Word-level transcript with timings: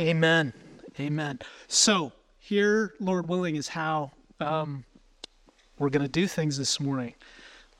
Amen. 0.00 0.54
Amen. 0.98 1.40
So, 1.68 2.12
here, 2.38 2.94
Lord 3.00 3.28
willing, 3.28 3.56
is 3.56 3.68
how 3.68 4.12
um, 4.40 4.84
we're 5.78 5.90
going 5.90 6.06
to 6.06 6.08
do 6.08 6.26
things 6.26 6.56
this 6.56 6.80
morning. 6.80 7.12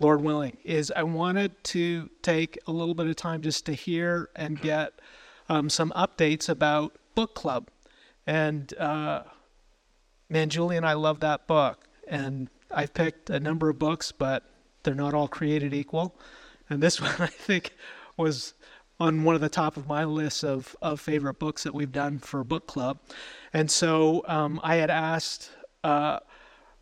Lord 0.01 0.21
willing, 0.21 0.59
is 0.63 0.93
I 0.95 1.03
wanted 1.03 1.65
to 1.65 2.11
take 2.21 2.59
a 2.67 2.73
little 2.73 2.93
bit 2.93 3.07
of 3.07 3.17
time 3.17 3.41
just 3.41 3.65
to 3.67 3.73
hear 3.73 4.29
and 4.37 4.61
get 4.61 5.01
um, 5.49 5.71
some 5.71 5.95
updates 5.97 6.51
about 6.51 6.95
book 7.15 7.35
club. 7.35 7.69
And 8.27 8.77
uh, 8.77 9.23
man, 10.29 10.51
Julie 10.51 10.77
and 10.77 10.85
I 10.85 10.93
love 10.93 11.21
that 11.21 11.47
book. 11.47 11.87
And 12.07 12.51
I've 12.71 12.93
picked 12.93 13.31
a 13.31 13.41
number 13.41 13.71
of 13.71 13.79
books, 13.79 14.13
but 14.13 14.45
they're 14.83 14.95
not 14.95 15.15
all 15.15 15.27
created 15.27 15.73
equal. 15.73 16.15
And 16.69 16.83
this 16.83 17.01
one, 17.01 17.15
I 17.19 17.29
think, 17.29 17.73
was 18.19 18.53
on 19.01 19.25
one 19.25 19.35
of 19.35 19.41
the 19.41 19.49
top 19.49 19.79
of 19.79 19.89
my 19.89 20.05
list 20.05 20.45
of, 20.45 20.77
of 20.83 21.01
favorite 21.01 21.39
books 21.39 21.63
that 21.63 21.75
we've 21.75 21.91
done 21.91 22.19
for 22.19 22.45
book 22.45 22.67
club. 22.67 23.01
And 23.53 23.71
so 23.71 24.23
um, 24.29 24.61
I 24.63 24.77
had 24.77 24.91
asked 24.91 25.51
uh, 25.83 26.21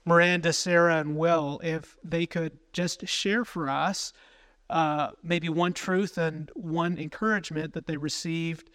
Miranda, 0.04 0.52
Sarah, 0.52 0.96
and 0.96 1.16
Will 1.16 1.60
if 1.62 1.96
they 2.02 2.26
could 2.26 2.58
just 2.72 3.06
share 3.06 3.44
for 3.44 3.68
us 3.70 4.12
uh, 4.68 5.10
maybe 5.22 5.48
one 5.48 5.72
truth 5.72 6.18
and 6.18 6.50
one 6.54 6.98
encouragement 6.98 7.72
that 7.74 7.86
they 7.86 7.96
received 7.96 8.68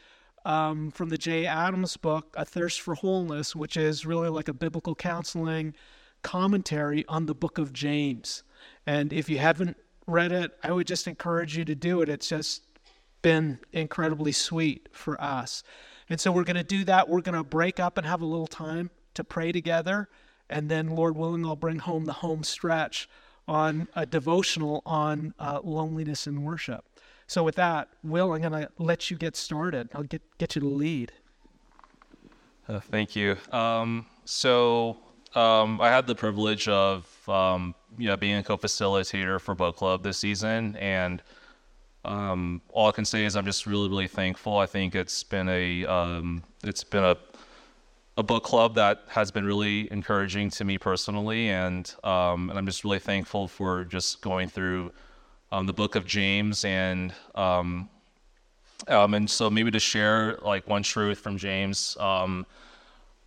um, 0.46 0.90
from 0.92 1.10
the 1.10 1.18
Jay 1.18 1.46
Adams 1.46 1.98
book, 1.98 2.34
A 2.38 2.46
Thirst 2.46 2.82
for 2.82 2.96
Wholeness, 2.96 3.56
which 3.56 3.78
is 3.78 4.06
really 4.06 4.30
like 4.30 4.48
a 4.48 4.54
biblical 4.54 4.96
counseling 4.96 5.76
commentary 6.22 7.06
on 7.08 7.26
the 7.26 7.36
book 7.36 7.58
of 7.58 7.74
James. 7.74 8.44
And 8.88 9.12
if 9.12 9.30
you 9.30 9.38
haven't 9.38 9.78
read 10.08 10.32
it, 10.32 10.52
I 10.64 10.72
would 10.72 10.88
just 10.88 11.08
encourage 11.08 11.58
you 11.58 11.66
to 11.66 11.76
do 11.76 12.02
it. 12.02 12.10
It's 12.10 12.30
just 12.30 12.64
been 13.24 13.58
incredibly 13.72 14.32
sweet 14.32 14.88
for 14.92 15.20
us. 15.20 15.64
And 16.10 16.22
so 16.22 16.32
we're 16.32 16.44
going 16.44 16.58
to 16.58 16.64
do 16.64 16.84
that. 16.84 17.10
We're 17.10 17.22
going 17.22 17.36
to 17.36 17.44
break 17.44 17.80
up 17.80 17.98
and 17.98 18.06
have 18.06 18.22
a 18.22 18.26
little 18.26 18.46
time 18.46 18.92
to 19.16 19.24
pray 19.24 19.52
together. 19.52 20.10
And 20.50 20.70
then, 20.70 20.90
Lord 20.90 21.18
willing, 21.18 21.44
I'll 21.46 21.56
bring 21.56 21.80
home 21.80 22.06
the 22.06 22.14
home 22.14 22.44
stretch 22.44 23.10
on 23.48 23.88
a 23.96 24.06
devotional 24.06 24.84
on 24.86 25.34
uh, 25.40 25.62
loneliness 25.64 26.28
and 26.28 26.46
worship. 26.46 26.86
So, 27.26 27.44
with 27.44 27.56
that, 27.56 27.90
Will, 28.04 28.34
I'm 28.34 28.42
going 28.42 28.52
to 28.52 28.70
let 28.78 29.10
you 29.10 29.18
get 29.18 29.36
started. 29.36 29.90
I'll 29.96 30.04
get, 30.04 30.22
get 30.38 30.56
you 30.56 30.62
to 30.62 30.68
lead. 30.68 31.14
Uh, 32.68 32.80
thank 32.80 33.16
you. 33.16 33.38
Um, 33.52 34.06
so, 34.26 34.98
um, 35.34 35.82
I 35.82 35.90
had 35.90 36.06
the 36.06 36.16
privilege 36.16 36.68
of 36.68 37.08
um, 37.28 37.74
you 37.98 38.08
know, 38.08 38.18
being 38.18 38.38
a 38.38 38.44
co-facilitator 38.44 39.40
for 39.40 39.56
book 39.56 39.78
club 39.78 40.04
this 40.04 40.18
season, 40.18 40.76
and 40.76 41.24
um, 42.06 42.62
all 42.70 42.88
I 42.88 42.92
can 42.92 43.06
say 43.06 43.26
is 43.26 43.36
I'm 43.36 43.46
just 43.46 43.66
really, 43.66 43.90
really 43.90 44.08
thankful. 44.08 44.58
I 44.58 44.66
think 44.66 44.96
it's 44.96 45.24
been 45.24 45.48
a 45.50 45.86
um, 45.86 46.44
it's 46.64 46.84
been 46.84 47.04
a 47.04 47.18
a 48.16 48.24
book 48.24 48.44
club 48.44 48.76
that 48.76 49.04
has 49.08 49.32
been 49.32 49.44
really 49.46 49.92
encouraging 49.92 50.50
to 50.52 50.64
me 50.64 50.78
personally, 50.78 51.50
and 51.50 51.94
um, 52.04 52.50
and 52.50 52.60
I'm 52.60 52.66
just 52.66 52.84
really 52.84 53.00
thankful 53.00 53.48
for 53.48 53.86
just 53.86 54.22
going 54.22 54.50
through 54.50 54.92
um, 55.52 55.66
the 55.66 55.74
book 55.74 55.96
of 55.96 56.06
James 56.06 56.66
and 56.66 57.14
um, 57.36 57.90
and 58.88 59.30
so 59.30 59.50
maybe 59.50 59.72
to 59.72 59.80
share 59.80 60.38
like 60.42 60.68
one 60.68 60.84
truth 60.84 61.20
from 61.20 61.38
James. 61.38 61.98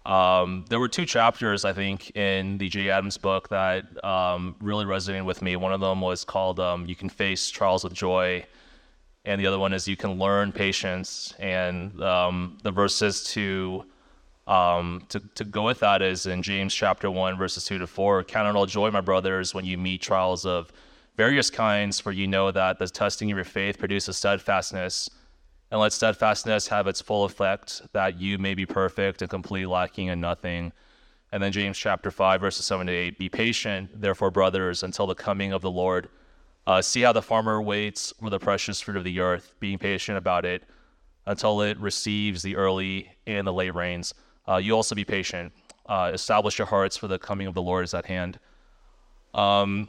Um, 0.06 0.64
there 0.68 0.78
were 0.78 0.88
two 0.88 1.04
chapters, 1.04 1.64
I 1.64 1.72
think, 1.72 2.16
in 2.16 2.58
the 2.58 2.68
Jay 2.68 2.90
Adams 2.90 3.18
book 3.18 3.48
that 3.48 4.04
um, 4.04 4.54
really 4.60 4.84
resonated 4.84 5.24
with 5.24 5.42
me. 5.42 5.56
One 5.56 5.72
of 5.72 5.80
them 5.80 6.00
was 6.00 6.24
called 6.24 6.60
um, 6.60 6.86
You 6.86 6.94
Can 6.94 7.08
Face 7.08 7.50
Trials 7.50 7.82
with 7.82 7.92
Joy, 7.92 8.46
and 9.26 9.40
the 9.40 9.46
other 9.46 9.58
one 9.58 9.72
is 9.72 9.88
You 9.88 9.96
Can 9.96 10.18
Learn 10.18 10.52
Patience. 10.52 11.34
And 11.40 12.00
um, 12.02 12.58
the 12.62 12.70
verses 12.70 13.24
to, 13.24 13.84
um, 14.46 15.02
to, 15.08 15.20
to 15.34 15.44
go 15.44 15.64
with 15.64 15.80
that 15.80 16.00
is 16.00 16.26
in 16.26 16.42
James 16.42 16.72
chapter 16.72 17.10
1, 17.10 17.36
verses 17.36 17.64
2 17.64 17.78
to 17.78 17.86
4 17.86 18.22
Count 18.24 18.48
it 18.48 18.56
all 18.56 18.66
joy, 18.66 18.90
my 18.92 19.00
brothers, 19.00 19.52
when 19.52 19.64
you 19.64 19.76
meet 19.76 20.00
trials 20.00 20.46
of 20.46 20.72
various 21.16 21.50
kinds, 21.50 21.98
for 21.98 22.12
you 22.12 22.28
know 22.28 22.52
that 22.52 22.78
the 22.78 22.86
testing 22.86 23.30
of 23.32 23.36
your 23.36 23.44
faith 23.44 23.78
produces 23.78 24.16
steadfastness 24.16 25.10
and 25.72 25.80
let 25.80 25.92
steadfastness 25.92 26.68
have 26.68 26.86
its 26.86 27.00
full 27.00 27.24
effect, 27.24 27.82
that 27.92 28.20
you 28.20 28.38
may 28.38 28.54
be 28.54 28.64
perfect 28.64 29.22
and 29.22 29.30
complete, 29.30 29.66
lacking 29.66 30.06
in 30.06 30.20
nothing. 30.20 30.72
And 31.32 31.42
then 31.42 31.50
James 31.50 31.76
chapter 31.76 32.12
5, 32.12 32.40
verses 32.40 32.64
7 32.64 32.86
to 32.86 32.92
8 32.92 33.18
Be 33.18 33.28
patient, 33.28 34.00
therefore, 34.00 34.30
brothers, 34.30 34.84
until 34.84 35.08
the 35.08 35.16
coming 35.16 35.52
of 35.52 35.62
the 35.62 35.70
Lord. 35.70 36.08
Uh, 36.66 36.82
see 36.82 37.02
how 37.02 37.12
the 37.12 37.22
farmer 37.22 37.62
waits 37.62 38.12
for 38.20 38.30
the 38.30 38.38
precious 38.38 38.80
fruit 38.80 38.96
of 38.96 39.04
the 39.04 39.20
earth, 39.20 39.54
being 39.60 39.78
patient 39.78 40.18
about 40.18 40.44
it 40.44 40.64
until 41.26 41.60
it 41.60 41.78
receives 41.78 42.42
the 42.42 42.56
early 42.56 43.10
and 43.26 43.46
the 43.46 43.52
late 43.52 43.74
rains. 43.74 44.14
Uh, 44.48 44.56
you 44.56 44.74
also 44.74 44.94
be 44.94 45.04
patient. 45.04 45.52
Uh, 45.86 46.10
establish 46.12 46.58
your 46.58 46.66
hearts, 46.66 46.96
for 46.96 47.06
the 47.06 47.18
coming 47.18 47.46
of 47.46 47.54
the 47.54 47.62
Lord 47.62 47.84
is 47.84 47.94
at 47.94 48.06
hand. 48.06 48.38
Um, 49.34 49.88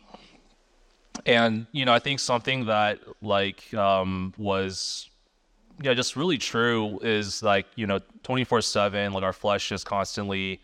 and 1.25 1.65
you 1.71 1.85
know, 1.85 1.93
I 1.93 1.99
think 1.99 2.19
something 2.19 2.65
that 2.65 2.99
like 3.21 3.73
um, 3.73 4.33
was 4.37 5.09
yeah, 5.81 5.93
just 5.93 6.15
really 6.15 6.37
true 6.37 6.99
is 7.01 7.43
like, 7.43 7.67
you 7.75 7.85
know, 7.85 7.99
24 8.23 8.61
7, 8.61 9.13
like 9.13 9.23
our 9.23 9.33
flesh 9.33 9.71
is 9.71 9.83
constantly 9.83 10.61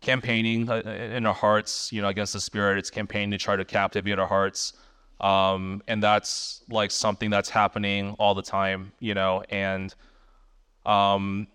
campaigning 0.00 0.68
uh, 0.68 0.80
in 0.80 1.26
our 1.26 1.34
hearts, 1.34 1.92
you 1.92 2.02
know, 2.02 2.08
against 2.08 2.32
the 2.32 2.40
spirit. 2.40 2.78
It's 2.78 2.90
campaigning 2.90 3.30
to 3.32 3.38
try 3.38 3.56
to 3.56 3.64
captivate 3.64 4.18
our 4.18 4.26
hearts. 4.26 4.72
Um, 5.22 5.82
and 5.86 6.02
that's 6.02 6.62
like 6.68 6.90
something 6.90 7.30
that's 7.30 7.48
happening 7.48 8.16
all 8.18 8.34
the 8.34 8.42
time, 8.42 8.92
you 8.98 9.14
know, 9.14 9.44
and, 9.48 9.94
um, 10.84 11.46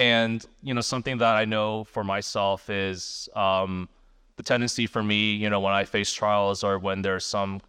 and, 0.00 0.44
you 0.62 0.74
know, 0.74 0.80
something 0.80 1.18
that 1.18 1.36
I 1.36 1.44
know 1.44 1.84
for 1.84 2.02
myself 2.02 2.68
is, 2.68 3.28
um, 3.36 3.88
the 4.36 4.42
tendency 4.42 4.86
for 4.86 5.02
me, 5.02 5.34
you 5.34 5.50
know, 5.50 5.60
when 5.60 5.74
I 5.74 5.84
face 5.84 6.12
trials 6.12 6.64
or 6.64 6.78
when 6.78 7.02
there's 7.02 7.26
some 7.26 7.60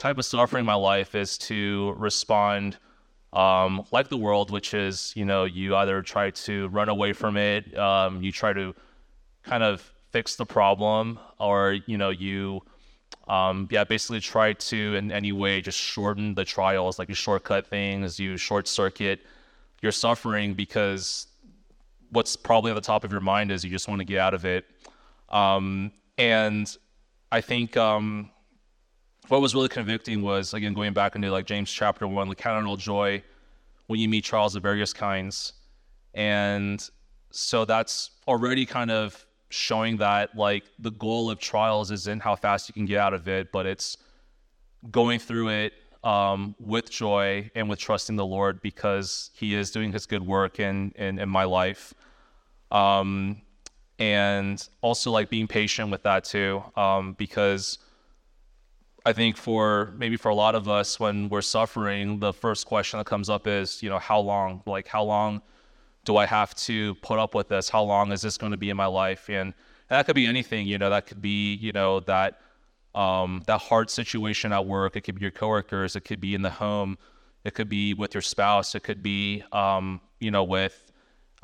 type 0.00 0.18
of 0.18 0.24
suffering 0.24 0.60
in 0.60 0.66
my 0.66 0.74
life 0.74 1.14
is 1.14 1.38
to 1.38 1.94
respond 1.96 2.76
um, 3.32 3.84
like 3.92 4.08
the 4.08 4.16
world, 4.16 4.50
which 4.50 4.74
is 4.74 5.12
you 5.14 5.24
know 5.24 5.44
you 5.44 5.76
either 5.76 6.02
try 6.02 6.30
to 6.30 6.68
run 6.68 6.88
away 6.88 7.12
from 7.12 7.36
it, 7.36 7.76
um, 7.78 8.22
you 8.22 8.32
try 8.32 8.52
to 8.52 8.74
kind 9.44 9.62
of 9.62 9.80
fix 10.10 10.36
the 10.36 10.46
problem, 10.46 11.18
or 11.38 11.78
you 11.86 11.96
know 11.96 12.10
you 12.10 12.62
um, 13.28 13.68
yeah 13.70 13.84
basically 13.84 14.20
try 14.20 14.52
to 14.52 14.94
in 14.96 15.12
any 15.12 15.32
way 15.32 15.60
just 15.60 15.78
shorten 15.78 16.34
the 16.34 16.44
trials, 16.44 16.98
like 16.98 17.08
you 17.08 17.14
shortcut 17.14 17.66
things, 17.66 18.18
you 18.18 18.36
short 18.36 18.66
circuit 18.68 19.20
your 19.82 19.92
suffering 19.92 20.54
because 20.54 21.26
what's 22.10 22.36
probably 22.36 22.70
at 22.70 22.74
the 22.74 22.80
top 22.80 23.04
of 23.04 23.12
your 23.12 23.20
mind 23.20 23.50
is 23.50 23.64
you 23.64 23.70
just 23.70 23.88
want 23.88 24.00
to 24.00 24.04
get 24.04 24.18
out 24.18 24.34
of 24.34 24.44
it, 24.44 24.66
um, 25.30 25.92
and 26.18 26.76
I 27.32 27.40
think 27.40 27.76
um, 27.76 28.30
what 29.28 29.40
was 29.40 29.54
really 29.54 29.68
convicting 29.68 30.22
was 30.22 30.52
again 30.54 30.74
going 30.74 30.92
back 30.92 31.14
into 31.14 31.30
like 31.30 31.46
James 31.46 31.70
chapter 31.70 32.06
one, 32.06 32.28
like 32.28 32.38
count 32.38 32.64
it 32.64 32.68
all 32.68 32.76
joy 32.76 33.22
when 33.86 34.00
you 34.00 34.08
meet 34.08 34.24
trials 34.24 34.54
of 34.56 34.62
various 34.62 34.92
kinds, 34.92 35.52
and 36.14 36.90
so 37.30 37.64
that's 37.64 38.10
already 38.26 38.66
kind 38.66 38.90
of 38.90 39.24
showing 39.50 39.98
that 39.98 40.34
like 40.36 40.64
the 40.78 40.90
goal 40.92 41.30
of 41.30 41.38
trials 41.38 41.90
isn't 41.90 42.22
how 42.22 42.34
fast 42.34 42.68
you 42.68 42.72
can 42.72 42.86
get 42.86 42.98
out 42.98 43.12
of 43.12 43.28
it, 43.28 43.52
but 43.52 43.66
it's 43.66 43.96
going 44.90 45.18
through 45.18 45.48
it 45.48 45.74
um, 46.02 46.54
with 46.58 46.90
joy 46.90 47.50
and 47.54 47.68
with 47.68 47.78
trusting 47.78 48.16
the 48.16 48.24
Lord 48.24 48.62
because 48.62 49.30
He 49.34 49.54
is 49.54 49.70
doing 49.70 49.92
His 49.92 50.06
good 50.06 50.26
work 50.26 50.58
in 50.58 50.92
in, 50.96 51.18
in 51.18 51.28
my 51.28 51.44
life. 51.44 51.92
Um, 52.70 53.42
and 53.98 54.66
also 54.80 55.10
like 55.10 55.28
being 55.28 55.46
patient 55.46 55.90
with 55.90 56.04
that 56.04 56.24
too, 56.24 56.62
um, 56.76 57.12
because 57.14 57.78
I 59.04 59.12
think 59.12 59.36
for 59.36 59.92
maybe 59.96 60.16
for 60.16 60.28
a 60.28 60.34
lot 60.34 60.54
of 60.54 60.68
us 60.68 61.00
when 61.00 61.28
we're 61.28 61.42
suffering, 61.42 62.18
the 62.18 62.32
first 62.32 62.66
question 62.66 62.98
that 62.98 63.06
comes 63.06 63.28
up 63.28 63.46
is, 63.46 63.82
you 63.82 63.90
know, 63.90 63.98
how 63.98 64.20
long? 64.20 64.62
Like, 64.66 64.86
how 64.86 65.04
long 65.04 65.42
do 66.10 66.16
I 66.16 66.26
have 66.26 66.54
to 66.56 66.96
put 66.96 67.18
up 67.20 67.34
with 67.36 67.48
this? 67.48 67.68
How 67.68 67.82
long 67.82 68.10
is 68.10 68.20
this 68.22 68.36
going 68.36 68.50
to 68.50 68.58
be 68.58 68.70
in 68.70 68.76
my 68.76 68.86
life? 68.86 69.28
And, 69.28 69.36
and 69.38 69.54
that 69.88 70.06
could 70.06 70.16
be 70.16 70.26
anything, 70.26 70.66
you 70.66 70.76
know, 70.76 70.90
that 70.90 71.06
could 71.06 71.22
be, 71.22 71.54
you 71.54 71.72
know, 71.72 72.00
that 72.00 72.40
um, 72.96 73.42
that 73.46 73.60
hard 73.60 73.88
situation 73.88 74.52
at 74.52 74.66
work. 74.66 74.96
It 74.96 75.02
could 75.02 75.14
be 75.14 75.20
your 75.20 75.30
coworkers. 75.30 75.94
It 75.94 76.00
could 76.00 76.20
be 76.20 76.34
in 76.34 76.42
the 76.42 76.50
home. 76.50 76.98
It 77.44 77.54
could 77.54 77.68
be 77.68 77.94
with 77.94 78.12
your 78.14 78.22
spouse. 78.22 78.74
It 78.74 78.82
could 78.82 79.02
be, 79.02 79.44
um, 79.52 80.00
you 80.18 80.32
know, 80.32 80.42
with, 80.42 80.90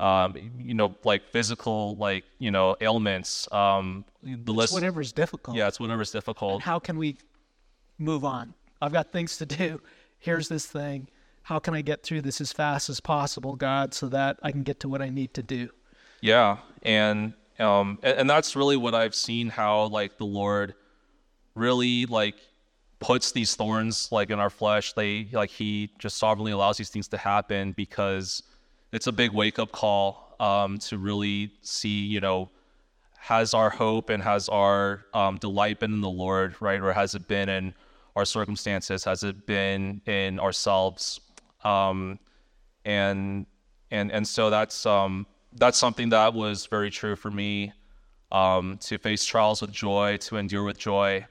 um, 0.01 0.35
you 0.59 0.73
know, 0.73 0.93
like 1.05 1.23
physical, 1.29 1.95
like 1.95 2.25
you 2.37 2.51
know, 2.51 2.75
ailments. 2.81 3.47
Um, 3.53 4.03
the 4.21 4.51
list, 4.51 4.73
whatever's 4.73 5.13
difficult. 5.13 5.55
Yeah, 5.55 5.69
it's 5.69 5.79
whatever's 5.79 6.11
difficult. 6.11 6.55
And 6.55 6.63
how 6.63 6.79
can 6.79 6.97
we 6.97 7.17
move 7.97 8.25
on. 8.25 8.53
I've 8.81 8.93
got 8.93 9.11
things 9.13 9.37
to 9.37 9.45
do. 9.45 9.81
Here's 10.19 10.49
this 10.49 10.65
thing. 10.65 11.07
How 11.47 11.59
can 11.59 11.73
I 11.73 11.81
get 11.81 12.03
through 12.03 12.23
this 12.23 12.41
as 12.41 12.51
fast 12.51 12.89
as 12.89 12.99
possible, 12.99 13.55
God, 13.55 13.93
so 13.93 14.09
that 14.09 14.37
I 14.43 14.51
can 14.51 14.63
get 14.63 14.81
to 14.81 14.89
what 14.89 15.01
I 15.01 15.07
need 15.07 15.33
to 15.35 15.41
do? 15.41 15.69
Yeah, 16.19 16.57
and 16.83 17.35
um, 17.57 17.99
and, 18.03 18.19
and 18.19 18.29
that's 18.29 18.57
really 18.57 18.75
what 18.75 18.93
I've 18.93 19.15
seen 19.15 19.47
how 19.47 19.85
like 19.85 20.17
the 20.17 20.25
Lord 20.25 20.73
really 21.55 22.05
like 22.05 22.35
puts 22.99 23.31
these 23.31 23.55
thorns 23.55 24.11
like 24.11 24.29
in 24.29 24.39
our 24.39 24.49
flesh. 24.49 24.91
They 24.91 25.29
like 25.31 25.49
He 25.49 25.89
just 25.99 26.17
sovereignly 26.17 26.51
allows 26.51 26.75
these 26.75 26.89
things 26.89 27.07
to 27.07 27.17
happen 27.17 27.71
because 27.71 28.43
it's 28.91 29.07
a 29.07 29.13
big 29.13 29.31
wake 29.31 29.57
up 29.57 29.71
call 29.71 30.35
um, 30.41 30.77
to 30.79 30.97
really 30.97 31.53
see, 31.61 32.01
you 32.01 32.19
know, 32.19 32.49
has 33.19 33.53
our 33.53 33.69
hope 33.69 34.09
and 34.09 34.21
has 34.21 34.49
our 34.49 35.05
um, 35.13 35.37
delight 35.37 35.79
been 35.79 35.93
in 35.93 36.01
the 36.01 36.09
Lord, 36.09 36.55
right? 36.59 36.81
Or 36.81 36.91
has 36.91 37.15
it 37.15 37.29
been 37.29 37.47
in 37.47 37.73
our 38.17 38.25
circumstances? 38.25 39.05
Has 39.05 39.23
it 39.23 39.45
been 39.45 40.01
in 40.05 40.41
ourselves? 40.41 41.21
Um, 41.63 42.19
and 42.85 43.45
and 43.91 44.11
and 44.11 44.27
so 44.27 44.49
that's 44.49 44.85
um, 44.85 45.27
that's 45.53 45.77
something 45.77 46.09
that 46.09 46.33
was 46.33 46.65
very 46.65 46.89
true 46.89 47.15
for 47.15 47.31
me. 47.31 47.73
Um, 48.29 48.77
to 48.81 48.97
face 48.97 49.23
trials 49.23 49.61
with 49.61 49.71
joy, 49.71 50.17
to 50.17 50.35
endure 50.35 50.65
with 50.65 50.77
joy, 50.77 51.25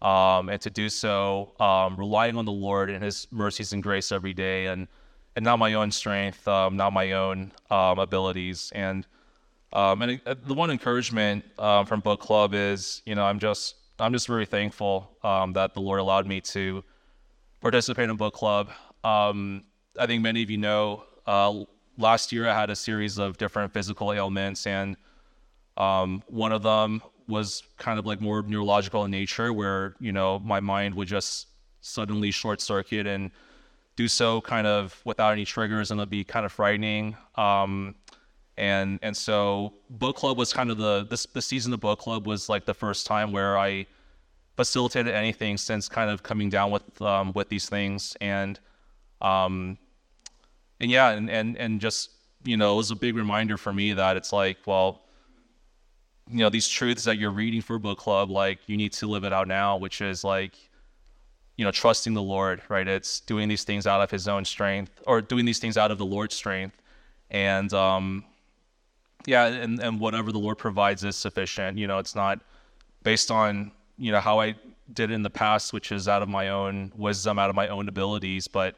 um, 0.00 0.48
and 0.48 0.58
to 0.62 0.70
do 0.70 0.88
so 0.88 1.52
um, 1.60 1.96
relying 1.96 2.36
on 2.36 2.46
the 2.46 2.52
Lord 2.52 2.88
and 2.88 3.02
His 3.04 3.26
mercies 3.30 3.74
and 3.74 3.82
grace 3.82 4.10
every 4.10 4.32
day, 4.32 4.66
and 4.66 4.88
and 5.36 5.44
not 5.44 5.58
my 5.58 5.74
own 5.74 5.90
strength, 5.90 6.48
um, 6.48 6.76
not 6.76 6.92
my 6.92 7.12
own 7.12 7.52
um, 7.70 7.98
abilities. 7.98 8.72
And 8.74 9.06
um, 9.74 10.00
and 10.02 10.20
uh, 10.26 10.34
the 10.46 10.54
one 10.54 10.70
encouragement 10.70 11.44
um, 11.58 11.84
from 11.84 12.00
book 12.00 12.20
club 12.20 12.54
is, 12.54 13.02
you 13.04 13.14
know, 13.14 13.24
I'm 13.24 13.38
just 13.38 13.74
I'm 13.98 14.12
just 14.12 14.26
very 14.26 14.46
thankful 14.46 15.10
that 15.22 15.74
the 15.74 15.80
Lord 15.80 16.00
allowed 16.00 16.26
me 16.26 16.40
to 16.40 16.82
participate 17.60 18.08
in 18.08 18.16
book 18.16 18.32
club. 18.32 18.70
Um, 19.04 19.64
I 19.98 20.06
think 20.06 20.22
many 20.22 20.42
of 20.42 20.50
you 20.50 20.58
know. 20.58 21.04
Uh, 21.26 21.64
last 21.98 22.32
year, 22.32 22.48
I 22.48 22.58
had 22.58 22.70
a 22.70 22.76
series 22.76 23.18
of 23.18 23.36
different 23.38 23.72
physical 23.72 24.12
ailments, 24.12 24.66
and 24.66 24.96
um, 25.76 26.22
one 26.28 26.52
of 26.52 26.62
them 26.62 27.02
was 27.28 27.62
kind 27.78 27.98
of 27.98 28.06
like 28.06 28.20
more 28.20 28.42
neurological 28.42 29.04
in 29.04 29.10
nature, 29.10 29.52
where 29.52 29.94
you 30.00 30.12
know 30.12 30.38
my 30.40 30.60
mind 30.60 30.94
would 30.94 31.08
just 31.08 31.48
suddenly 31.80 32.30
short 32.30 32.60
circuit 32.60 33.06
and 33.06 33.30
do 33.96 34.08
so 34.08 34.40
kind 34.40 34.66
of 34.66 35.00
without 35.04 35.32
any 35.32 35.44
triggers, 35.44 35.90
and 35.90 36.00
it'd 36.00 36.10
be 36.10 36.24
kind 36.24 36.46
of 36.46 36.52
frightening. 36.52 37.16
Um, 37.36 37.94
and 38.56 38.98
and 39.02 39.16
so 39.16 39.72
book 39.88 40.16
club 40.16 40.36
was 40.36 40.52
kind 40.52 40.70
of 40.70 40.76
the 40.78 41.06
this 41.08 41.26
the 41.26 41.42
season 41.42 41.72
of 41.72 41.80
book 41.80 41.98
club 41.98 42.26
was 42.26 42.48
like 42.48 42.64
the 42.66 42.74
first 42.74 43.06
time 43.06 43.32
where 43.32 43.58
I 43.58 43.86
facilitated 44.56 45.14
anything 45.14 45.56
since 45.56 45.88
kind 45.88 46.10
of 46.10 46.22
coming 46.22 46.50
down 46.50 46.70
with 46.70 47.00
um, 47.00 47.32
with 47.34 47.48
these 47.48 47.68
things 47.68 48.16
and 48.20 48.60
um 49.20 49.78
and 50.80 50.90
yeah 50.90 51.10
and 51.10 51.30
and 51.30 51.56
and 51.56 51.80
just 51.80 52.10
you 52.44 52.56
know 52.56 52.74
it 52.74 52.76
was 52.76 52.90
a 52.90 52.96
big 52.96 53.16
reminder 53.16 53.56
for 53.56 53.72
me 53.72 53.92
that 53.92 54.16
it's 54.16 54.32
like 54.32 54.58
well 54.66 55.02
you 56.30 56.38
know 56.38 56.48
these 56.48 56.68
truths 56.68 57.04
that 57.04 57.18
you're 57.18 57.30
reading 57.30 57.60
for 57.60 57.78
book 57.78 57.98
club 57.98 58.30
like 58.30 58.58
you 58.66 58.76
need 58.76 58.92
to 58.92 59.06
live 59.06 59.24
it 59.24 59.32
out 59.32 59.48
now 59.48 59.76
which 59.76 60.00
is 60.00 60.24
like 60.24 60.54
you 61.56 61.64
know 61.64 61.70
trusting 61.70 62.14
the 62.14 62.22
lord 62.22 62.62
right 62.68 62.88
it's 62.88 63.20
doing 63.20 63.48
these 63.48 63.64
things 63.64 63.86
out 63.86 64.00
of 64.00 64.10
his 64.10 64.28
own 64.28 64.44
strength 64.44 65.02
or 65.06 65.20
doing 65.20 65.44
these 65.44 65.58
things 65.58 65.76
out 65.76 65.90
of 65.90 65.98
the 65.98 66.06
lord's 66.06 66.34
strength 66.34 66.80
and 67.30 67.74
um 67.74 68.24
yeah, 69.26 69.46
and, 69.46 69.80
and 69.80 70.00
whatever 70.00 70.32
the 70.32 70.38
Lord 70.38 70.58
provides 70.58 71.04
is 71.04 71.16
sufficient. 71.16 71.78
You 71.78 71.86
know, 71.86 71.98
it's 71.98 72.14
not 72.14 72.40
based 73.02 73.30
on, 73.30 73.72
you 73.98 74.12
know, 74.12 74.20
how 74.20 74.40
I 74.40 74.54
did 74.92 75.10
in 75.10 75.22
the 75.22 75.30
past, 75.30 75.72
which 75.72 75.92
is 75.92 76.08
out 76.08 76.22
of 76.22 76.28
my 76.28 76.48
own 76.48 76.92
wisdom, 76.96 77.38
out 77.38 77.50
of 77.50 77.56
my 77.56 77.68
own 77.68 77.88
abilities, 77.88 78.48
but 78.48 78.76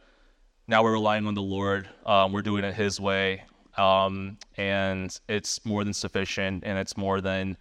now 0.66 0.82
we're 0.82 0.92
relying 0.92 1.26
on 1.26 1.34
the 1.34 1.42
Lord. 1.42 1.88
Um, 2.06 2.32
we're 2.32 2.42
doing 2.42 2.64
it 2.64 2.74
His 2.74 3.00
way. 3.00 3.44
Um, 3.76 4.38
and 4.56 5.18
it's 5.28 5.64
more 5.64 5.82
than 5.82 5.94
sufficient 5.94 6.62
and 6.64 6.78
it's 6.78 6.96
more 6.96 7.20
than, 7.20 7.56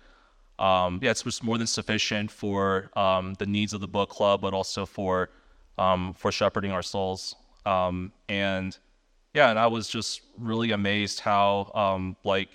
um, 0.60 1.00
yeah, 1.02 1.12
it's 1.12 1.24
just 1.24 1.44
more 1.44 1.58
than 1.58 1.68
sufficient 1.68 2.30
for 2.30 2.90
um, 2.98 3.34
the 3.36 3.46
needs 3.46 3.74
of 3.74 3.80
the 3.82 3.88
book 3.88 4.10
club, 4.10 4.42
but 4.42 4.54
also 4.54 4.86
for, 4.86 5.30
um, 5.78 6.14
for 6.14 6.32
shepherding 6.32 6.72
our 6.72 6.82
souls. 6.82 7.36
Um, 7.66 8.12
and 8.28 8.78
yeah, 9.34 9.50
and 9.50 9.58
I 9.58 9.68
was 9.68 9.88
just 9.88 10.22
really 10.38 10.72
amazed 10.72 11.22
how, 11.22 12.16
like, 12.26 12.50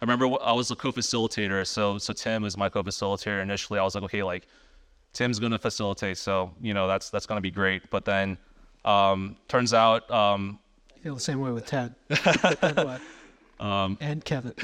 I 0.00 0.04
remember 0.04 0.26
I 0.40 0.52
was 0.52 0.70
a 0.70 0.76
co-facilitator, 0.76 1.66
so 1.66 1.98
so 1.98 2.12
Tim 2.12 2.42
was 2.42 2.56
my 2.56 2.68
co-facilitator 2.68 3.42
initially. 3.42 3.80
I 3.80 3.82
was 3.82 3.96
like, 3.96 4.04
okay, 4.04 4.22
like 4.22 4.46
Tim's 5.12 5.40
gonna 5.40 5.58
facilitate, 5.58 6.18
so 6.18 6.52
you 6.60 6.72
know 6.72 6.86
that's 6.86 7.10
that's 7.10 7.26
gonna 7.26 7.40
be 7.40 7.50
great. 7.50 7.90
But 7.90 8.04
then 8.04 8.38
um, 8.88 9.36
turns 9.48 9.74
out 9.74 10.10
um, 10.10 10.58
I 10.96 10.98
feel 11.00 11.14
the 11.14 11.20
same 11.20 11.40
way 11.40 11.50
with 11.50 11.66
Ted 11.66 11.94
um, 13.60 13.98
and 14.00 14.24
Kevin. 14.24 14.54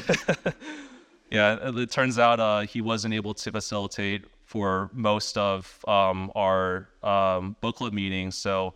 yeah, 1.30 1.70
it, 1.70 1.90
turns 1.90 2.18
out 2.18 2.40
uh, 2.40 2.60
he 2.60 2.80
wasn't 2.80 3.14
able 3.14 3.34
to 3.34 3.52
facilitate 3.52 4.24
for 4.44 4.90
most 4.92 5.36
of 5.38 5.78
um, 5.86 6.32
our 6.34 6.88
um, 7.02 7.56
book 7.60 7.76
club 7.76 7.92
meetings. 7.92 8.36
So 8.36 8.74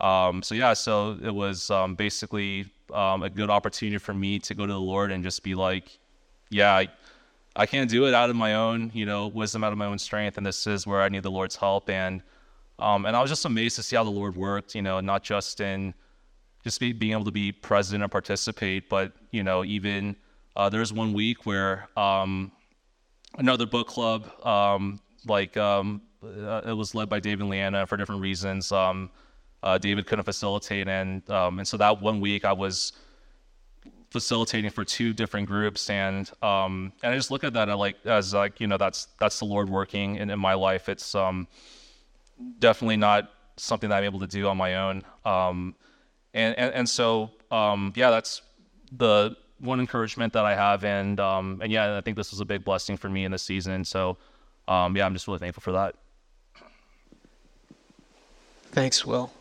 um, 0.00 0.42
so 0.42 0.54
yeah, 0.54 0.74
so 0.74 1.18
it 1.22 1.34
was 1.34 1.70
basically 1.96 2.66
um, 2.92 3.22
a 3.22 3.30
good 3.30 3.50
opportunity 3.50 3.98
for 3.98 4.14
me 4.14 4.38
to 4.40 4.54
go 4.54 4.66
to 4.66 4.72
the 4.72 4.80
Lord 4.80 5.10
and 5.10 5.22
just 5.24 5.42
be 5.42 5.54
like, 5.54 5.98
yeah, 6.50 6.74
I, 6.74 6.88
I 7.56 7.66
can't 7.66 7.90
do 7.90 8.06
it 8.06 8.14
out 8.14 8.30
of 8.30 8.36
my 8.36 8.54
own, 8.54 8.90
you 8.94 9.04
know, 9.04 9.26
wisdom 9.26 9.64
out 9.64 9.72
of 9.72 9.78
my 9.78 9.86
own 9.86 9.98
strength, 9.98 10.36
and 10.38 10.46
this 10.46 10.66
is 10.66 10.86
where 10.86 11.02
I 11.02 11.08
need 11.08 11.22
the 11.22 11.30
Lord's 11.30 11.56
help. 11.56 11.90
And 11.90 12.22
um, 12.78 13.06
and 13.06 13.16
I 13.16 13.20
was 13.20 13.30
just 13.30 13.44
amazed 13.44 13.76
to 13.76 13.82
see 13.82 13.96
how 13.96 14.04
the 14.04 14.10
Lord 14.10 14.36
worked, 14.36 14.74
you 14.74 14.82
know, 14.82 15.00
not 15.00 15.22
just 15.22 15.60
in 15.60 15.94
just 16.64 16.80
be, 16.80 16.92
being 16.92 17.12
able 17.12 17.24
to 17.24 17.30
be 17.30 17.52
present 17.52 18.02
and 18.02 18.10
participate, 18.10 18.88
but 18.88 19.12
you 19.30 19.42
know, 19.42 19.64
even 19.64 20.16
uh, 20.56 20.68
there 20.68 20.80
was 20.80 20.92
one 20.92 21.12
week 21.12 21.46
where 21.46 21.88
um, 21.96 22.52
another 23.38 23.66
book 23.66 23.88
club, 23.88 24.30
um, 24.44 25.00
like 25.26 25.56
um, 25.56 26.02
uh, 26.22 26.62
it 26.66 26.72
was 26.72 26.94
led 26.94 27.08
by 27.08 27.20
David 27.20 27.42
and 27.42 27.50
Leanna 27.50 27.86
for 27.86 27.96
different 27.96 28.20
reasons. 28.20 28.72
Um, 28.72 29.10
uh, 29.62 29.78
David 29.78 30.06
couldn't 30.06 30.24
facilitate, 30.24 30.88
and 30.88 31.28
um, 31.30 31.58
and 31.58 31.66
so 31.66 31.76
that 31.76 32.00
one 32.00 32.20
week 32.20 32.44
I 32.44 32.52
was 32.52 32.92
facilitating 34.10 34.70
for 34.70 34.84
two 34.84 35.12
different 35.12 35.46
groups, 35.46 35.90
and 35.90 36.30
um, 36.42 36.92
and 37.02 37.12
I 37.12 37.16
just 37.16 37.30
look 37.30 37.44
at 37.44 37.52
that 37.54 37.68
like 37.76 37.96
as 38.04 38.34
like 38.34 38.60
you 38.60 38.66
know 38.66 38.76
that's 38.76 39.08
that's 39.18 39.38
the 39.38 39.44
Lord 39.44 39.68
working 39.68 40.16
in, 40.16 40.30
in 40.30 40.38
my 40.38 40.54
life. 40.54 40.88
It's 40.88 41.14
um, 41.14 41.48
definitely 42.58 42.96
not 42.96 43.30
something 43.56 43.90
that 43.90 43.96
I'm 43.96 44.04
able 44.04 44.20
to 44.20 44.26
do 44.26 44.48
on 44.48 44.56
my 44.56 44.76
own. 44.76 45.02
Um, 45.24 45.74
and, 46.34 46.56
and 46.58 46.74
and 46.74 46.88
so 46.88 47.30
um, 47.50 47.92
yeah, 47.96 48.10
that's 48.10 48.42
the 48.92 49.36
one 49.60 49.80
encouragement 49.80 50.32
that 50.34 50.44
I 50.44 50.54
have, 50.54 50.84
and 50.84 51.18
um, 51.18 51.60
and 51.62 51.72
yeah, 51.72 51.96
I 51.96 52.00
think 52.00 52.16
this 52.16 52.30
was 52.30 52.40
a 52.40 52.44
big 52.44 52.64
blessing 52.64 52.96
for 52.96 53.08
me 53.08 53.24
in 53.24 53.32
this 53.32 53.42
season. 53.42 53.84
So 53.84 54.16
um, 54.66 54.96
yeah, 54.96 55.06
I'm 55.06 55.14
just 55.14 55.26
really 55.26 55.38
thankful 55.38 55.62
for 55.62 55.72
that. 55.72 55.94
Thanks, 58.70 59.04
Will. 59.04 59.32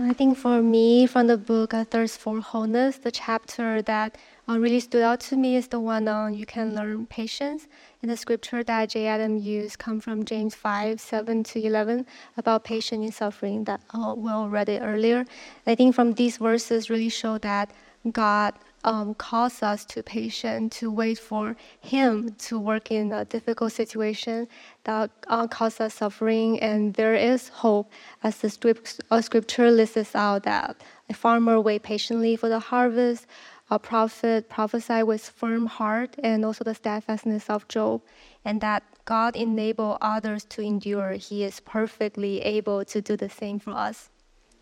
I 0.00 0.12
think 0.12 0.38
for 0.38 0.62
me, 0.62 1.06
from 1.06 1.26
the 1.26 1.36
book 1.36 1.72
A 1.72 1.84
Thirst 1.84 2.20
for 2.20 2.40
Wholeness, 2.40 2.98
the 2.98 3.10
chapter 3.10 3.82
that 3.82 4.16
uh, 4.48 4.56
really 4.56 4.78
stood 4.78 5.02
out 5.02 5.18
to 5.20 5.36
me 5.36 5.56
is 5.56 5.66
the 5.66 5.80
one 5.80 6.06
on 6.06 6.34
you 6.34 6.46
can 6.46 6.72
learn 6.72 7.06
patience. 7.06 7.66
And 8.00 8.08
the 8.08 8.16
scripture 8.16 8.62
that 8.62 8.90
Jay 8.90 9.08
Adam 9.08 9.38
used 9.38 9.80
come 9.80 9.98
from 9.98 10.24
James 10.24 10.54
5, 10.54 11.00
7 11.00 11.42
to 11.42 11.66
11 11.66 12.06
about 12.36 12.62
patience 12.62 13.06
in 13.06 13.10
suffering 13.10 13.64
that 13.64 13.80
uh, 13.92 14.14
Will 14.16 14.48
read 14.48 14.68
it 14.68 14.82
earlier. 14.82 15.24
I 15.66 15.74
think 15.74 15.96
from 15.96 16.12
these 16.12 16.36
verses 16.36 16.88
really 16.88 17.08
show 17.08 17.38
that 17.38 17.72
God 18.12 18.54
um, 18.84 19.14
calls 19.14 19.62
us 19.62 19.84
to 19.86 20.02
patient 20.02 20.72
to 20.72 20.90
wait 20.90 21.18
for 21.18 21.56
Him 21.80 22.34
to 22.38 22.58
work 22.58 22.90
in 22.90 23.12
a 23.12 23.24
difficult 23.24 23.72
situation 23.72 24.48
that 24.84 25.10
uh, 25.26 25.46
causes 25.46 25.80
us 25.80 25.94
suffering. 25.94 26.60
And 26.60 26.94
there 26.94 27.14
is 27.14 27.48
hope, 27.48 27.90
as 28.22 28.38
the 28.38 28.50
script, 28.50 29.00
uh, 29.10 29.20
scripture 29.20 29.70
lists 29.70 30.14
out 30.14 30.44
that 30.44 30.76
a 31.08 31.14
farmer 31.14 31.60
wait 31.60 31.82
patiently 31.82 32.36
for 32.36 32.48
the 32.48 32.60
harvest, 32.60 33.26
a 33.70 33.78
prophet 33.78 34.48
prophesy 34.48 35.02
with 35.02 35.28
firm 35.28 35.66
heart, 35.66 36.16
and 36.22 36.44
also 36.44 36.64
the 36.64 36.74
steadfastness 36.74 37.50
of 37.50 37.68
Job, 37.68 38.02
and 38.44 38.60
that 38.60 38.82
God 39.04 39.36
enable 39.36 39.98
others 40.00 40.44
to 40.44 40.62
endure. 40.62 41.12
He 41.12 41.44
is 41.44 41.60
perfectly 41.60 42.40
able 42.40 42.84
to 42.84 43.00
do 43.00 43.16
the 43.16 43.30
same 43.30 43.58
for 43.58 43.70
us. 43.70 44.10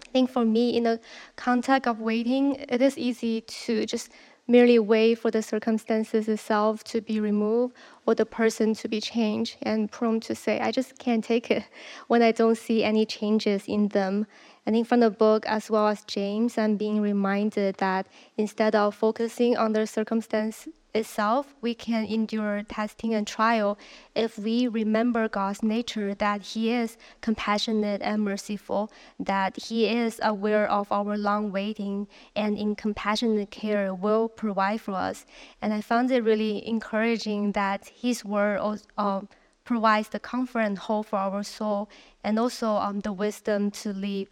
I 0.03 0.11
think 0.11 0.31
for 0.31 0.45
me, 0.45 0.77
in 0.77 0.85
the 0.85 1.01
context 1.37 1.87
of 1.87 2.01
waiting, 2.01 2.57
it 2.69 2.81
is 2.81 2.97
easy 2.97 3.41
to 3.41 3.87
just 3.87 4.11
merely 4.49 4.79
wait 4.79 5.17
for 5.17 5.31
the 5.31 5.43
circumstances 5.43 6.29
itself 6.29 6.85
to 6.85 7.01
be 7.01 7.19
removed 7.19 7.75
or 8.07 8.15
the 8.15 8.25
person 8.27 8.75
to 8.75 8.89
be 8.89 9.01
changed 9.01 9.57
and 9.63 9.91
prone 9.91 10.21
to 10.21 10.35
say, 10.35 10.61
I 10.61 10.71
just 10.71 10.99
can't 10.99 11.25
take 11.25 11.51
it 11.51 11.65
when 12.07 12.23
I 12.23 12.33
don't 12.33 12.57
see 12.57 12.85
any 12.85 13.05
changes 13.07 13.65
in 13.67 13.89
them. 13.89 14.27
I 14.67 14.71
think 14.71 14.87
from 14.87 15.01
the 15.01 15.11
book 15.11 15.45
as 15.47 15.71
well 15.71 15.89
as 15.89 16.05
James, 16.05 16.59
I'm 16.59 16.77
being 16.77 17.01
reminded 17.01 17.77
that 17.77 18.07
instead 18.37 18.75
of 18.75 18.95
focusing 18.95 19.57
on 19.57 19.73
the 19.73 19.87
circumstance 19.87 20.69
itself, 20.97 21.55
we 21.61 21.75
can 21.75 22.05
endure 22.05 22.63
testing 22.69 23.15
and 23.15 23.27
trial 23.27 23.79
if 24.15 24.39
we 24.39 24.67
remember 24.67 25.29
God's 25.29 25.63
nature 25.63 26.15
that 26.15 26.43
He 26.43 26.73
is 26.73 26.97
compassionate 27.21 28.03
and 28.03 28.23
merciful, 28.23 28.91
that 29.21 29.57
He 29.57 29.87
is 29.87 30.21
aware 30.23 30.69
of 30.71 30.91
our 30.91 31.17
long 31.17 31.53
waiting 31.53 32.09
and 32.35 32.59
in 32.59 32.75
compassionate 32.75 33.51
care 33.51 33.95
will 33.95 34.29
provide 34.29 34.81
for 34.81 34.95
us. 34.95 35.25
And 35.63 35.73
I 35.73 35.81
found 35.81 36.11
it 36.11 36.25
really 36.25 36.67
encouraging 36.67 37.53
that 37.53 37.89
His 37.89 38.25
word 38.25 38.81
uh, 38.99 39.21
provides 39.65 40.09
the 40.09 40.21
comfort 40.21 40.61
and 40.61 40.79
hope 40.79 41.07
for 41.07 41.19
our 41.19 41.43
soul 41.43 41.91
and 42.25 42.39
also 42.39 42.69
um, 42.77 43.01
the 43.01 43.13
wisdom 43.13 43.71
to 43.71 43.93
live 43.93 44.29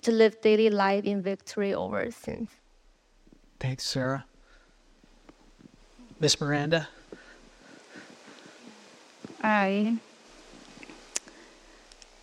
to 0.00 0.10
live 0.10 0.40
daily 0.40 0.70
life 0.70 1.04
in 1.04 1.20
victory 1.22 1.74
over 1.74 2.10
sin. 2.10 2.48
Thanks, 3.60 3.84
Sarah. 3.84 4.24
Miss 6.22 6.40
Miranda? 6.40 6.88
I 9.42 9.96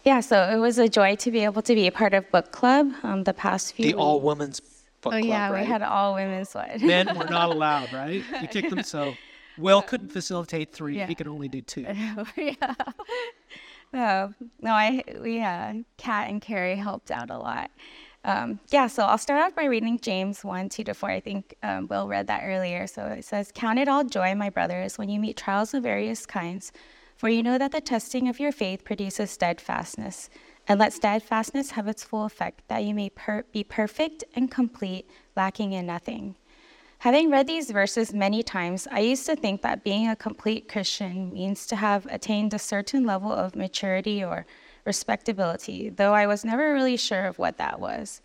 yeah, 0.05 0.21
so 0.21 0.41
it 0.49 0.55
was 0.55 0.77
a 0.79 0.87
joy 0.87 1.17
to 1.17 1.29
be 1.31 1.43
able 1.43 1.61
to 1.63 1.75
be 1.75 1.85
a 1.85 1.91
part 1.91 2.13
of 2.13 2.31
book 2.31 2.53
club 2.53 2.93
um, 3.03 3.25
the 3.25 3.33
past 3.33 3.73
few. 3.73 3.87
The 3.87 3.93
all 3.95 4.21
women's 4.21 4.61
book 5.01 5.13
Oh 5.13 5.19
club, 5.19 5.23
yeah, 5.25 5.49
right? 5.49 5.59
we 5.59 5.67
had 5.67 5.81
all 5.81 6.15
women's 6.15 6.55
one. 6.55 6.69
Men 6.81 7.07
were 7.07 7.25
not 7.25 7.49
allowed, 7.55 7.91
right? 7.91 8.23
You 8.41 8.47
kicked 8.47 8.69
them. 8.69 8.83
So 8.83 9.15
Will 9.57 9.81
couldn't 9.81 10.13
facilitate 10.13 10.71
three. 10.71 10.95
Yeah. 10.95 11.05
He 11.07 11.13
could 11.13 11.27
only 11.27 11.49
do 11.49 11.59
two. 11.59 11.85
yeah. 12.37 12.75
No, 13.91 14.33
no, 14.61 14.71
I 14.71 15.03
we 15.19 15.41
uh, 15.41 15.73
Kat 15.97 16.29
and 16.29 16.41
Carrie 16.41 16.77
helped 16.77 17.11
out 17.11 17.29
a 17.29 17.37
lot. 17.37 17.69
Um, 18.25 18.59
yeah, 18.69 18.87
so 18.87 19.03
I'll 19.03 19.17
start 19.17 19.41
off 19.41 19.55
by 19.55 19.65
reading 19.65 19.99
James 19.99 20.43
one 20.43 20.67
two 20.69 20.83
to 20.83 20.93
four. 20.93 21.09
I 21.09 21.19
think 21.21 21.55
um, 21.63 21.87
Will 21.87 22.07
read 22.07 22.27
that 22.27 22.43
earlier. 22.43 22.85
So 22.85 23.05
it 23.05 23.23
says, 23.23 23.51
"Count 23.53 23.79
it 23.79 23.87
all 23.87 24.03
joy, 24.03 24.35
my 24.35 24.49
brothers, 24.49 24.97
when 24.97 25.09
you 25.09 25.19
meet 25.19 25.37
trials 25.37 25.73
of 25.73 25.83
various 25.83 26.25
kinds, 26.25 26.71
for 27.15 27.29
you 27.29 27.41
know 27.41 27.57
that 27.57 27.71
the 27.71 27.81
testing 27.81 28.27
of 28.27 28.39
your 28.39 28.51
faith 28.51 28.83
produces 28.83 29.31
steadfastness." 29.31 30.29
And 30.67 30.79
let 30.79 30.93
steadfastness 30.93 31.71
have 31.71 31.87
its 31.87 32.03
full 32.03 32.25
effect, 32.25 32.61
that 32.67 32.83
you 32.83 32.93
may 32.93 33.09
per- 33.09 33.43
be 33.51 33.63
perfect 33.63 34.23
and 34.35 34.51
complete, 34.51 35.09
lacking 35.35 35.71
in 35.71 35.87
nothing. 35.87 36.35
Having 36.99 37.31
read 37.31 37.47
these 37.47 37.71
verses 37.71 38.13
many 38.13 38.43
times, 38.43 38.87
I 38.91 38.99
used 38.99 39.25
to 39.25 39.35
think 39.35 39.61
that 39.61 39.85
being 39.85 40.07
a 40.07 40.15
complete 40.15 40.67
Christian 40.67 41.33
means 41.33 41.65
to 41.67 41.77
have 41.77 42.05
attained 42.07 42.53
a 42.53 42.59
certain 42.59 43.05
level 43.05 43.31
of 43.31 43.55
maturity 43.55 44.23
or 44.23 44.45
respectability, 44.85 45.89
though 45.89 46.13
I 46.13 46.27
was 46.27 46.45
never 46.45 46.73
really 46.73 46.97
sure 46.97 47.25
of 47.25 47.39
what 47.39 47.57
that 47.57 47.79
was. 47.79 48.21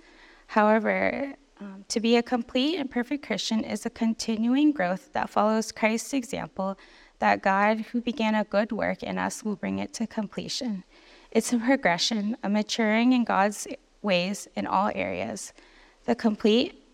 However, 0.49 1.35
um, 1.61 1.85
to 1.89 2.01
be 2.01 2.17
a 2.17 2.23
complete 2.23 2.79
and 2.79 2.91
perfect 2.91 3.27
Christian 3.27 3.65
is 3.65 3.87
a 3.87 3.91
continuing 3.91 4.73
growth 4.73 5.13
that 5.13 5.31
follows 5.31 5.73
Christ's 5.73 6.13
example 6.13 6.77
that 7.21 7.43
God, 7.43 7.81
who 7.93 8.01
began 8.01 8.35
a 8.35 8.45
good 8.45 8.73
work 8.73 9.03
in 9.03 9.19
us, 9.19 9.45
will 9.45 9.57
bring 9.57 9.79
it 9.79 9.93
to 9.95 10.07
completion. 10.07 10.85
It's 11.31 11.53
a 11.53 11.59
progression, 11.59 12.37
a 12.43 12.49
maturing 12.49 13.13
in 13.13 13.25
God's 13.25 13.67
ways 14.03 14.49
in 14.55 14.67
all 14.67 14.91
areas. 14.95 15.53
The 16.05 16.15
complete 16.15 16.85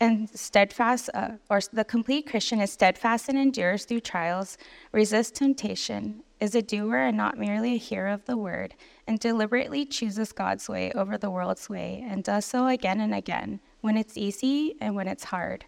and 0.00 0.30
steadfast, 0.30 1.10
uh, 1.12 1.32
or 1.50 1.60
the 1.72 1.84
complete 1.84 2.26
Christian 2.26 2.60
is 2.60 2.72
steadfast 2.72 3.28
and 3.28 3.38
endures 3.38 3.84
through 3.84 4.00
trials, 4.00 4.56
resists 4.92 5.38
temptation, 5.38 6.22
is 6.40 6.54
a 6.54 6.62
doer 6.62 6.96
and 6.96 7.16
not 7.16 7.36
merely 7.36 7.74
a 7.74 7.78
hearer 7.78 8.08
of 8.08 8.24
the 8.24 8.36
word, 8.36 8.74
and 9.10 9.18
deliberately 9.18 9.84
chooses 9.84 10.30
God's 10.30 10.68
way 10.68 10.92
over 10.92 11.18
the 11.18 11.32
world's 11.32 11.68
way, 11.68 12.06
and 12.08 12.22
does 12.22 12.44
so 12.44 12.68
again 12.68 13.00
and 13.00 13.12
again, 13.12 13.58
when 13.80 13.96
it's 13.96 14.16
easy 14.16 14.76
and 14.80 14.94
when 14.94 15.08
it's 15.08 15.24
hard. 15.24 15.64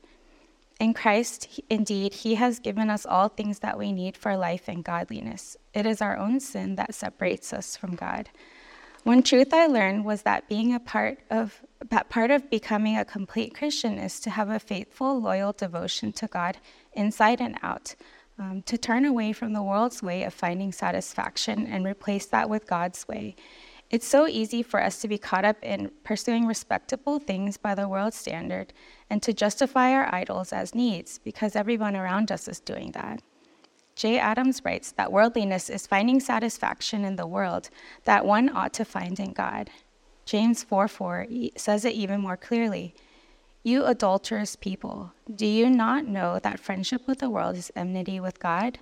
In 0.78 0.94
Christ, 0.94 1.60
indeed, 1.68 2.14
He 2.14 2.36
has 2.36 2.60
given 2.60 2.88
us 2.88 3.04
all 3.04 3.28
things 3.28 3.58
that 3.58 3.76
we 3.76 3.90
need 3.90 4.16
for 4.16 4.36
life 4.36 4.68
and 4.68 4.84
godliness. 4.84 5.56
It 5.74 5.86
is 5.86 6.00
our 6.00 6.16
own 6.16 6.38
sin 6.38 6.76
that 6.76 6.94
separates 6.94 7.52
us 7.52 7.76
from 7.76 7.96
God. 7.96 8.28
One 9.02 9.24
truth 9.24 9.52
I 9.52 9.66
learned 9.66 10.04
was 10.04 10.22
that 10.22 10.48
being 10.48 10.72
a 10.72 10.78
part 10.78 11.18
of 11.28 11.62
that 11.90 12.10
part 12.10 12.30
of 12.30 12.48
becoming 12.48 12.96
a 12.96 13.04
complete 13.04 13.56
Christian 13.56 13.98
is 13.98 14.20
to 14.20 14.30
have 14.30 14.50
a 14.50 14.60
faithful, 14.60 15.20
loyal 15.20 15.52
devotion 15.52 16.12
to 16.12 16.28
God 16.28 16.58
inside 16.92 17.40
and 17.40 17.58
out, 17.60 17.96
um, 18.42 18.62
to 18.62 18.76
turn 18.76 19.04
away 19.04 19.32
from 19.32 19.52
the 19.52 19.62
world's 19.62 20.02
way 20.02 20.24
of 20.24 20.34
finding 20.34 20.72
satisfaction 20.72 21.66
and 21.66 21.86
replace 21.86 22.26
that 22.26 22.50
with 22.50 22.66
God's 22.66 23.06
way. 23.06 23.36
It's 23.88 24.06
so 24.06 24.26
easy 24.26 24.62
for 24.62 24.82
us 24.82 25.00
to 25.00 25.08
be 25.08 25.18
caught 25.18 25.44
up 25.44 25.58
in 25.62 25.92
pursuing 26.02 26.46
respectable 26.46 27.18
things 27.20 27.56
by 27.56 27.74
the 27.74 27.88
world's 27.88 28.16
standard 28.16 28.72
and 29.08 29.22
to 29.22 29.32
justify 29.32 29.92
our 29.92 30.12
idols 30.12 30.52
as 30.52 30.74
needs 30.74 31.18
because 31.18 31.54
everyone 31.54 31.94
around 31.94 32.32
us 32.32 32.48
is 32.48 32.58
doing 32.58 32.90
that. 32.92 33.22
J. 33.94 34.18
Adams 34.18 34.62
writes 34.64 34.92
that 34.92 35.12
worldliness 35.12 35.68
is 35.68 35.86
finding 35.86 36.18
satisfaction 36.18 37.04
in 37.04 37.16
the 37.16 37.26
world 37.26 37.68
that 38.04 38.24
one 38.24 38.48
ought 38.48 38.72
to 38.72 38.84
find 38.84 39.20
in 39.20 39.32
God. 39.32 39.70
James 40.24 40.64
4 40.64 40.88
4 40.88 41.26
e- 41.28 41.52
says 41.56 41.84
it 41.84 41.92
even 41.94 42.20
more 42.20 42.38
clearly. 42.38 42.94
You 43.64 43.86
adulterous 43.86 44.56
people, 44.56 45.12
do 45.32 45.46
you 45.46 45.70
not 45.70 46.04
know 46.04 46.40
that 46.40 46.58
friendship 46.58 47.06
with 47.06 47.20
the 47.20 47.30
world 47.30 47.54
is 47.56 47.70
enmity 47.76 48.18
with 48.18 48.40
God? 48.40 48.80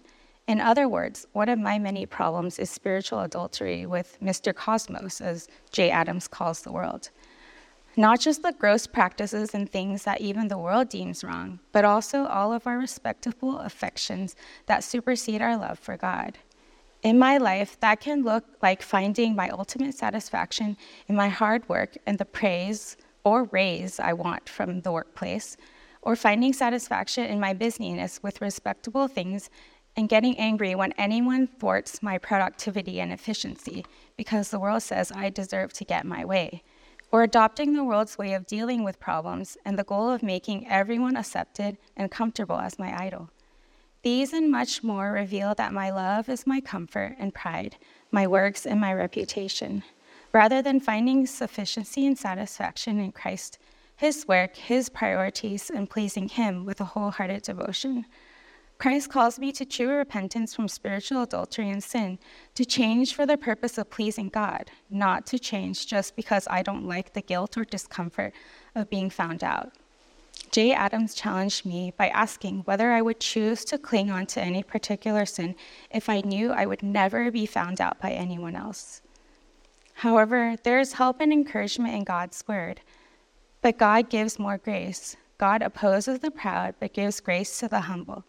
In 0.49 0.59
other 0.59 0.89
words, 0.89 1.27
one 1.35 1.51
of 1.51 1.59
my 1.59 1.79
many 1.79 2.07
problems 2.07 2.59
is 2.59 2.71
spiritual 2.71 3.21
adultery 3.21 3.85
with 3.85 4.17
Mr. 4.23 4.55
Cosmos, 4.55 5.21
as 5.21 5.49
J. 5.71 5.91
Adams 5.91 6.27
calls 6.27 6.63
the 6.63 6.73
world. 6.73 7.11
Not 7.95 8.21
just 8.21 8.43
the 8.43 8.55
gross 8.55 8.87
practices 8.87 9.55
and 9.55 9.69
things 9.69 10.05
that 10.05 10.23
even 10.23 10.49
the 10.49 10.57
world 10.57 10.89
deems 10.89 11.23
wrong, 11.23 11.61
but 11.73 11.85
also 11.85 12.25
all 12.25 12.51
of 12.51 12.67
our 12.67 12.79
respectable 12.79 13.59
affections 13.59 14.35
that 14.65 14.83
supersede 14.83 15.43
our 15.43 15.59
love 15.59 15.79
for 15.79 15.99
God. 15.99 16.39
In 17.03 17.19
my 17.19 17.37
life, 17.37 17.79
that 17.81 18.01
can 18.01 18.25
look 18.25 18.45
like 18.63 18.81
finding 18.81 19.37
my 19.37 19.51
ultimate 19.51 19.95
satisfaction 19.95 20.79
in 21.07 21.17
my 21.17 21.29
hard 21.29 21.69
work 21.69 21.99
and 22.07 22.17
the 22.17 22.25
praise 22.25 22.97
or 23.25 23.45
raise 23.45 24.01
I 24.01 24.13
want 24.13 24.49
from 24.49 24.81
the 24.81 24.93
workplace, 24.93 25.57
or 26.03 26.17
finding 26.17 26.53
satisfaction 26.53 27.27
in 27.27 27.41
my 27.41 27.53
busyness 27.53 28.23
with 28.23 28.41
respectable 28.41 29.09
things 29.09 29.51
and 29.97 30.09
getting 30.09 30.39
angry 30.39 30.75
when 30.75 30.93
anyone 30.93 31.47
thwarts 31.47 32.03
my 32.03 32.17
productivity 32.17 33.01
and 33.01 33.13
efficiency 33.13 33.85
because 34.17 34.51
the 34.51 34.61
world 34.61 34.83
says 34.83 35.13
I 35.13 35.31
deserve 35.31 35.73
to 35.75 35.85
get 35.85 36.07
my 36.07 36.25
way 36.25 36.63
or 37.13 37.23
adopting 37.23 37.73
the 37.73 37.85
world's 37.85 38.19
way 38.19 38.35
of 38.35 38.47
dealing 38.47 38.85
with 38.85 39.01
problems 39.01 39.57
and 39.65 39.79
the 39.79 39.85
goal 39.85 40.11
of 40.11 40.23
making 40.23 40.69
everyone 40.69 41.17
accepted 41.17 41.77
and 41.97 42.11
comfortable 42.11 42.59
as 42.59 42.79
my 42.79 42.97
idol. 43.05 43.31
These 44.03 44.33
and 44.33 44.51
much 44.51 44.83
more 44.83 45.13
reveal 45.13 45.55
that 45.57 45.75
my 45.75 45.91
love 45.91 46.29
is 46.29 46.47
my 46.47 46.61
comfort 46.61 47.17
and 47.19 47.35
pride, 47.35 47.77
my 48.11 48.27
works 48.27 48.65
and 48.65 48.81
my 48.81 48.95
reputation. 48.95 49.83
Rather 50.33 50.63
than 50.63 50.79
finding 50.79 51.27
sufficiency 51.27 52.07
and 52.07 52.17
satisfaction 52.17 53.01
in 53.01 53.11
Christ, 53.11 53.59
His 53.97 54.29
work, 54.29 54.55
His 54.55 54.89
priorities, 54.89 55.71
and 55.71 55.91
pleasing 55.91 56.29
Him 56.29 56.65
with 56.65 56.81
a 56.81 56.85
wholehearted 56.85 57.43
devotion. 57.43 58.07
Christ 58.79 59.11
calls 59.11 59.39
me 59.39 59.53
to 59.53 59.67
true 59.67 59.89
repentance 59.89 60.55
from 60.55 60.69
spiritual 60.69 61.23
adultery 61.23 61.69
and 61.69 61.83
sin, 61.83 62.19
to 62.55 62.65
change 62.65 63.15
for 63.15 63.27
the 63.27 63.37
purpose 63.37 63.77
of 63.77 63.91
pleasing 63.91 64.29
God, 64.29 64.71
not 64.89 65.27
to 65.27 65.39
change 65.39 65.87
just 65.87 66.17
because 66.17 66.47
I 66.49 66.63
don't 66.63 66.87
like 66.87 67.13
the 67.13 67.21
guilt 67.21 67.59
or 67.59 67.65
discomfort 67.65 68.33
of 68.75 68.89
being 68.89 69.11
found 69.11 69.45
out. 69.45 69.73
J. 70.51 70.73
Adams 70.73 71.15
challenged 71.15 71.67
me 71.67 71.93
by 71.97 72.09
asking 72.09 72.61
whether 72.61 72.93
I 72.93 73.03
would 73.03 73.21
choose 73.21 73.65
to 73.67 73.79
cling 73.79 74.11
on 74.11 74.27
to 74.27 74.41
any 74.41 74.63
particular 74.63 75.27
sin 75.27 75.57
if 75.91 76.09
I 76.09 76.23
knew 76.23 76.51
I 76.51 76.67
would 76.67 76.83
never 76.83 77.31
be 77.31 77.47
found 77.47 77.81
out 77.81 78.01
by 78.01 78.13
anyone 78.13 78.57
else. 78.57 79.03
However, 80.01 80.57
there 80.63 80.81
is 80.81 80.95
help 80.95 81.21
and 81.21 81.31
encouragement 81.31 81.95
in 81.95 82.05
God's 82.05 82.43
word. 82.49 82.81
But 83.61 83.77
God 83.77 84.09
gives 84.09 84.39
more 84.39 84.57
grace. 84.57 85.15
God 85.37 85.61
opposes 85.61 86.21
the 86.21 86.31
proud, 86.31 86.75
but 86.81 86.95
gives 86.95 87.21
grace 87.21 87.59
to 87.59 87.69
the 87.69 87.81
humble. 87.81 88.25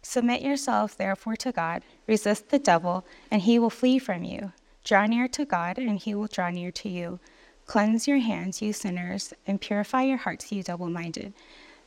Submit 0.00 0.40
yourselves, 0.40 0.94
therefore, 0.94 1.36
to 1.36 1.52
God. 1.52 1.82
Resist 2.06 2.48
the 2.48 2.58
devil, 2.58 3.04
and 3.30 3.42
he 3.42 3.58
will 3.58 3.68
flee 3.68 3.98
from 3.98 4.24
you. 4.24 4.52
Draw 4.82 5.08
near 5.08 5.28
to 5.28 5.44
God, 5.44 5.76
and 5.76 5.98
he 5.98 6.14
will 6.14 6.26
draw 6.26 6.48
near 6.48 6.70
to 6.70 6.88
you. 6.88 7.20
Cleanse 7.66 8.08
your 8.08 8.20
hands, 8.20 8.62
you 8.62 8.72
sinners, 8.72 9.34
and 9.46 9.60
purify 9.60 10.04
your 10.04 10.16
hearts, 10.16 10.50
you 10.50 10.62
double 10.62 10.88
minded. 10.88 11.34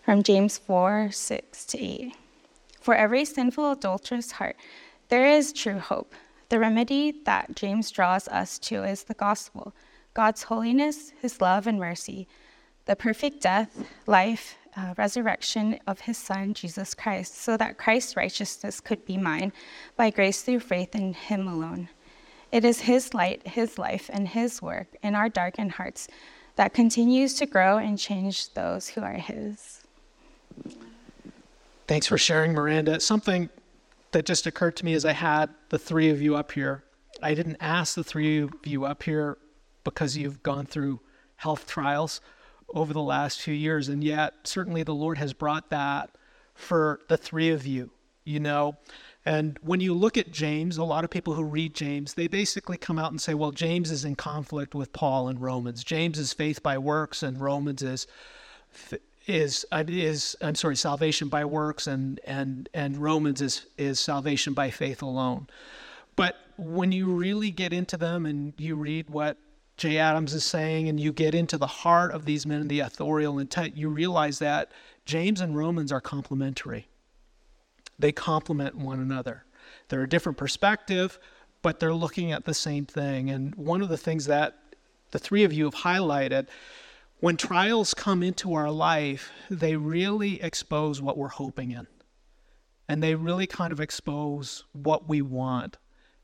From 0.05 0.21
James 0.21 0.59
4 0.59 1.09
6 1.11 1.65
to 1.65 1.79
8. 1.79 2.15
For 2.79 2.93
every 2.93 3.25
sinful, 3.25 3.71
adulterous 3.71 4.33
heart, 4.33 4.57
there 5.09 5.25
is 5.25 5.51
true 5.51 5.79
hope. 5.79 6.13
The 6.53 6.59
remedy 6.59 7.15
that 7.25 7.55
James 7.55 7.89
draws 7.89 8.27
us 8.27 8.59
to 8.59 8.83
is 8.83 9.05
the 9.05 9.15
gospel 9.15 9.73
God's 10.13 10.43
holiness, 10.43 11.11
his 11.19 11.41
love, 11.41 11.65
and 11.65 11.79
mercy, 11.79 12.27
the 12.85 12.95
perfect 12.95 13.41
death, 13.41 13.75
life, 14.05 14.55
uh, 14.77 14.93
resurrection 14.95 15.79
of 15.87 16.01
his 16.01 16.15
Son, 16.15 16.53
Jesus 16.53 16.93
Christ, 16.93 17.41
so 17.41 17.57
that 17.57 17.79
Christ's 17.79 18.15
righteousness 18.15 18.79
could 18.79 19.03
be 19.03 19.17
mine 19.17 19.51
by 19.97 20.11
grace 20.11 20.43
through 20.43 20.59
faith 20.59 20.93
in 20.93 21.15
him 21.15 21.47
alone. 21.47 21.89
It 22.51 22.63
is 22.63 22.81
his 22.81 23.15
light, 23.15 23.47
his 23.47 23.79
life, 23.79 24.07
and 24.13 24.27
his 24.27 24.61
work 24.61 24.89
in 25.01 25.15
our 25.15 25.29
darkened 25.29 25.71
hearts 25.71 26.07
that 26.55 26.75
continues 26.75 27.33
to 27.39 27.47
grow 27.47 27.79
and 27.79 27.97
change 27.97 28.53
those 28.53 28.89
who 28.89 29.01
are 29.01 29.13
his. 29.13 29.81
Thanks 31.87 32.05
for 32.05 32.19
sharing, 32.19 32.53
Miranda. 32.53 32.99
Something 32.99 33.49
that 34.13 34.25
just 34.25 34.47
occurred 34.47 34.75
to 34.77 34.85
me 34.85 34.93
as 34.93 35.05
I 35.05 35.11
had 35.11 35.49
the 35.69 35.79
three 35.79 36.09
of 36.09 36.21
you 36.21 36.35
up 36.35 36.53
here. 36.53 36.83
I 37.21 37.33
didn't 37.33 37.57
ask 37.59 37.95
the 37.95 38.03
three 38.03 38.39
of 38.39 38.53
you 38.63 38.85
up 38.85 39.03
here 39.03 39.37
because 39.83 40.17
you've 40.17 40.41
gone 40.41 40.65
through 40.65 41.01
health 41.35 41.67
trials 41.67 42.21
over 42.73 42.93
the 42.93 43.01
last 43.01 43.41
few 43.41 43.53
years, 43.53 43.89
and 43.89 44.03
yet 44.03 44.33
certainly 44.43 44.83
the 44.83 44.95
Lord 44.95 45.17
has 45.17 45.33
brought 45.33 45.69
that 45.69 46.11
for 46.55 47.01
the 47.07 47.17
three 47.17 47.49
of 47.49 47.65
you, 47.65 47.91
you 48.23 48.39
know. 48.39 48.77
And 49.25 49.57
when 49.61 49.79
you 49.79 49.93
look 49.93 50.17
at 50.17 50.31
James, 50.31 50.77
a 50.77 50.83
lot 50.83 51.03
of 51.03 51.09
people 51.09 51.33
who 51.33 51.43
read 51.43 51.73
James, 51.73 52.13
they 52.13 52.27
basically 52.27 52.77
come 52.77 52.99
out 52.99 53.11
and 53.11 53.21
say, 53.21 53.33
well, 53.33 53.51
James 53.51 53.91
is 53.91 54.05
in 54.05 54.15
conflict 54.15 54.75
with 54.75 54.93
Paul 54.93 55.29
in 55.29 55.39
Romans. 55.39 55.83
James 55.83 56.19
is 56.19 56.33
faith 56.33 56.61
by 56.61 56.77
works, 56.77 57.23
and 57.23 57.39
Romans 57.39 57.81
is 57.81 58.07
is 59.27 59.65
uh, 59.71 59.83
is 59.87 60.35
I'm 60.41 60.55
sorry, 60.55 60.75
salvation 60.75 61.29
by 61.29 61.45
works, 61.45 61.87
and 61.87 62.19
and 62.25 62.69
and 62.73 62.97
Romans 62.97 63.41
is 63.41 63.65
is 63.77 63.99
salvation 63.99 64.53
by 64.53 64.69
faith 64.69 65.01
alone. 65.01 65.47
But 66.15 66.35
when 66.57 66.91
you 66.91 67.11
really 67.11 67.51
get 67.51 67.73
into 67.73 67.97
them 67.97 68.25
and 68.25 68.53
you 68.57 68.75
read 68.75 69.09
what 69.09 69.37
Jay 69.77 69.97
Adams 69.97 70.33
is 70.33 70.43
saying, 70.43 70.89
and 70.89 70.99
you 70.99 71.11
get 71.11 71.33
into 71.33 71.57
the 71.57 71.67
heart 71.67 72.11
of 72.11 72.25
these 72.25 72.45
men 72.45 72.61
and 72.61 72.69
the 72.69 72.81
authorial 72.81 73.39
intent, 73.39 73.75
you 73.75 73.89
realize 73.89 74.39
that 74.39 74.71
James 75.05 75.41
and 75.41 75.57
Romans 75.57 75.91
are 75.91 76.01
complementary. 76.01 76.87
They 77.97 78.11
complement 78.11 78.75
one 78.75 78.99
another. 78.99 79.45
They're 79.87 80.03
a 80.03 80.09
different 80.09 80.37
perspective, 80.37 81.19
but 81.61 81.79
they're 81.79 81.93
looking 81.93 82.31
at 82.31 82.45
the 82.45 82.53
same 82.53 82.85
thing. 82.85 83.29
And 83.29 83.55
one 83.55 83.81
of 83.81 83.89
the 83.89 83.97
things 83.97 84.25
that 84.25 84.57
the 85.11 85.19
three 85.19 85.43
of 85.43 85.53
you 85.53 85.65
have 85.65 85.75
highlighted 85.75 86.47
when 87.23 87.37
trials 87.37 87.93
come 87.93 88.21
into 88.21 88.53
our 88.53 88.69
life, 88.69 89.31
they 89.49 89.77
really 89.77 90.41
expose 90.41 91.01
what 91.01 91.17
we're 91.17 91.29
hoping 91.29 91.71
in. 91.71 91.87
And 92.89 93.01
they 93.01 93.15
really 93.15 93.47
kind 93.47 93.71
of 93.71 93.79
expose 93.79 94.65
what 94.73 95.07
we 95.07 95.21
want. 95.21 95.77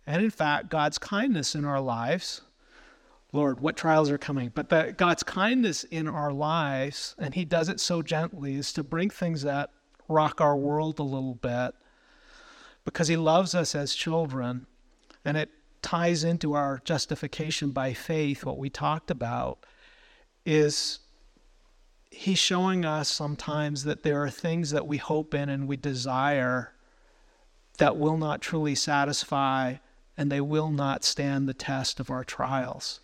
And 0.06 0.22
in 0.22 0.30
fact, 0.30 0.70
God's 0.70 0.98
kindness 0.98 1.56
in 1.56 1.64
our 1.64 1.80
lives, 1.80 2.42
Lord, 3.32 3.62
what 3.62 3.78
trials 3.78 4.12
are 4.12 4.18
coming? 4.18 4.52
But 4.54 4.68
that 4.72 4.98
God's 4.98 5.24
kindness 5.24 5.86
in 5.86 6.10
our 6.10 6.34
lives, 6.34 7.16
and 7.18 7.34
He 7.34 7.46
does 7.46 7.70
it 7.70 7.80
so 7.80 8.02
gently, 8.02 8.56
is 8.56 8.74
to 8.74 8.84
bring 8.84 9.10
things 9.10 9.44
that 9.44 9.70
rock 10.10 10.42
our 10.42 10.58
world 10.58 11.00
a 11.00 11.04
little 11.04 11.36
bit 11.36 11.76
because 12.84 13.08
He 13.08 13.16
loves 13.16 13.56
us 13.56 13.74
as 13.74 13.96
children. 13.96 14.66
And 15.24 15.38
it 15.38 15.50
ties 15.82 16.26
into 16.26 16.56
our 16.56 16.82
justification 16.84 17.70
by 17.70 17.94
faith, 17.94 18.44
what 18.44 18.58
we 18.58 18.70
talked 18.70 19.10
about, 19.10 19.66
is 20.46 21.00
He's 22.12 22.40
showing 22.40 22.86
us 22.86 23.08
sometimes 23.08 23.84
that 23.84 24.04
there 24.04 24.22
are 24.24 24.30
things 24.30 24.72
that 24.72 24.88
we 24.88 24.98
hope 24.98 25.34
in 25.34 25.48
and 25.48 25.68
we 25.68 25.78
desire 25.78 26.74
that 27.78 27.98
will 27.98 28.18
not 28.18 28.42
truly 28.42 28.76
satisfy 28.76 29.76
and 30.18 30.30
they 30.30 30.42
will 30.42 30.70
not 30.70 31.06
stand 31.06 31.48
the 31.48 31.54
test 31.54 32.00
of 32.00 32.10
our 32.10 32.24
trials. 32.24 33.00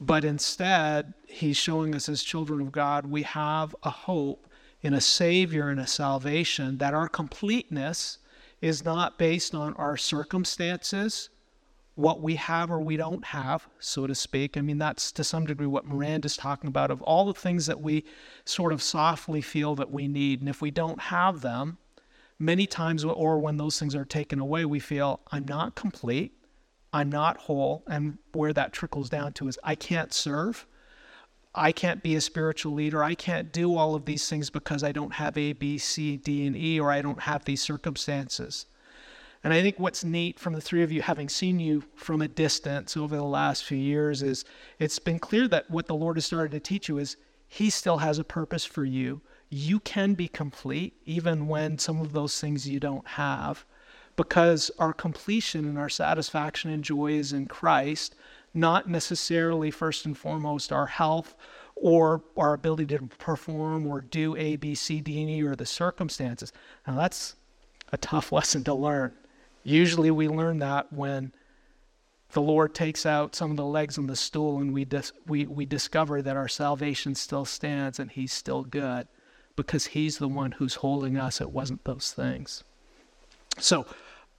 But 0.00 0.24
instead, 0.24 1.14
He's 1.28 1.56
showing 1.56 1.94
us 1.94 2.08
as 2.08 2.22
children 2.22 2.60
of 2.60 2.72
God, 2.72 3.06
we 3.06 3.22
have 3.22 3.76
a 3.82 3.90
hope 3.90 4.48
in 4.82 4.94
a 4.94 5.00
Savior 5.00 5.68
and 5.68 5.80
a 5.80 5.86
salvation, 5.86 6.78
that 6.78 6.92
our 6.92 7.08
completeness 7.08 8.18
is 8.60 8.84
not 8.84 9.18
based 9.18 9.54
on 9.54 9.74
our 9.74 9.96
circumstances, 9.96 11.30
what 11.94 12.20
we 12.20 12.34
have 12.34 12.70
or 12.70 12.80
we 12.80 12.96
don't 12.96 13.24
have, 13.26 13.68
so 13.78 14.06
to 14.06 14.14
speak. 14.14 14.56
I 14.56 14.60
mean, 14.60 14.78
that's 14.78 15.12
to 15.12 15.22
some 15.22 15.46
degree 15.46 15.66
what 15.66 15.86
Miranda's 15.86 16.36
talking 16.36 16.68
about 16.68 16.90
of 16.90 17.02
all 17.02 17.24
the 17.24 17.34
things 17.34 17.66
that 17.66 17.80
we 17.80 18.04
sort 18.44 18.72
of 18.72 18.82
softly 18.82 19.40
feel 19.40 19.74
that 19.76 19.92
we 19.92 20.08
need. 20.08 20.40
And 20.40 20.48
if 20.48 20.60
we 20.60 20.70
don't 20.70 21.00
have 21.00 21.40
them, 21.40 21.78
many 22.38 22.66
times, 22.66 23.04
or 23.04 23.38
when 23.38 23.58
those 23.58 23.78
things 23.78 23.94
are 23.94 24.04
taken 24.04 24.40
away, 24.40 24.64
we 24.64 24.80
feel, 24.80 25.20
I'm 25.30 25.44
not 25.44 25.76
complete, 25.76 26.32
I'm 26.92 27.10
not 27.10 27.36
whole. 27.36 27.84
And 27.86 28.18
where 28.32 28.52
that 28.52 28.72
trickles 28.72 29.08
down 29.08 29.32
to 29.34 29.48
is, 29.48 29.58
I 29.62 29.74
can't 29.74 30.12
serve. 30.12 30.66
I 31.54 31.70
can't 31.70 32.02
be 32.02 32.16
a 32.16 32.20
spiritual 32.20 32.72
leader. 32.72 33.04
I 33.04 33.14
can't 33.14 33.52
do 33.52 33.76
all 33.76 33.94
of 33.94 34.04
these 34.04 34.28
things 34.28 34.50
because 34.50 34.82
I 34.82 34.90
don't 34.90 35.14
have 35.14 35.38
A, 35.38 35.52
B, 35.52 35.78
C, 35.78 36.16
D, 36.16 36.44
and 36.46 36.56
E, 36.56 36.80
or 36.80 36.90
I 36.90 37.00
don't 37.00 37.20
have 37.20 37.44
these 37.44 37.62
circumstances. 37.62 38.66
And 39.44 39.52
I 39.52 39.60
think 39.60 39.78
what's 39.78 40.02
neat 40.02 40.40
from 40.40 40.54
the 40.54 40.60
three 40.62 40.82
of 40.82 40.90
you, 40.90 41.02
having 41.02 41.28
seen 41.28 41.60
you 41.60 41.84
from 41.94 42.22
a 42.22 42.28
distance 42.28 42.96
over 42.96 43.14
the 43.14 43.22
last 43.22 43.64
few 43.64 43.76
years, 43.76 44.22
is 44.22 44.42
it's 44.78 44.98
been 44.98 45.18
clear 45.18 45.46
that 45.48 45.70
what 45.70 45.86
the 45.86 45.94
Lord 45.94 46.16
has 46.16 46.24
started 46.24 46.52
to 46.52 46.60
teach 46.60 46.88
you 46.88 46.96
is 46.96 47.18
He 47.46 47.68
still 47.68 47.98
has 47.98 48.18
a 48.18 48.24
purpose 48.24 48.64
for 48.64 48.86
you. 48.86 49.20
You 49.50 49.80
can 49.80 50.14
be 50.14 50.28
complete 50.28 50.94
even 51.04 51.46
when 51.46 51.78
some 51.78 52.00
of 52.00 52.14
those 52.14 52.40
things 52.40 52.66
you 52.66 52.80
don't 52.80 53.06
have, 53.06 53.66
because 54.16 54.70
our 54.78 54.94
completion 54.94 55.66
and 55.66 55.78
our 55.78 55.90
satisfaction 55.90 56.70
and 56.70 56.82
joy 56.82 57.12
is 57.12 57.34
in 57.34 57.44
Christ, 57.44 58.14
not 58.54 58.88
necessarily 58.88 59.70
first 59.70 60.06
and 60.06 60.16
foremost 60.16 60.72
our 60.72 60.86
health 60.86 61.36
or 61.76 62.22
our 62.34 62.54
ability 62.54 62.86
to 62.96 63.06
perform 63.18 63.86
or 63.86 64.00
do 64.00 64.34
A, 64.36 64.56
B, 64.56 64.74
C, 64.74 65.02
D, 65.02 65.20
and 65.20 65.28
E 65.28 65.42
or 65.42 65.54
the 65.54 65.66
circumstances. 65.66 66.50
Now, 66.86 66.96
that's 66.96 67.34
a 67.92 67.98
tough 67.98 68.32
lesson 68.32 68.64
to 68.64 68.72
learn 68.72 69.12
Usually 69.64 70.10
we 70.10 70.28
learn 70.28 70.58
that 70.58 70.92
when 70.92 71.32
the 72.32 72.42
Lord 72.42 72.74
takes 72.74 73.06
out 73.06 73.34
some 73.34 73.50
of 73.50 73.56
the 73.56 73.64
legs 73.64 73.96
on 73.96 74.06
the 74.06 74.16
stool 74.16 74.58
and 74.58 74.72
we, 74.72 74.84
dis- 74.84 75.12
we, 75.26 75.46
we 75.46 75.64
discover 75.64 76.20
that 76.20 76.36
our 76.36 76.48
salvation 76.48 77.14
still 77.14 77.44
stands 77.44 77.98
and 77.98 78.10
He's 78.10 78.32
still 78.32 78.62
good 78.62 79.08
because 79.56 79.86
He's 79.86 80.18
the 80.18 80.28
one 80.28 80.52
who's 80.52 80.76
holding 80.76 81.16
us. 81.16 81.40
It 81.40 81.50
wasn't 81.50 81.84
those 81.84 82.12
things. 82.12 82.62
So 83.58 83.86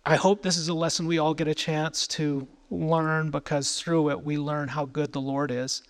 I 0.05 0.15
hope 0.17 0.43
this 0.43 0.57
is 0.57 0.67
a 0.67 0.73
lesson 0.73 1.07
we 1.07 1.17
all 1.17 1.33
get 1.33 1.47
a 1.47 1.55
chance 1.55 2.05
to 2.09 2.47
learn 2.69 3.31
because 3.31 3.79
through 3.79 4.11
it 4.11 4.23
we 4.23 4.37
learn 4.37 4.67
how 4.67 4.85
good 4.85 5.13
the 5.13 5.21
Lord 5.21 5.49
is. 5.49 5.81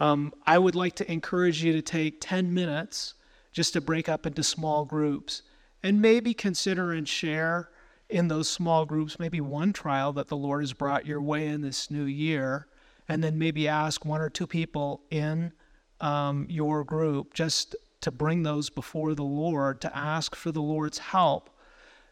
Um, 0.00 0.32
I 0.46 0.58
would 0.58 0.74
like 0.74 0.96
to 0.96 1.12
encourage 1.12 1.62
you 1.62 1.72
to 1.74 1.82
take 1.82 2.16
10 2.20 2.52
minutes 2.52 3.14
just 3.52 3.74
to 3.74 3.80
break 3.80 4.08
up 4.08 4.26
into 4.26 4.42
small 4.42 4.84
groups 4.84 5.42
and 5.82 6.00
maybe 6.00 6.34
consider 6.34 6.92
and 6.92 7.08
share 7.08 7.68
in 8.12 8.28
those 8.28 8.48
small 8.48 8.84
groups, 8.84 9.18
maybe 9.18 9.40
one 9.40 9.72
trial 9.72 10.12
that 10.12 10.28
the 10.28 10.36
Lord 10.36 10.62
has 10.62 10.72
brought 10.72 11.06
your 11.06 11.20
way 11.20 11.46
in 11.46 11.62
this 11.62 11.90
new 11.90 12.04
year, 12.04 12.66
and 13.08 13.24
then 13.24 13.38
maybe 13.38 13.66
ask 13.66 14.04
one 14.04 14.20
or 14.20 14.28
two 14.28 14.46
people 14.46 15.02
in 15.10 15.52
um, 16.00 16.46
your 16.48 16.84
group 16.84 17.32
just 17.34 17.74
to 18.02 18.10
bring 18.10 18.42
those 18.42 18.68
before 18.68 19.14
the 19.14 19.22
Lord, 19.24 19.80
to 19.80 19.96
ask 19.96 20.34
for 20.34 20.52
the 20.52 20.62
Lord's 20.62 20.98
help, 20.98 21.50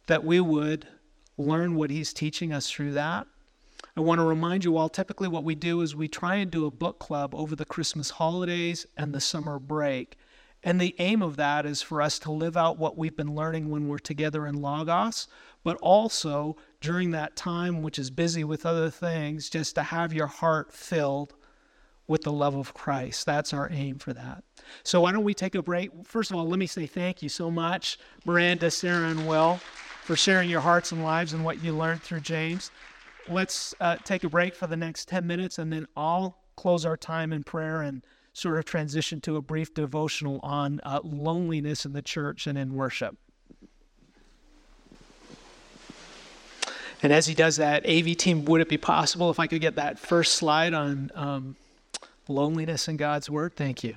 that 0.06 0.24
we 0.24 0.40
would 0.40 0.86
learn 1.36 1.74
what 1.74 1.90
He's 1.90 2.12
teaching 2.12 2.52
us 2.52 2.70
through 2.70 2.92
that. 2.92 3.26
I 3.96 4.00
want 4.00 4.20
to 4.20 4.24
remind 4.24 4.64
you 4.64 4.76
all 4.76 4.88
typically 4.88 5.28
what 5.28 5.44
we 5.44 5.54
do 5.54 5.80
is 5.80 5.94
we 5.94 6.08
try 6.08 6.36
and 6.36 6.50
do 6.50 6.66
a 6.66 6.70
book 6.70 6.98
club 6.98 7.34
over 7.34 7.56
the 7.56 7.64
Christmas 7.64 8.10
holidays 8.10 8.86
and 8.96 9.12
the 9.12 9.20
summer 9.20 9.58
break. 9.58 10.16
And 10.62 10.80
the 10.80 10.94
aim 10.98 11.22
of 11.22 11.36
that 11.36 11.64
is 11.64 11.80
for 11.80 12.02
us 12.02 12.18
to 12.20 12.30
live 12.30 12.56
out 12.56 12.78
what 12.78 12.98
we've 12.98 13.16
been 13.16 13.34
learning 13.34 13.70
when 13.70 13.88
we're 13.88 13.98
together 13.98 14.46
in 14.46 14.60
Logos, 14.60 15.26
but 15.64 15.76
also 15.78 16.56
during 16.80 17.12
that 17.12 17.34
time, 17.34 17.82
which 17.82 17.98
is 17.98 18.10
busy 18.10 18.44
with 18.44 18.66
other 18.66 18.90
things, 18.90 19.48
just 19.48 19.74
to 19.76 19.82
have 19.84 20.12
your 20.12 20.26
heart 20.26 20.72
filled 20.72 21.34
with 22.06 22.22
the 22.22 22.32
love 22.32 22.56
of 22.56 22.74
Christ. 22.74 23.24
That's 23.24 23.54
our 23.54 23.70
aim 23.70 23.98
for 23.98 24.12
that. 24.12 24.44
So, 24.82 25.00
why 25.00 25.12
don't 25.12 25.24
we 25.24 25.32
take 25.32 25.54
a 25.54 25.62
break? 25.62 25.90
First 26.04 26.30
of 26.30 26.36
all, 26.36 26.46
let 26.46 26.58
me 26.58 26.66
say 26.66 26.86
thank 26.86 27.22
you 27.22 27.28
so 27.28 27.50
much, 27.50 27.98
Miranda, 28.24 28.70
Sarah, 28.70 29.08
and 29.08 29.26
Will, 29.26 29.60
for 30.02 30.16
sharing 30.16 30.50
your 30.50 30.60
hearts 30.60 30.92
and 30.92 31.02
lives 31.02 31.32
and 31.32 31.44
what 31.44 31.62
you 31.62 31.72
learned 31.72 32.02
through 32.02 32.20
James. 32.20 32.70
Let's 33.28 33.74
uh, 33.80 33.96
take 34.04 34.24
a 34.24 34.28
break 34.28 34.54
for 34.54 34.66
the 34.66 34.76
next 34.76 35.08
10 35.08 35.26
minutes, 35.26 35.58
and 35.58 35.72
then 35.72 35.86
I'll 35.96 36.36
close 36.56 36.84
our 36.84 36.96
time 36.96 37.32
in 37.32 37.44
prayer 37.44 37.80
and 37.80 38.02
sort 38.32 38.58
of 38.58 38.64
transition 38.64 39.20
to 39.22 39.36
a 39.36 39.42
brief 39.42 39.74
devotional 39.74 40.40
on 40.42 40.80
uh, 40.84 41.00
loneliness 41.02 41.84
in 41.84 41.92
the 41.92 42.02
church 42.02 42.46
and 42.46 42.56
in 42.56 42.74
worship. 42.74 43.16
And 47.02 47.12
as 47.12 47.26
he 47.26 47.34
does 47.34 47.56
that, 47.56 47.86
AV 47.86 48.16
team, 48.16 48.44
would 48.44 48.60
it 48.60 48.68
be 48.68 48.76
possible 48.76 49.30
if 49.30 49.40
I 49.40 49.46
could 49.46 49.60
get 49.60 49.76
that 49.76 49.98
first 49.98 50.34
slide 50.34 50.74
on 50.74 51.10
um, 51.14 51.56
loneliness 52.28 52.88
in 52.88 52.96
God's 52.98 53.30
Word? 53.30 53.56
Thank 53.56 53.82
you. 53.82 53.96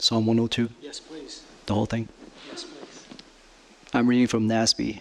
Psalm 0.00 0.26
102. 0.26 0.70
Yes, 0.80 0.98
please. 0.98 1.44
The 1.66 1.74
whole 1.74 1.86
thing. 1.86 2.08
Yes, 2.48 2.64
please. 2.64 3.06
I'm 3.92 4.08
reading 4.08 4.26
from 4.26 4.48
NASB. 4.48 5.00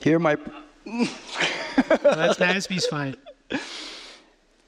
Hear 0.00 0.18
my 0.18 0.36
that's 0.86 2.38
NASB's 2.38 2.86
fine. 2.86 3.16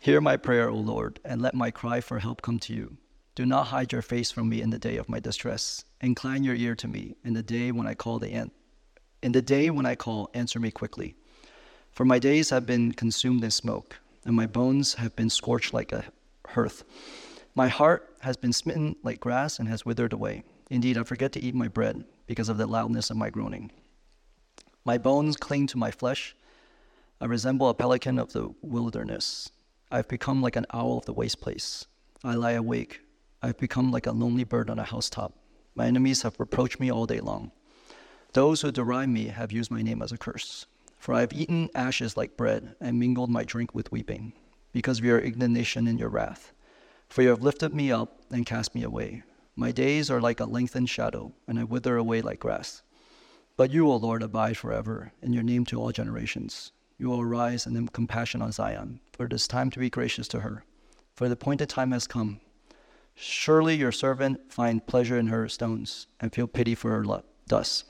Hear 0.00 0.20
my 0.20 0.36
prayer, 0.36 0.70
O 0.70 0.76
Lord, 0.76 1.18
and 1.24 1.42
let 1.42 1.54
my 1.54 1.70
cry 1.70 2.00
for 2.00 2.20
help 2.20 2.40
come 2.40 2.58
to 2.60 2.72
you. 2.72 2.96
Do 3.34 3.44
not 3.44 3.68
hide 3.68 3.92
your 3.92 4.02
face 4.02 4.30
from 4.30 4.48
me 4.48 4.62
in 4.62 4.70
the 4.70 4.78
day 4.78 4.96
of 4.96 5.08
my 5.08 5.18
distress. 5.18 5.84
Incline 6.00 6.44
your 6.44 6.54
ear 6.54 6.76
to 6.76 6.86
me 6.86 7.16
in 7.24 7.34
the 7.34 7.42
day 7.42 7.72
when 7.72 7.86
I 7.86 7.94
call 7.94 8.18
the 8.18 8.50
in 9.22 9.32
the 9.32 9.42
day 9.42 9.70
when 9.70 9.86
I 9.86 9.96
call, 9.96 10.30
answer 10.34 10.60
me 10.60 10.70
quickly. 10.70 11.16
For 11.90 12.04
my 12.04 12.20
days 12.20 12.50
have 12.50 12.64
been 12.64 12.92
consumed 12.92 13.42
in 13.42 13.50
smoke, 13.50 13.98
and 14.24 14.36
my 14.36 14.46
bones 14.46 14.94
have 14.94 15.16
been 15.16 15.30
scorched 15.30 15.74
like 15.74 15.90
a 15.90 16.04
hearth. 16.46 16.84
My 17.56 17.66
heart 17.66 18.14
has 18.20 18.36
been 18.36 18.52
smitten 18.52 18.94
like 19.02 19.18
grass 19.18 19.58
and 19.58 19.68
has 19.68 19.84
withered 19.84 20.12
away. 20.12 20.44
Indeed, 20.70 20.96
I 20.96 21.02
forget 21.02 21.32
to 21.32 21.42
eat 21.42 21.56
my 21.56 21.66
bread 21.66 22.04
because 22.26 22.48
of 22.48 22.58
the 22.58 22.66
loudness 22.66 23.10
of 23.10 23.16
my 23.16 23.30
groaning. 23.30 23.72
My 24.84 24.98
bones 24.98 25.36
cling 25.36 25.66
to 25.68 25.78
my 25.78 25.90
flesh. 25.90 26.36
I 27.20 27.24
resemble 27.24 27.68
a 27.68 27.74
pelican 27.74 28.20
of 28.20 28.32
the 28.32 28.54
wilderness. 28.62 29.50
I've 29.90 30.08
become 30.08 30.42
like 30.42 30.56
an 30.56 30.66
owl 30.72 30.98
of 30.98 31.06
the 31.06 31.12
waste 31.12 31.40
place. 31.40 31.86
I 32.22 32.34
lie 32.34 32.52
awake 32.52 33.00
I've 33.40 33.56
become 33.56 33.92
like 33.92 34.06
a 34.06 34.12
lonely 34.12 34.42
bird 34.42 34.68
on 34.68 34.80
a 34.80 34.84
housetop. 34.84 35.32
My 35.76 35.86
enemies 35.86 36.22
have 36.22 36.40
reproached 36.40 36.80
me 36.80 36.90
all 36.90 37.06
day 37.06 37.20
long. 37.20 37.52
Those 38.32 38.62
who 38.62 38.72
deride 38.72 39.08
me 39.08 39.28
have 39.28 39.52
used 39.52 39.70
my 39.70 39.80
name 39.80 40.02
as 40.02 40.10
a 40.10 40.18
curse. 40.18 40.66
For 40.98 41.14
I 41.14 41.20
have 41.20 41.32
eaten 41.32 41.70
ashes 41.72 42.16
like 42.16 42.36
bread 42.36 42.74
and 42.80 42.98
mingled 42.98 43.30
my 43.30 43.44
drink 43.44 43.76
with 43.76 43.92
weeping, 43.92 44.32
because 44.72 44.98
of 44.98 45.04
your 45.04 45.20
indignation 45.20 45.86
and 45.86 46.00
your 46.00 46.08
wrath. 46.08 46.52
For 47.08 47.22
you 47.22 47.28
have 47.28 47.42
lifted 47.42 47.72
me 47.72 47.92
up 47.92 48.20
and 48.32 48.44
cast 48.44 48.74
me 48.74 48.82
away. 48.82 49.22
My 49.54 49.70
days 49.70 50.10
are 50.10 50.20
like 50.20 50.40
a 50.40 50.44
lengthened 50.44 50.90
shadow, 50.90 51.32
and 51.46 51.60
I 51.60 51.64
wither 51.64 51.96
away 51.96 52.20
like 52.22 52.40
grass. 52.40 52.82
But 53.56 53.70
you, 53.70 53.88
O 53.88 53.96
Lord, 53.96 54.24
abide 54.24 54.56
forever, 54.56 55.12
and 55.22 55.32
your 55.32 55.44
name 55.44 55.64
to 55.66 55.80
all 55.80 55.92
generations. 55.92 56.72
You 56.98 57.08
will 57.08 57.20
arise 57.20 57.64
and 57.64 57.76
have 57.76 57.92
compassion 57.92 58.42
on 58.42 58.50
Zion, 58.50 58.98
for 59.12 59.26
it 59.26 59.32
is 59.32 59.46
time 59.46 59.70
to 59.70 59.78
be 59.78 59.88
gracious 59.88 60.26
to 60.28 60.40
her. 60.40 60.64
For 61.14 61.28
the 61.28 61.34
appointed 61.34 61.68
time 61.68 61.92
has 61.92 62.08
come. 62.08 62.40
Surely 63.14 63.76
your 63.76 63.92
servant 63.92 64.52
find 64.52 64.86
pleasure 64.86 65.16
in 65.16 65.28
her 65.28 65.48
stones, 65.48 66.08
and 66.20 66.32
feel 66.32 66.48
pity 66.48 66.74
for 66.74 66.90
her 66.90 67.22
dust. 67.46 67.84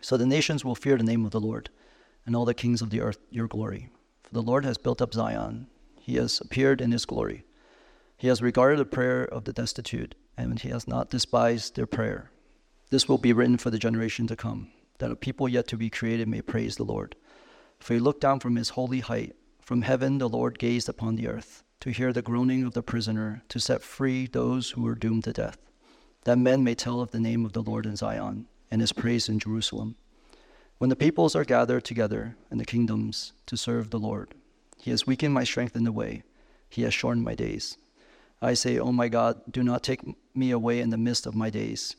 So 0.00 0.16
the 0.16 0.26
nations 0.26 0.64
will 0.64 0.74
fear 0.74 0.96
the 0.96 1.04
name 1.04 1.24
of 1.26 1.30
the 1.30 1.40
Lord, 1.40 1.68
and 2.24 2.34
all 2.34 2.46
the 2.46 2.54
kings 2.54 2.80
of 2.80 2.90
the 2.90 3.02
earth 3.02 3.18
your 3.30 3.48
glory. 3.48 3.90
For 4.22 4.32
the 4.32 4.42
Lord 4.42 4.64
has 4.64 4.78
built 4.78 5.02
up 5.02 5.14
Zion, 5.14 5.68
he 6.00 6.16
has 6.16 6.40
appeared 6.40 6.80
in 6.80 6.92
his 6.92 7.04
glory. 7.04 7.44
He 8.16 8.28
has 8.28 8.40
regarded 8.40 8.78
the 8.78 8.86
prayer 8.86 9.24
of 9.24 9.44
the 9.44 9.52
destitute, 9.52 10.14
and 10.38 10.58
he 10.58 10.70
has 10.70 10.88
not 10.88 11.10
despised 11.10 11.76
their 11.76 11.86
prayer. 11.86 12.30
This 12.90 13.08
will 13.08 13.18
be 13.18 13.32
written 13.32 13.58
for 13.58 13.70
the 13.70 13.78
generation 13.78 14.26
to 14.28 14.36
come, 14.36 14.70
that 14.98 15.10
a 15.10 15.16
people 15.16 15.48
yet 15.48 15.66
to 15.68 15.76
be 15.76 15.90
created 15.90 16.28
may 16.28 16.40
praise 16.40 16.76
the 16.76 16.84
Lord. 16.84 17.14
For 17.78 17.94
he 17.94 18.00
looked 18.00 18.20
down 18.20 18.40
from 18.40 18.56
his 18.56 18.70
holy 18.70 19.00
height. 19.00 19.36
From 19.60 19.82
heaven 19.82 20.18
the 20.18 20.28
Lord 20.28 20.58
gazed 20.58 20.88
upon 20.88 21.16
the 21.16 21.26
earth, 21.26 21.64
to 21.80 21.90
hear 21.90 22.12
the 22.12 22.22
groaning 22.22 22.62
of 22.62 22.74
the 22.74 22.82
prisoner, 22.82 23.42
to 23.48 23.58
set 23.58 23.82
free 23.82 24.26
those 24.26 24.70
who 24.70 24.82
were 24.82 24.94
doomed 24.94 25.24
to 25.24 25.32
death, 25.32 25.58
that 26.24 26.38
men 26.38 26.62
may 26.62 26.74
tell 26.74 27.00
of 27.00 27.10
the 27.10 27.20
name 27.20 27.44
of 27.44 27.52
the 27.52 27.62
Lord 27.62 27.84
in 27.84 27.96
Zion, 27.96 28.46
and 28.70 28.80
his 28.80 28.92
praise 28.92 29.28
in 29.28 29.38
Jerusalem. 29.38 29.96
When 30.78 30.90
the 30.90 30.96
peoples 30.96 31.34
are 31.34 31.44
gathered 31.44 31.84
together, 31.84 32.36
and 32.50 32.60
the 32.60 32.64
kingdoms 32.64 33.32
to 33.46 33.56
serve 33.56 33.90
the 33.90 33.98
Lord, 33.98 34.34
he 34.78 34.90
has 34.90 35.06
weakened 35.06 35.34
my 35.34 35.44
strength 35.44 35.74
in 35.74 35.84
the 35.84 35.92
way, 35.92 36.22
he 36.68 36.82
has 36.82 36.94
shortened 36.94 37.24
my 37.24 37.34
days. 37.34 37.76
I 38.40 38.54
say, 38.54 38.78
O 38.78 38.84
oh 38.84 38.92
my 38.92 39.08
God, 39.08 39.40
do 39.50 39.62
not 39.62 39.82
take 39.82 40.02
me 40.34 40.50
away 40.50 40.80
in 40.80 40.90
the 40.90 40.98
midst 40.98 41.26
of 41.26 41.34
my 41.34 41.50
days. 41.50 41.96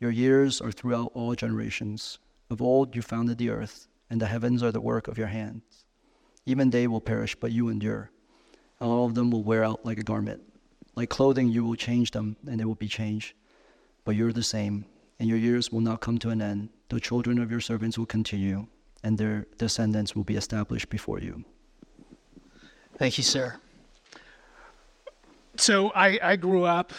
Your 0.00 0.10
years 0.10 0.60
are 0.60 0.72
throughout 0.72 1.12
all 1.14 1.34
generations. 1.34 2.18
Of 2.50 2.60
old 2.60 2.96
you 2.96 3.02
founded 3.02 3.38
the 3.38 3.50
earth, 3.50 3.86
and 4.10 4.20
the 4.20 4.26
heavens 4.26 4.62
are 4.62 4.72
the 4.72 4.80
work 4.80 5.08
of 5.08 5.18
your 5.18 5.28
hands. 5.28 5.84
Even 6.46 6.70
they 6.70 6.86
will 6.86 7.00
perish, 7.00 7.34
but 7.34 7.52
you 7.52 7.68
endure. 7.68 8.10
All 8.80 9.06
of 9.06 9.14
them 9.14 9.30
will 9.30 9.42
wear 9.42 9.64
out 9.64 9.84
like 9.84 9.98
a 9.98 10.02
garment. 10.02 10.42
Like 10.94 11.08
clothing, 11.08 11.48
you 11.48 11.64
will 11.64 11.74
change 11.74 12.10
them, 12.10 12.36
and 12.46 12.60
they 12.60 12.64
will 12.64 12.74
be 12.74 12.88
changed. 12.88 13.34
But 14.04 14.16
you're 14.16 14.32
the 14.32 14.42
same, 14.42 14.84
and 15.18 15.28
your 15.28 15.38
years 15.38 15.72
will 15.72 15.80
not 15.80 16.00
come 16.00 16.18
to 16.18 16.30
an 16.30 16.42
end. 16.42 16.68
The 16.90 17.00
children 17.00 17.38
of 17.38 17.50
your 17.50 17.60
servants 17.60 17.98
will 17.98 18.06
continue, 18.06 18.66
and 19.02 19.16
their 19.16 19.46
descendants 19.58 20.14
will 20.14 20.24
be 20.24 20.36
established 20.36 20.90
before 20.90 21.18
you. 21.20 21.44
Thank 22.98 23.18
you, 23.18 23.24
sir. 23.24 23.56
So 25.56 25.90
I, 25.94 26.18
I 26.22 26.36
grew 26.36 26.64
up 26.64 26.92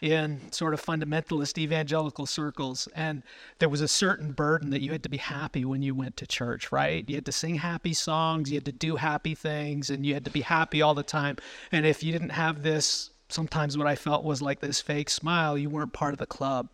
in 0.00 0.40
sort 0.52 0.74
of 0.74 0.82
fundamentalist 0.82 1.58
evangelical 1.58 2.26
circles, 2.26 2.88
and 2.94 3.22
there 3.58 3.68
was 3.68 3.80
a 3.80 3.88
certain 3.88 4.32
burden 4.32 4.70
that 4.70 4.80
you 4.80 4.92
had 4.92 5.02
to 5.02 5.08
be 5.08 5.16
happy 5.16 5.64
when 5.64 5.82
you 5.82 5.94
went 5.94 6.16
to 6.16 6.26
church, 6.26 6.70
right? 6.70 7.04
You 7.08 7.16
had 7.16 7.26
to 7.26 7.32
sing 7.32 7.56
happy 7.56 7.92
songs, 7.92 8.50
you 8.50 8.56
had 8.56 8.64
to 8.66 8.72
do 8.72 8.96
happy 8.96 9.34
things, 9.34 9.90
and 9.90 10.06
you 10.06 10.14
had 10.14 10.24
to 10.24 10.30
be 10.30 10.42
happy 10.42 10.82
all 10.82 10.94
the 10.94 11.02
time. 11.02 11.36
And 11.72 11.84
if 11.84 12.02
you 12.02 12.12
didn't 12.12 12.30
have 12.30 12.62
this, 12.62 13.10
sometimes 13.28 13.76
what 13.76 13.86
I 13.86 13.96
felt 13.96 14.24
was 14.24 14.40
like 14.40 14.60
this 14.60 14.80
fake 14.80 15.10
smile, 15.10 15.58
you 15.58 15.68
weren't 15.68 15.92
part 15.92 16.14
of 16.14 16.18
the 16.18 16.26
club. 16.26 16.68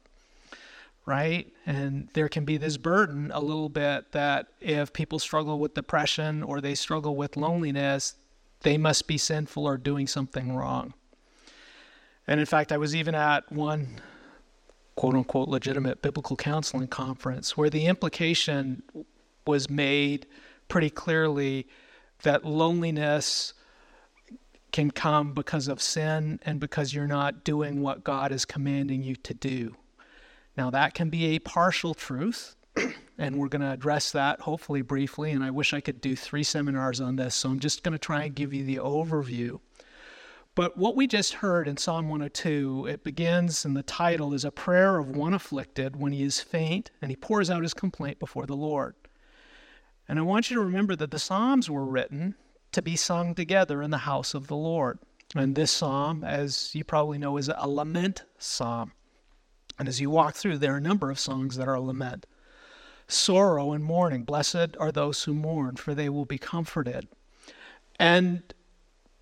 Right? 1.07 1.53
And 1.67 2.09
there 2.15 2.31
can 2.31 2.47
be 2.47 2.57
this 2.57 2.79
burden 2.79 3.31
a 3.35 3.41
little 3.41 3.69
bit 3.69 4.13
that 4.13 4.47
if 4.61 4.91
people 4.95 5.19
struggle 5.19 5.59
with 5.59 5.75
depression 5.75 6.43
or 6.43 6.63
they 6.63 6.75
struggle 6.75 7.15
with 7.15 7.37
loneliness, 7.37 8.15
they 8.63 8.79
must 8.79 9.07
be 9.07 9.19
sinful 9.19 9.67
or 9.67 9.77
doing 9.77 10.07
something 10.07 10.57
wrong. 10.57 10.95
And 12.27 12.41
in 12.41 12.47
fact, 12.47 12.73
I 12.73 12.79
was 12.79 12.95
even 12.95 13.15
at 13.15 13.51
one 13.51 14.01
quote 14.97 15.15
unquote 15.15 15.49
legitimate 15.49 16.03
biblical 16.03 16.37
counseling 16.37 16.89
conference 16.89 17.57
where 17.57 17.71
the 17.71 17.87
implication 17.87 18.83
was 19.47 19.69
made 19.69 20.27
pretty 20.69 20.91
clearly 20.91 21.67
that 22.23 22.45
loneliness 22.45 23.53
can 24.73 24.91
come 24.91 25.33
because 25.33 25.69
of 25.69 25.81
sin 25.81 26.41
and 26.43 26.59
because 26.59 26.93
you're 26.93 27.07
not 27.07 27.45
doing 27.45 27.81
what 27.81 28.03
God 28.03 28.33
is 28.33 28.45
commanding 28.45 29.03
you 29.03 29.15
to 29.17 29.35
do. 29.35 29.77
Now, 30.57 30.71
that 30.71 30.95
can 30.95 31.11
be 31.11 31.27
a 31.27 31.39
partial 31.39 31.95
truth, 31.95 32.57
and 33.19 33.37
we're 33.37 33.49
going 33.49 33.63
to 33.63 33.71
address 33.71 34.11
that 34.13 34.41
hopefully 34.41 34.83
briefly. 34.83 35.31
And 35.31 35.45
I 35.45 35.51
wish 35.51 35.73
I 35.73 35.81
could 35.81 36.01
do 36.01 36.17
three 36.17 36.43
seminars 36.43 37.01
on 37.01 37.17
this, 37.17 37.35
so 37.35 37.51
I'm 37.51 37.61
just 37.61 37.85
going 37.85 37.93
to 37.93 37.99
try 37.99 38.25
and 38.25 38.35
give 38.35 38.53
you 38.53 38.65
the 38.65 38.77
overview. 38.77 39.61
But 40.55 40.77
what 40.77 40.95
we 40.95 41.09
just 41.09 41.35
heard 41.35 41.67
in 41.67 41.77
Psalm 41.77 42.09
102, 42.09 42.87
it 42.87 43.03
begins, 43.03 43.65
and 43.65 43.77
the 43.77 43.83
title 43.83 44.33
is 44.33 44.45
A 44.45 44.53
Prayer 44.53 44.99
of 44.99 45.09
One 45.09 45.35
Afflicted 45.35 45.97
when 45.97 46.13
he 46.13 46.23
is 46.23 46.39
faint 46.39 46.93
and 47.03 47.11
he 47.11 47.17
pours 47.17 47.51
out 47.51 47.63
his 47.63 47.75
complaint 47.75 48.21
before 48.21 48.47
the 48.47 48.55
Lord. 48.55 48.95
And 50.09 50.19
I 50.19 50.23
want 50.23 50.51
you 50.51 50.57
to 50.57 50.63
remember 50.63 50.95
that 50.95 51.11
the 51.11 51.19
Psalms 51.19 51.69
were 51.69 51.85
written 51.85 52.37
to 52.71 52.83
be 52.83 52.95
sung 52.95 53.35
together 53.35 53.83
in 53.83 53.91
the 53.91 53.99
house 53.99 54.33
of 54.33 54.47
the 54.47 54.57
Lord. 54.57 55.01
And 55.35 55.57
this 55.57 55.73
psalm, 55.73 56.23
as 56.23 56.73
you 56.75 56.85
probably 56.85 57.19
know, 57.19 57.37
is 57.37 57.49
a 57.49 57.69
lament 57.69 58.23
psalm. 58.39 58.93
And 59.79 59.89
as 59.89 60.01
you 60.01 60.09
walk 60.09 60.37
through, 60.37 60.59
there 60.59 60.75
are 60.75 60.79
a 60.79 60.81
number 60.83 61.11
of 61.11 61.19
songs 61.19 61.57
that 61.57 61.67
are 61.67 61.81
lament 61.81 62.27
sorrow 63.09 63.73
and 63.73 63.85
mourning. 63.85 64.23
Blessed 64.23 64.77
are 64.79 64.93
those 64.93 65.25
who 65.25 65.35
mourn, 65.35 65.77
for 65.77 65.95
they 65.95 66.09
will 66.09 66.25
be 66.25 66.39
comforted. 66.39 67.09
And 67.99 68.43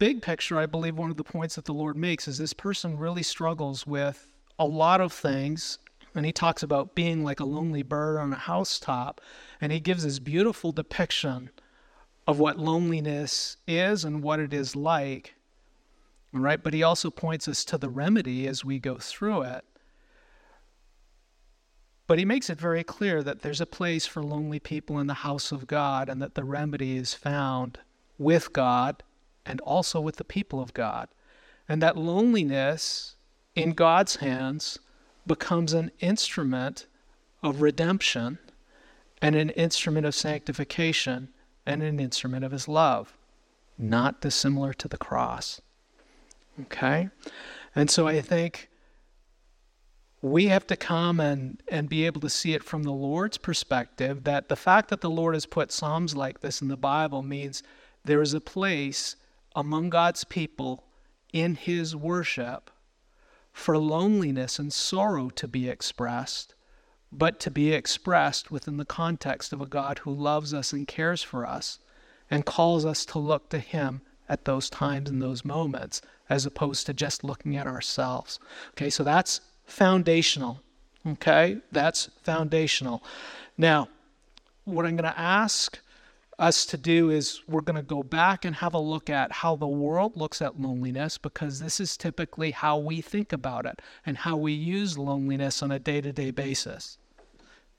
big 0.02 0.20
picture, 0.20 0.58
I 0.58 0.66
believe 0.66 0.98
one 0.98 1.12
of 1.12 1.16
the 1.16 1.22
points 1.22 1.54
that 1.54 1.64
the 1.64 1.72
Lord 1.72 1.96
makes 1.96 2.26
is 2.26 2.36
this 2.36 2.52
person 2.52 2.98
really 2.98 3.22
struggles 3.22 3.86
with 3.86 4.26
a 4.58 4.66
lot 4.66 5.00
of 5.00 5.12
things. 5.12 5.78
And 6.16 6.26
he 6.26 6.32
talks 6.32 6.64
about 6.64 6.96
being 6.96 7.22
like 7.22 7.38
a 7.38 7.44
lonely 7.44 7.84
bird 7.84 8.18
on 8.18 8.32
a 8.32 8.36
housetop. 8.36 9.20
And 9.60 9.70
he 9.70 9.78
gives 9.78 10.02
this 10.02 10.18
beautiful 10.18 10.72
depiction 10.72 11.50
of 12.26 12.40
what 12.40 12.58
loneliness 12.58 13.58
is 13.68 14.04
and 14.04 14.24
what 14.24 14.40
it 14.40 14.52
is 14.52 14.74
like. 14.74 15.36
Right? 16.32 16.60
but 16.60 16.74
he 16.74 16.82
also 16.82 17.08
points 17.08 17.46
us 17.46 17.64
to 17.66 17.78
the 17.78 17.88
remedy 17.88 18.48
as 18.48 18.64
we 18.64 18.80
go 18.80 18.96
through 18.96 19.42
it. 19.42 19.64
But 22.08 22.18
he 22.18 22.24
makes 22.24 22.50
it 22.50 22.58
very 22.58 22.82
clear 22.82 23.22
that 23.22 23.42
there's 23.42 23.60
a 23.60 23.66
place 23.66 24.06
for 24.06 24.20
lonely 24.20 24.58
people 24.58 24.98
in 24.98 25.06
the 25.06 25.22
house 25.22 25.52
of 25.52 25.68
God 25.68 26.08
and 26.08 26.20
that 26.20 26.34
the 26.34 26.42
remedy 26.42 26.96
is 26.96 27.14
found 27.14 27.78
with 28.18 28.52
God 28.52 29.04
and 29.44 29.60
also 29.62 30.00
with 30.00 30.16
the 30.16 30.24
people 30.24 30.60
of 30.60 30.74
God. 30.74 31.08
And 31.68 31.82
that 31.82 31.96
loneliness 31.96 33.16
in 33.54 33.72
God's 33.72 34.16
hands 34.16 34.78
becomes 35.26 35.72
an 35.72 35.90
instrument 36.00 36.86
of 37.42 37.62
redemption 37.62 38.38
and 39.20 39.36
an 39.36 39.50
instrument 39.50 40.06
of 40.06 40.14
sanctification 40.14 41.28
and 41.64 41.82
an 41.82 42.00
instrument 42.00 42.44
of 42.44 42.52
his 42.52 42.66
love, 42.66 43.16
not 43.78 44.20
dissimilar 44.20 44.72
to 44.74 44.88
the 44.88 44.98
cross. 44.98 45.60
Okay? 46.60 47.08
And 47.74 47.90
so 47.90 48.06
I 48.06 48.20
think 48.20 48.68
we 50.20 50.46
have 50.46 50.66
to 50.68 50.76
come 50.76 51.18
and, 51.18 51.62
and 51.68 51.88
be 51.88 52.06
able 52.06 52.20
to 52.20 52.30
see 52.30 52.54
it 52.54 52.62
from 52.62 52.84
the 52.84 52.92
Lord's 52.92 53.38
perspective 53.38 54.24
that 54.24 54.48
the 54.48 54.56
fact 54.56 54.88
that 54.90 55.00
the 55.00 55.10
Lord 55.10 55.34
has 55.34 55.46
put 55.46 55.72
Psalms 55.72 56.14
like 56.14 56.40
this 56.40 56.62
in 56.62 56.68
the 56.68 56.76
Bible 56.76 57.22
means 57.22 57.62
there 58.04 58.22
is 58.22 58.34
a 58.34 58.40
place 58.40 59.16
among 59.54 59.90
God's 59.90 60.24
people 60.24 60.84
in 61.32 61.54
His 61.54 61.94
worship 61.96 62.70
for 63.52 63.76
loneliness 63.78 64.58
and 64.58 64.72
sorrow 64.72 65.28
to 65.30 65.46
be 65.46 65.68
expressed, 65.68 66.54
but 67.10 67.38
to 67.40 67.50
be 67.50 67.72
expressed 67.72 68.50
within 68.50 68.78
the 68.78 68.84
context 68.84 69.52
of 69.52 69.60
a 69.60 69.66
God 69.66 69.98
who 70.00 70.12
loves 70.12 70.54
us 70.54 70.72
and 70.72 70.88
cares 70.88 71.22
for 71.22 71.46
us 71.46 71.78
and 72.30 72.46
calls 72.46 72.84
us 72.84 73.04
to 73.06 73.18
look 73.18 73.50
to 73.50 73.58
Him 73.58 74.00
at 74.28 74.46
those 74.46 74.70
times 74.70 75.10
and 75.10 75.20
those 75.20 75.44
moments 75.44 76.00
as 76.30 76.46
opposed 76.46 76.86
to 76.86 76.94
just 76.94 77.22
looking 77.22 77.56
at 77.56 77.66
ourselves. 77.66 78.38
Okay, 78.70 78.88
so 78.88 79.04
that's 79.04 79.42
foundational. 79.66 80.60
Okay? 81.06 81.58
That's 81.70 82.10
foundational. 82.22 83.02
Now, 83.58 83.88
what 84.64 84.86
I'm 84.86 84.96
going 84.96 85.12
to 85.12 85.20
ask 85.20 85.78
us 86.42 86.66
to 86.66 86.76
do 86.76 87.08
is 87.08 87.40
we're 87.46 87.60
going 87.60 87.76
to 87.76 87.82
go 87.82 88.02
back 88.02 88.44
and 88.44 88.56
have 88.56 88.74
a 88.74 88.78
look 88.78 89.08
at 89.08 89.30
how 89.30 89.54
the 89.54 89.66
world 89.66 90.16
looks 90.16 90.42
at 90.42 90.60
loneliness 90.60 91.16
because 91.16 91.60
this 91.60 91.78
is 91.78 91.96
typically 91.96 92.50
how 92.50 92.76
we 92.76 93.00
think 93.00 93.32
about 93.32 93.64
it 93.64 93.80
and 94.04 94.16
how 94.18 94.36
we 94.36 94.52
use 94.52 94.98
loneliness 94.98 95.62
on 95.62 95.70
a 95.70 95.78
day 95.78 96.00
to 96.00 96.12
day 96.12 96.32
basis. 96.32 96.98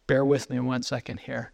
Bear 0.07 0.23
with 0.23 0.49
me 0.49 0.61
one 0.61 0.81
second 0.81 1.19
here. 1.19 1.51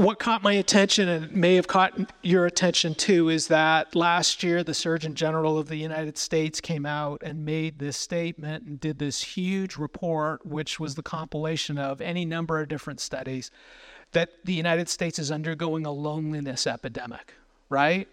What 0.00 0.18
caught 0.18 0.42
my 0.42 0.54
attention 0.54 1.10
and 1.10 1.36
may 1.36 1.56
have 1.56 1.66
caught 1.66 1.92
your 2.22 2.46
attention 2.46 2.94
too 2.94 3.28
is 3.28 3.48
that 3.48 3.94
last 3.94 4.42
year 4.42 4.64
the 4.64 4.72
Surgeon 4.72 5.14
General 5.14 5.58
of 5.58 5.68
the 5.68 5.76
United 5.76 6.16
States 6.16 6.58
came 6.58 6.86
out 6.86 7.22
and 7.22 7.44
made 7.44 7.78
this 7.78 7.98
statement 7.98 8.64
and 8.64 8.80
did 8.80 8.98
this 8.98 9.20
huge 9.20 9.76
report, 9.76 10.46
which 10.46 10.80
was 10.80 10.94
the 10.94 11.02
compilation 11.02 11.76
of 11.76 12.00
any 12.00 12.24
number 12.24 12.60
of 12.60 12.68
different 12.68 12.98
studies, 12.98 13.50
that 14.12 14.30
the 14.42 14.54
United 14.54 14.88
States 14.88 15.18
is 15.18 15.30
undergoing 15.30 15.84
a 15.84 15.92
loneliness 15.92 16.66
epidemic, 16.66 17.34
right? 17.68 18.08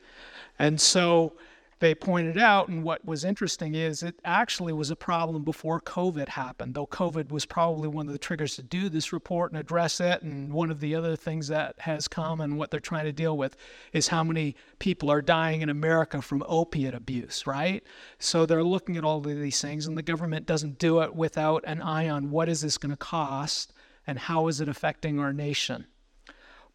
And 0.59 0.81
so 0.81 1.33
they 1.79 1.93
pointed 1.93 2.39
out, 2.39 2.69
and 2.69 2.83
what 2.83 3.05
was 3.05 3.23
interesting 3.23 3.75
is 3.75 4.01
it 4.01 4.19
actually 4.25 4.73
was 4.73 4.89
a 4.89 4.95
problem 4.95 5.43
before 5.43 5.79
COVID 5.79 6.29
happened, 6.29 6.73
though 6.73 6.87
COVID 6.87 7.31
was 7.31 7.45
probably 7.45 7.87
one 7.87 8.07
of 8.07 8.13
the 8.13 8.19
triggers 8.19 8.55
to 8.55 8.63
do 8.63 8.89
this 8.89 9.13
report 9.13 9.51
and 9.51 9.59
address 9.59 9.99
it. 9.99 10.23
And 10.23 10.51
one 10.51 10.71
of 10.71 10.79
the 10.79 10.95
other 10.95 11.15
things 11.15 11.47
that 11.49 11.75
has 11.79 12.07
come 12.07 12.41
and 12.41 12.57
what 12.57 12.71
they're 12.71 12.79
trying 12.79 13.05
to 13.05 13.11
deal 13.11 13.37
with 13.37 13.55
is 13.93 14.07
how 14.07 14.23
many 14.23 14.55
people 14.79 15.11
are 15.11 15.21
dying 15.21 15.61
in 15.61 15.69
America 15.69 16.19
from 16.19 16.43
opiate 16.47 16.95
abuse, 16.95 17.45
right? 17.45 17.83
So 18.17 18.47
they're 18.47 18.63
looking 18.63 18.97
at 18.97 19.03
all 19.03 19.17
of 19.17 19.25
these 19.25 19.61
things, 19.61 19.85
and 19.85 19.95
the 19.95 20.01
government 20.01 20.47
doesn't 20.47 20.79
do 20.79 21.01
it 21.01 21.15
without 21.15 21.63
an 21.67 21.81
eye 21.83 22.09
on 22.09 22.31
what 22.31 22.49
is 22.49 22.61
this 22.61 22.79
going 22.79 22.91
to 22.91 22.97
cost 22.97 23.71
and 24.07 24.17
how 24.17 24.47
is 24.47 24.61
it 24.61 24.69
affecting 24.69 25.19
our 25.19 25.33
nation. 25.33 25.85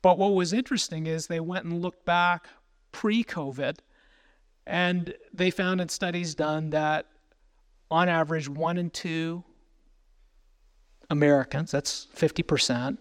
But 0.01 0.19
what 0.19 0.35
was 0.35 0.53
interesting 0.53 1.07
is 1.07 1.27
they 1.27 1.41
went 1.41 1.65
and 1.65 1.83
looked 1.83 2.05
back 2.05 2.47
pre 2.93 3.25
COVID 3.25 3.79
and 4.67 5.15
they 5.33 5.51
found 5.51 5.81
in 5.81 5.89
studies 5.89 6.35
done 6.35 6.71
that 6.71 7.07
on 7.91 8.09
average, 8.09 8.49
one 8.49 8.79
in 8.79 8.91
two 8.91 9.45
Americans, 11.11 11.71
that's 11.71 12.07
50%, 12.17 12.99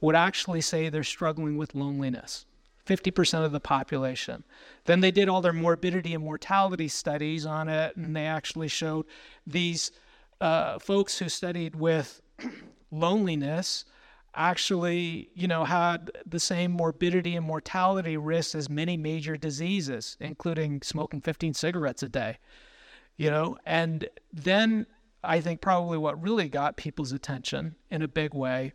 would 0.00 0.14
actually 0.14 0.60
say 0.60 0.88
they're 0.88 1.02
struggling 1.02 1.56
with 1.56 1.74
loneliness. 1.74 2.46
50% 2.86 3.44
of 3.44 3.52
the 3.52 3.60
population. 3.60 4.44
Then 4.84 5.00
they 5.00 5.10
did 5.10 5.28
all 5.28 5.40
their 5.40 5.54
morbidity 5.54 6.14
and 6.14 6.22
mortality 6.22 6.88
studies 6.88 7.46
on 7.46 7.68
it, 7.68 7.96
and 7.96 8.14
they 8.14 8.26
actually 8.26 8.68
showed 8.68 9.06
these 9.46 9.90
uh, 10.40 10.78
folks 10.78 11.18
who 11.18 11.28
studied 11.28 11.74
with 11.74 12.20
loneliness 12.90 13.86
actually, 14.34 15.30
you 15.34 15.48
know, 15.48 15.64
had 15.64 16.10
the 16.26 16.40
same 16.40 16.72
morbidity 16.72 17.36
and 17.36 17.46
mortality 17.46 18.16
risks 18.16 18.54
as 18.54 18.68
many 18.68 18.96
major 18.96 19.36
diseases, 19.36 20.16
including 20.20 20.82
smoking 20.82 21.20
15 21.20 21.54
cigarettes 21.54 22.02
a 22.02 22.08
day. 22.08 22.38
You 23.16 23.30
know, 23.30 23.58
and 23.64 24.08
then 24.32 24.86
I 25.22 25.40
think 25.40 25.60
probably 25.60 25.98
what 25.98 26.20
really 26.20 26.48
got 26.48 26.76
people's 26.76 27.12
attention 27.12 27.76
in 27.90 28.02
a 28.02 28.08
big 28.08 28.34
way 28.34 28.72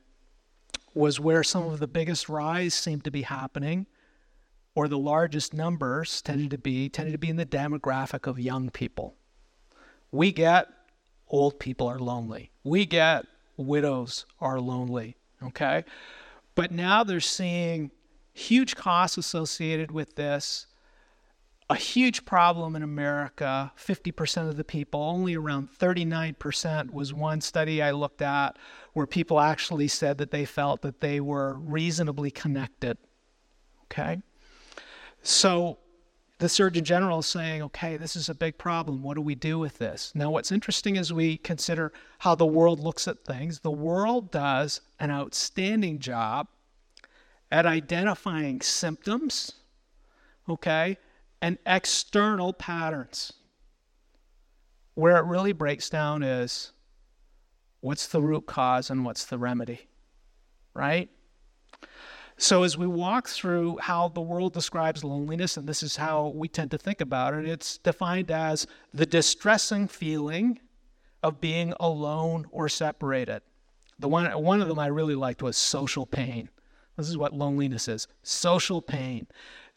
was 0.93 1.19
where 1.19 1.43
some 1.43 1.67
of 1.67 1.79
the 1.79 1.87
biggest 1.87 2.29
rise 2.29 2.73
seemed 2.73 3.03
to 3.03 3.11
be 3.11 3.23
happening 3.23 3.85
or 4.75 4.87
the 4.87 4.97
largest 4.97 5.53
numbers 5.53 6.21
tended 6.21 6.51
to 6.51 6.57
be 6.57 6.89
tended 6.89 7.11
to 7.11 7.17
be 7.19 7.29
in 7.29 7.35
the 7.35 7.45
demographic 7.45 8.27
of 8.27 8.39
young 8.39 8.69
people. 8.69 9.15
We 10.11 10.31
get 10.31 10.67
old 11.27 11.59
people 11.59 11.87
are 11.87 11.99
lonely. 11.99 12.51
We 12.63 12.85
get 12.85 13.25
widows 13.57 14.25
are 14.39 14.59
lonely 14.59 15.17
okay? 15.43 15.83
But 16.55 16.71
now 16.71 17.03
they're 17.03 17.19
seeing 17.19 17.91
huge 18.33 18.75
costs 18.75 19.17
associated 19.17 19.91
with 19.91 20.15
this, 20.15 20.67
a 21.69 21.75
huge 21.75 22.25
problem 22.25 22.75
in 22.75 22.81
America 22.81 23.71
50% 23.77 24.49
of 24.49 24.57
the 24.57 24.63
people, 24.63 25.01
only 25.01 25.35
around 25.35 25.69
39% 25.77 26.91
was 26.91 27.13
one 27.13 27.41
study 27.41 27.81
I 27.81 27.91
looked 27.91 28.23
at 28.23 28.57
where 28.93 29.05
people 29.05 29.39
actually 29.39 29.87
said 29.87 30.17
that 30.17 30.31
they 30.31 30.45
felt 30.45 30.81
that 30.81 30.99
they 30.99 31.19
were 31.19 31.53
reasonably 31.59 32.31
connected, 32.31 32.97
okay? 33.83 34.21
So 35.21 35.77
the 36.39 36.49
Surgeon 36.49 36.85
General 36.85 37.19
is 37.19 37.25
saying, 37.25 37.61
okay, 37.61 37.97
this 37.97 38.15
is 38.15 38.29
a 38.29 38.33
big 38.33 38.57
problem. 38.57 39.03
What 39.03 39.15
do 39.15 39.21
we 39.21 39.35
do 39.35 39.59
with 39.59 39.77
this? 39.77 40.13
Now, 40.15 40.31
what's 40.31 40.53
interesting 40.53 40.95
is 40.95 41.11
we 41.11 41.37
consider 41.37 41.91
how 42.19 42.33
the 42.33 42.45
world 42.45 42.79
looks 42.79 43.07
at 43.07 43.25
things, 43.25 43.59
the 43.59 43.71
world 43.71 44.31
does 44.31 44.79
an 44.99 45.11
outstanding 45.11 45.99
job 45.99 46.47
at 47.51 47.65
identifying 47.65 48.61
symptoms, 48.61 49.51
okay, 50.47 50.97
and 51.41 51.57
external 51.65 52.53
patterns. 52.53 53.33
Where 54.93 55.17
it 55.17 55.25
really 55.25 55.53
breaks 55.53 55.89
down 55.89 56.23
is 56.23 56.71
what's 57.81 58.07
the 58.07 58.21
root 58.21 58.45
cause 58.45 58.89
and 58.89 59.03
what's 59.03 59.25
the 59.25 59.37
remedy, 59.37 59.87
right? 60.73 61.09
So, 62.41 62.63
as 62.63 62.77
we 62.77 62.87
walk 62.87 63.27
through 63.27 63.79
how 63.81 64.07
the 64.07 64.21
world 64.21 64.53
describes 64.53 65.03
loneliness, 65.03 65.57
and 65.57 65.67
this 65.67 65.83
is 65.83 65.97
how 65.97 66.29
we 66.29 66.47
tend 66.47 66.71
to 66.71 66.77
think 66.77 67.01
about 67.01 67.33
it, 67.33 67.45
it's 67.45 67.77
defined 67.79 68.31
as 68.31 68.65
the 68.93 69.05
distressing 69.05 69.89
feeling 69.89 70.61
of 71.21 71.41
being 71.41 71.73
alone 71.81 72.47
or 72.49 72.69
separated. 72.69 73.41
The 73.99 74.07
one, 74.07 74.31
one 74.41 74.61
of 74.61 74.69
them 74.69 74.79
I 74.79 74.87
really 74.87 75.15
liked 75.15 75.43
was 75.43 75.57
social 75.57 76.05
pain. 76.05 76.47
This 76.95 77.09
is 77.09 77.17
what 77.17 77.33
loneliness 77.33 77.89
is 77.89 78.07
social 78.23 78.81
pain, 78.81 79.27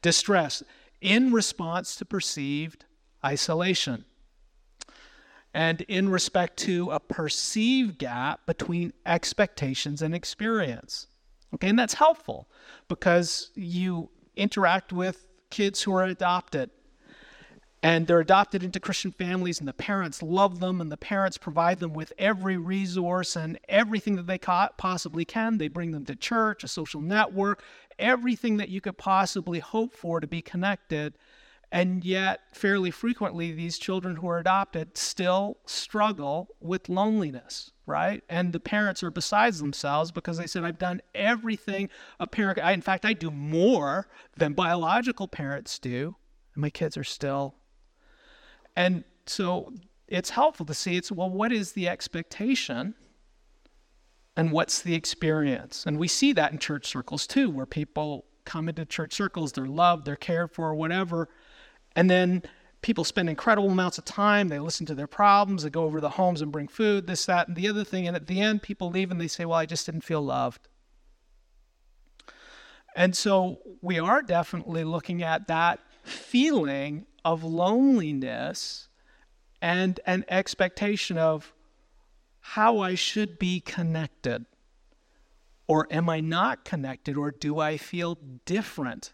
distress 0.00 0.62
in 1.00 1.32
response 1.32 1.96
to 1.96 2.04
perceived 2.04 2.84
isolation, 3.26 4.04
and 5.52 5.80
in 5.82 6.10
respect 6.10 6.58
to 6.58 6.92
a 6.92 7.00
perceived 7.00 7.98
gap 7.98 8.46
between 8.46 8.92
expectations 9.04 10.00
and 10.00 10.14
experience. 10.14 11.08
Okay, 11.54 11.68
and 11.68 11.78
that's 11.78 11.94
helpful 11.94 12.48
because 12.88 13.50
you 13.54 14.10
interact 14.36 14.92
with 14.92 15.28
kids 15.50 15.82
who 15.82 15.94
are 15.94 16.04
adopted 16.04 16.70
and 17.82 18.06
they're 18.06 18.20
adopted 18.20 18.62
into 18.62 18.78
Christian 18.78 19.10
families, 19.10 19.58
and 19.58 19.66
the 19.66 19.72
parents 19.72 20.22
love 20.22 20.60
them, 20.60 20.80
and 20.80 20.90
the 20.90 20.96
parents 20.96 21.36
provide 21.36 21.80
them 21.80 21.92
with 21.92 22.12
every 22.16 22.56
resource 22.56 23.34
and 23.34 23.58
everything 23.68 24.14
that 24.14 24.28
they 24.28 24.38
possibly 24.38 25.24
can. 25.24 25.58
They 25.58 25.66
bring 25.66 25.90
them 25.90 26.04
to 26.04 26.14
church, 26.14 26.62
a 26.62 26.68
social 26.68 27.00
network, 27.00 27.60
everything 27.98 28.58
that 28.58 28.68
you 28.68 28.80
could 28.80 28.98
possibly 28.98 29.58
hope 29.58 29.96
for 29.96 30.20
to 30.20 30.28
be 30.28 30.40
connected. 30.40 31.14
And 31.72 32.04
yet, 32.04 32.40
fairly 32.52 32.90
frequently, 32.90 33.50
these 33.50 33.78
children 33.78 34.16
who 34.16 34.28
are 34.28 34.38
adopted 34.38 34.98
still 34.98 35.56
struggle 35.64 36.48
with 36.60 36.90
loneliness, 36.90 37.72
right? 37.86 38.22
And 38.28 38.52
the 38.52 38.60
parents 38.60 39.02
are 39.02 39.10
besides 39.10 39.58
themselves 39.58 40.12
because 40.12 40.36
they 40.36 40.46
said, 40.46 40.64
I've 40.64 40.78
done 40.78 41.00
everything 41.14 41.88
a 42.20 42.26
parent, 42.26 42.58
I, 42.58 42.72
in 42.72 42.82
fact, 42.82 43.06
I 43.06 43.14
do 43.14 43.30
more 43.30 44.06
than 44.36 44.52
biological 44.52 45.26
parents 45.26 45.78
do, 45.78 46.14
and 46.54 46.60
my 46.60 46.68
kids 46.68 46.98
are 46.98 47.04
still. 47.04 47.54
And 48.76 49.04
so 49.24 49.72
it's 50.08 50.28
helpful 50.28 50.66
to 50.66 50.74
see 50.74 50.96
it's, 50.96 51.10
well, 51.10 51.30
what 51.30 51.52
is 51.52 51.72
the 51.72 51.88
expectation? 51.88 52.94
And 54.36 54.52
what's 54.52 54.82
the 54.82 54.94
experience? 54.94 55.84
And 55.86 55.98
we 55.98 56.08
see 56.08 56.34
that 56.34 56.52
in 56.52 56.58
church 56.58 56.86
circles 56.86 57.26
too, 57.26 57.48
where 57.48 57.64
people 57.64 58.26
come 58.44 58.68
into 58.68 58.84
church 58.84 59.14
circles, 59.14 59.52
they're 59.52 59.64
loved, 59.64 60.04
they're 60.04 60.16
cared 60.16 60.52
for, 60.52 60.74
whatever 60.74 61.30
and 61.94 62.10
then 62.10 62.42
people 62.82 63.04
spend 63.04 63.30
incredible 63.30 63.70
amounts 63.70 63.98
of 63.98 64.04
time. 64.04 64.48
They 64.48 64.58
listen 64.58 64.86
to 64.86 64.94
their 64.94 65.06
problems. 65.06 65.62
They 65.62 65.70
go 65.70 65.84
over 65.84 65.98
to 65.98 66.02
the 66.02 66.10
homes 66.10 66.42
and 66.42 66.52
bring 66.52 66.68
food, 66.68 67.06
this, 67.06 67.26
that, 67.26 67.48
and 67.48 67.56
the 67.56 67.68
other 67.68 67.84
thing. 67.84 68.06
And 68.06 68.16
at 68.16 68.26
the 68.26 68.40
end, 68.40 68.62
people 68.62 68.90
leave 68.90 69.10
and 69.10 69.20
they 69.20 69.28
say, 69.28 69.44
Well, 69.44 69.58
I 69.58 69.66
just 69.66 69.86
didn't 69.86 70.02
feel 70.02 70.22
loved. 70.22 70.68
And 72.94 73.16
so 73.16 73.58
we 73.80 73.98
are 73.98 74.20
definitely 74.20 74.84
looking 74.84 75.22
at 75.22 75.46
that 75.48 75.80
feeling 76.02 77.06
of 77.24 77.44
loneliness 77.44 78.88
and 79.62 79.98
an 80.04 80.24
expectation 80.28 81.16
of 81.16 81.54
how 82.40 82.80
I 82.80 82.96
should 82.96 83.38
be 83.38 83.60
connected. 83.60 84.44
Or 85.68 85.86
am 85.90 86.10
I 86.10 86.20
not 86.20 86.64
connected? 86.64 87.16
Or 87.16 87.30
do 87.30 87.60
I 87.60 87.76
feel 87.76 88.18
different? 88.44 89.12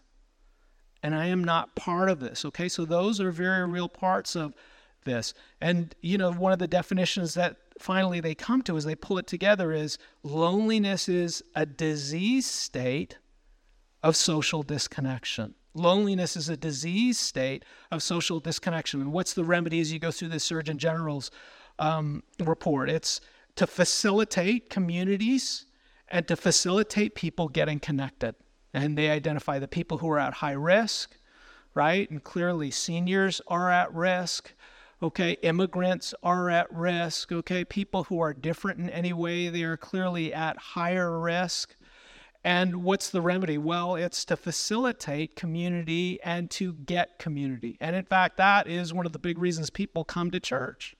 And 1.01 1.15
I 1.15 1.27
am 1.27 1.43
not 1.43 1.75
part 1.75 2.09
of 2.09 2.19
this. 2.19 2.45
Okay, 2.45 2.69
so 2.69 2.85
those 2.85 3.19
are 3.19 3.31
very 3.31 3.67
real 3.67 3.89
parts 3.89 4.35
of 4.35 4.53
this. 5.05 5.33
And, 5.61 5.95
you 6.01 6.17
know, 6.17 6.31
one 6.31 6.51
of 6.51 6.59
the 6.59 6.67
definitions 6.67 7.33
that 7.35 7.57
finally 7.79 8.19
they 8.19 8.35
come 8.35 8.61
to 8.63 8.75
as 8.75 8.83
they 8.83 8.95
pull 8.95 9.17
it 9.17 9.27
together 9.27 9.71
is 9.71 9.97
loneliness 10.23 11.07
is 11.07 11.43
a 11.55 11.65
disease 11.65 12.45
state 12.45 13.17
of 14.03 14.15
social 14.15 14.63
disconnection. 14.63 15.55
Loneliness 15.73 16.35
is 16.35 16.49
a 16.49 16.57
disease 16.57 17.17
state 17.17 17.63
of 17.91 18.03
social 18.03 18.39
disconnection. 18.39 19.01
And 19.01 19.13
what's 19.13 19.33
the 19.33 19.43
remedy 19.43 19.79
as 19.79 19.93
you 19.93 19.99
go 19.99 20.11
through 20.11 20.29
the 20.29 20.39
Surgeon 20.39 20.77
General's 20.77 21.31
um, 21.77 22.23
report? 22.39 22.89
It's 22.89 23.21
to 23.55 23.67
facilitate 23.67 24.69
communities 24.69 25.65
and 26.09 26.27
to 26.27 26.35
facilitate 26.35 27.15
people 27.15 27.47
getting 27.47 27.79
connected 27.79 28.35
and 28.73 28.97
they 28.97 29.09
identify 29.09 29.59
the 29.59 29.67
people 29.67 29.99
who 29.99 30.09
are 30.09 30.19
at 30.19 30.35
high 30.35 30.51
risk, 30.51 31.17
right? 31.73 32.09
And 32.09 32.23
clearly, 32.23 32.71
seniors 32.71 33.41
are 33.47 33.71
at 33.71 33.93
risk. 33.93 34.53
Okay, 35.01 35.33
immigrants 35.43 36.13
are 36.21 36.49
at 36.49 36.71
risk. 36.73 37.31
Okay, 37.31 37.63
people 37.63 38.03
who 38.05 38.19
are 38.19 38.33
different 38.33 38.79
in 38.79 38.89
any 38.89 39.13
way, 39.13 39.47
they 39.49 39.63
are 39.63 39.77
clearly 39.77 40.33
at 40.33 40.57
higher 40.57 41.19
risk. 41.19 41.75
And 42.43 42.83
what's 42.83 43.09
the 43.09 43.21
remedy? 43.21 43.57
Well, 43.57 43.95
it's 43.95 44.23
to 44.25 44.37
facilitate 44.37 45.35
community 45.35 46.19
and 46.23 46.49
to 46.51 46.73
get 46.73 47.19
community. 47.19 47.77
And 47.81 47.95
in 47.95 48.05
fact, 48.05 48.37
that 48.37 48.67
is 48.67 48.93
one 48.93 49.05
of 49.05 49.11
the 49.11 49.19
big 49.19 49.37
reasons 49.37 49.69
people 49.69 50.03
come 50.03 50.31
to 50.31 50.39
church. 50.39 50.95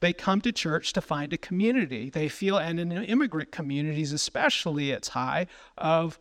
They 0.00 0.12
come 0.12 0.40
to 0.42 0.52
church 0.52 0.92
to 0.94 1.00
find 1.00 1.32
a 1.32 1.38
community. 1.38 2.10
They 2.10 2.28
feel, 2.28 2.56
and 2.56 2.80
in 2.80 2.90
immigrant 2.90 3.52
communities 3.52 4.12
especially, 4.12 4.90
it's 4.90 5.08
high 5.08 5.46
of, 5.76 6.18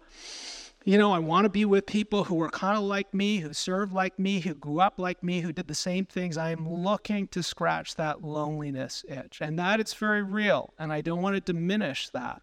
you 0.86 0.98
know, 0.98 1.12
I 1.12 1.20
want 1.20 1.46
to 1.46 1.50
be 1.50 1.66
with 1.66 1.86
people 1.86 2.26
who 2.26 2.42
are 2.42 2.50
kind 2.50 2.78
of 2.78 2.84
like 2.84 3.14
me, 3.14 3.38
who 3.38 3.54
serve 3.54 3.94
like 3.94 4.20
me, 4.20 4.42
who 4.42 4.54
grew 4.54 4.80
up 4.80 5.00
like 5.00 5.24
me, 5.24 5.42
who 5.42 5.54
did 5.54 5.68
the 5.68 5.76
same 5.76 6.06
things. 6.06 6.38
I 6.38 6.52
am 6.52 6.70
looking 6.70 7.28
to 7.30 7.42
scratch 7.42 7.96
that 7.96 8.24
loneliness 8.24 9.06
itch. 9.08 9.40
And 9.42 9.58
that 9.60 9.80
it's 9.80 9.94
very 9.94 10.24
real. 10.24 10.74
And 10.78 10.92
I 10.92 11.02
don't 11.02 11.22
want 11.22 11.36
to 11.36 11.42
diminish 11.42 12.10
that. 12.10 12.42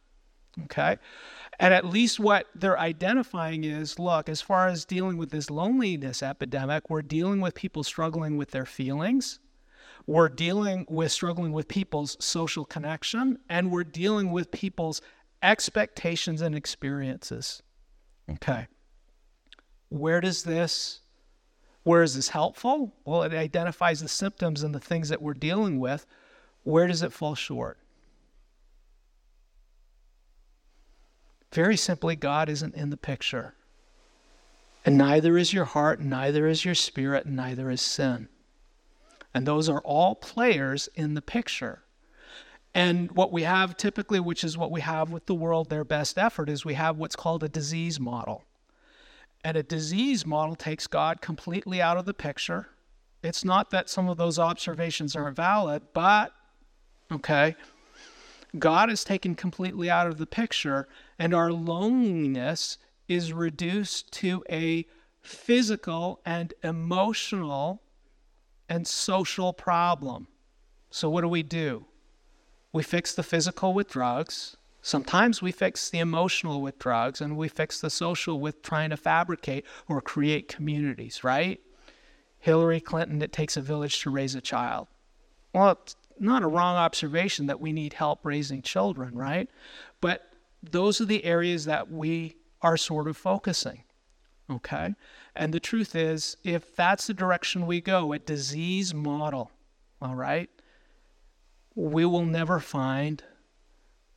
Okay. 0.64 0.96
And 1.58 1.74
at 1.74 1.84
least 1.84 2.18
what 2.18 2.46
they're 2.54 2.78
identifying 2.78 3.64
is 3.64 3.98
look, 3.98 4.28
as 4.28 4.40
far 4.40 4.68
as 4.68 4.86
dealing 4.86 5.18
with 5.18 5.30
this 5.30 5.50
loneliness 5.50 6.22
epidemic, 6.22 6.88
we're 6.88 7.02
dealing 7.02 7.42
with 7.42 7.54
people 7.54 7.84
struggling 7.84 8.38
with 8.38 8.52
their 8.52 8.64
feelings. 8.64 9.38
We're 10.06 10.28
dealing 10.28 10.86
with 10.88 11.10
struggling 11.10 11.52
with 11.52 11.66
people's 11.66 12.16
social 12.24 12.64
connection, 12.64 13.38
and 13.48 13.70
we're 13.70 13.84
dealing 13.84 14.30
with 14.30 14.50
people's 14.50 15.00
expectations 15.42 16.40
and 16.40 16.54
experiences. 16.54 17.62
Okay. 18.30 18.68
Where 19.88 20.20
does 20.20 20.44
this 20.44 21.00
where 21.86 22.02
is 22.02 22.16
this 22.16 22.30
helpful? 22.30 22.92
Well, 23.04 23.22
it 23.22 23.32
identifies 23.32 24.00
the 24.00 24.08
symptoms 24.08 24.64
and 24.64 24.74
the 24.74 24.80
things 24.80 25.08
that 25.08 25.22
we're 25.22 25.34
dealing 25.34 25.78
with. 25.78 26.04
Where 26.64 26.88
does 26.88 27.00
it 27.00 27.12
fall 27.12 27.36
short? 27.36 27.78
Very 31.52 31.76
simply, 31.76 32.16
God 32.16 32.48
isn't 32.48 32.74
in 32.74 32.90
the 32.90 32.96
picture. 32.96 33.54
And 34.84 34.98
neither 34.98 35.38
is 35.38 35.52
your 35.52 35.64
heart, 35.64 36.00
neither 36.00 36.48
is 36.48 36.64
your 36.64 36.74
spirit, 36.74 37.24
neither 37.24 37.70
is 37.70 37.82
sin. 37.82 38.28
And 39.36 39.46
those 39.46 39.68
are 39.68 39.80
all 39.80 40.14
players 40.14 40.88
in 40.94 41.12
the 41.12 41.20
picture. 41.20 41.82
And 42.74 43.12
what 43.12 43.30
we 43.30 43.42
have 43.42 43.76
typically, 43.76 44.18
which 44.18 44.42
is 44.42 44.56
what 44.56 44.70
we 44.70 44.80
have 44.80 45.10
with 45.10 45.26
the 45.26 45.34
world, 45.34 45.68
their 45.68 45.84
best 45.84 46.16
effort, 46.16 46.48
is 46.48 46.64
we 46.64 46.72
have 46.72 46.96
what's 46.96 47.16
called 47.16 47.44
a 47.44 47.48
disease 47.50 48.00
model. 48.00 48.44
And 49.44 49.54
a 49.58 49.62
disease 49.62 50.24
model 50.24 50.56
takes 50.56 50.86
God 50.86 51.20
completely 51.20 51.82
out 51.82 51.98
of 51.98 52.06
the 52.06 52.14
picture. 52.14 52.68
It's 53.22 53.44
not 53.44 53.70
that 53.72 53.90
some 53.90 54.08
of 54.08 54.16
those 54.16 54.38
observations 54.38 55.14
aren't 55.14 55.36
valid, 55.36 55.82
but, 55.92 56.32
okay, 57.12 57.56
God 58.58 58.88
is 58.88 59.04
taken 59.04 59.34
completely 59.34 59.90
out 59.90 60.06
of 60.06 60.16
the 60.16 60.26
picture, 60.26 60.88
and 61.18 61.34
our 61.34 61.52
loneliness 61.52 62.78
is 63.06 63.34
reduced 63.34 64.10
to 64.12 64.42
a 64.48 64.86
physical 65.20 66.22
and 66.24 66.54
emotional 66.62 67.82
and 68.68 68.86
social 68.86 69.52
problem. 69.52 70.28
So, 70.90 71.10
what 71.10 71.22
do 71.22 71.28
we 71.28 71.42
do? 71.42 71.86
We 72.72 72.82
fix 72.82 73.14
the 73.14 73.22
physical 73.22 73.74
with 73.74 73.88
drugs. 73.88 74.56
Sometimes 74.82 75.42
we 75.42 75.50
fix 75.50 75.90
the 75.90 75.98
emotional 75.98 76.60
with 76.60 76.78
drugs, 76.78 77.20
and 77.20 77.36
we 77.36 77.48
fix 77.48 77.80
the 77.80 77.90
social 77.90 78.38
with 78.38 78.62
trying 78.62 78.90
to 78.90 78.96
fabricate 78.96 79.64
or 79.88 80.00
create 80.00 80.48
communities, 80.48 81.24
right? 81.24 81.60
Hillary 82.38 82.80
Clinton, 82.80 83.22
it 83.22 83.32
takes 83.32 83.56
a 83.56 83.60
village 83.60 84.00
to 84.02 84.10
raise 84.10 84.34
a 84.34 84.40
child. 84.40 84.86
Well, 85.52 85.72
it's 85.72 85.96
not 86.20 86.42
a 86.42 86.46
wrong 86.46 86.76
observation 86.76 87.46
that 87.46 87.60
we 87.60 87.72
need 87.72 87.94
help 87.94 88.24
raising 88.24 88.62
children, 88.62 89.16
right? 89.16 89.50
But 90.00 90.30
those 90.62 91.00
are 91.00 91.06
the 91.06 91.24
areas 91.24 91.64
that 91.64 91.90
we 91.90 92.36
are 92.62 92.76
sort 92.76 93.08
of 93.08 93.16
focusing. 93.16 93.82
Okay? 94.50 94.94
And 95.34 95.52
the 95.52 95.60
truth 95.60 95.94
is, 95.94 96.36
if 96.44 96.74
that's 96.76 97.06
the 97.06 97.14
direction 97.14 97.66
we 97.66 97.80
go, 97.80 98.12
a 98.12 98.18
disease 98.18 98.94
model, 98.94 99.50
all 100.00 100.14
right, 100.14 100.50
we 101.74 102.04
will 102.04 102.24
never 102.24 102.60
find 102.60 103.22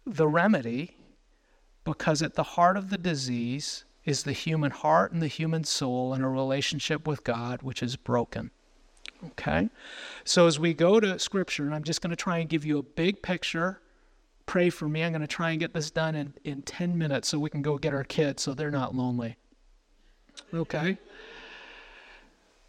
the 0.05 0.27
remedy 0.27 0.97
because 1.83 2.21
at 2.21 2.35
the 2.35 2.43
heart 2.43 2.77
of 2.77 2.89
the 2.89 2.97
disease 2.97 3.85
is 4.05 4.23
the 4.23 4.33
human 4.33 4.71
heart 4.71 5.11
and 5.11 5.21
the 5.21 5.27
human 5.27 5.63
soul 5.63 6.13
and 6.13 6.23
a 6.23 6.27
relationship 6.27 7.07
with 7.07 7.23
God 7.23 7.61
which 7.61 7.83
is 7.83 7.95
broken. 7.95 8.51
Okay? 9.25 9.69
So 10.23 10.47
as 10.47 10.59
we 10.59 10.73
go 10.73 10.99
to 10.99 11.19
scripture, 11.19 11.65
and 11.65 11.75
I'm 11.75 11.83
just 11.83 12.01
going 12.01 12.11
to 12.11 12.15
try 12.15 12.37
and 12.37 12.49
give 12.49 12.65
you 12.65 12.77
a 12.77 12.83
big 12.83 13.21
picture. 13.21 13.81
Pray 14.45 14.69
for 14.69 14.87
me. 14.87 15.03
I'm 15.03 15.11
going 15.11 15.21
to 15.21 15.27
try 15.27 15.51
and 15.51 15.59
get 15.59 15.73
this 15.73 15.91
done 15.91 16.15
in, 16.15 16.33
in 16.43 16.61
10 16.61 16.97
minutes 16.97 17.27
so 17.27 17.37
we 17.37 17.49
can 17.49 17.61
go 17.61 17.77
get 17.77 17.93
our 17.93 18.03
kids 18.03 18.43
so 18.43 18.53
they're 18.53 18.71
not 18.71 18.95
lonely. 18.95 19.37
Okay? 20.53 20.97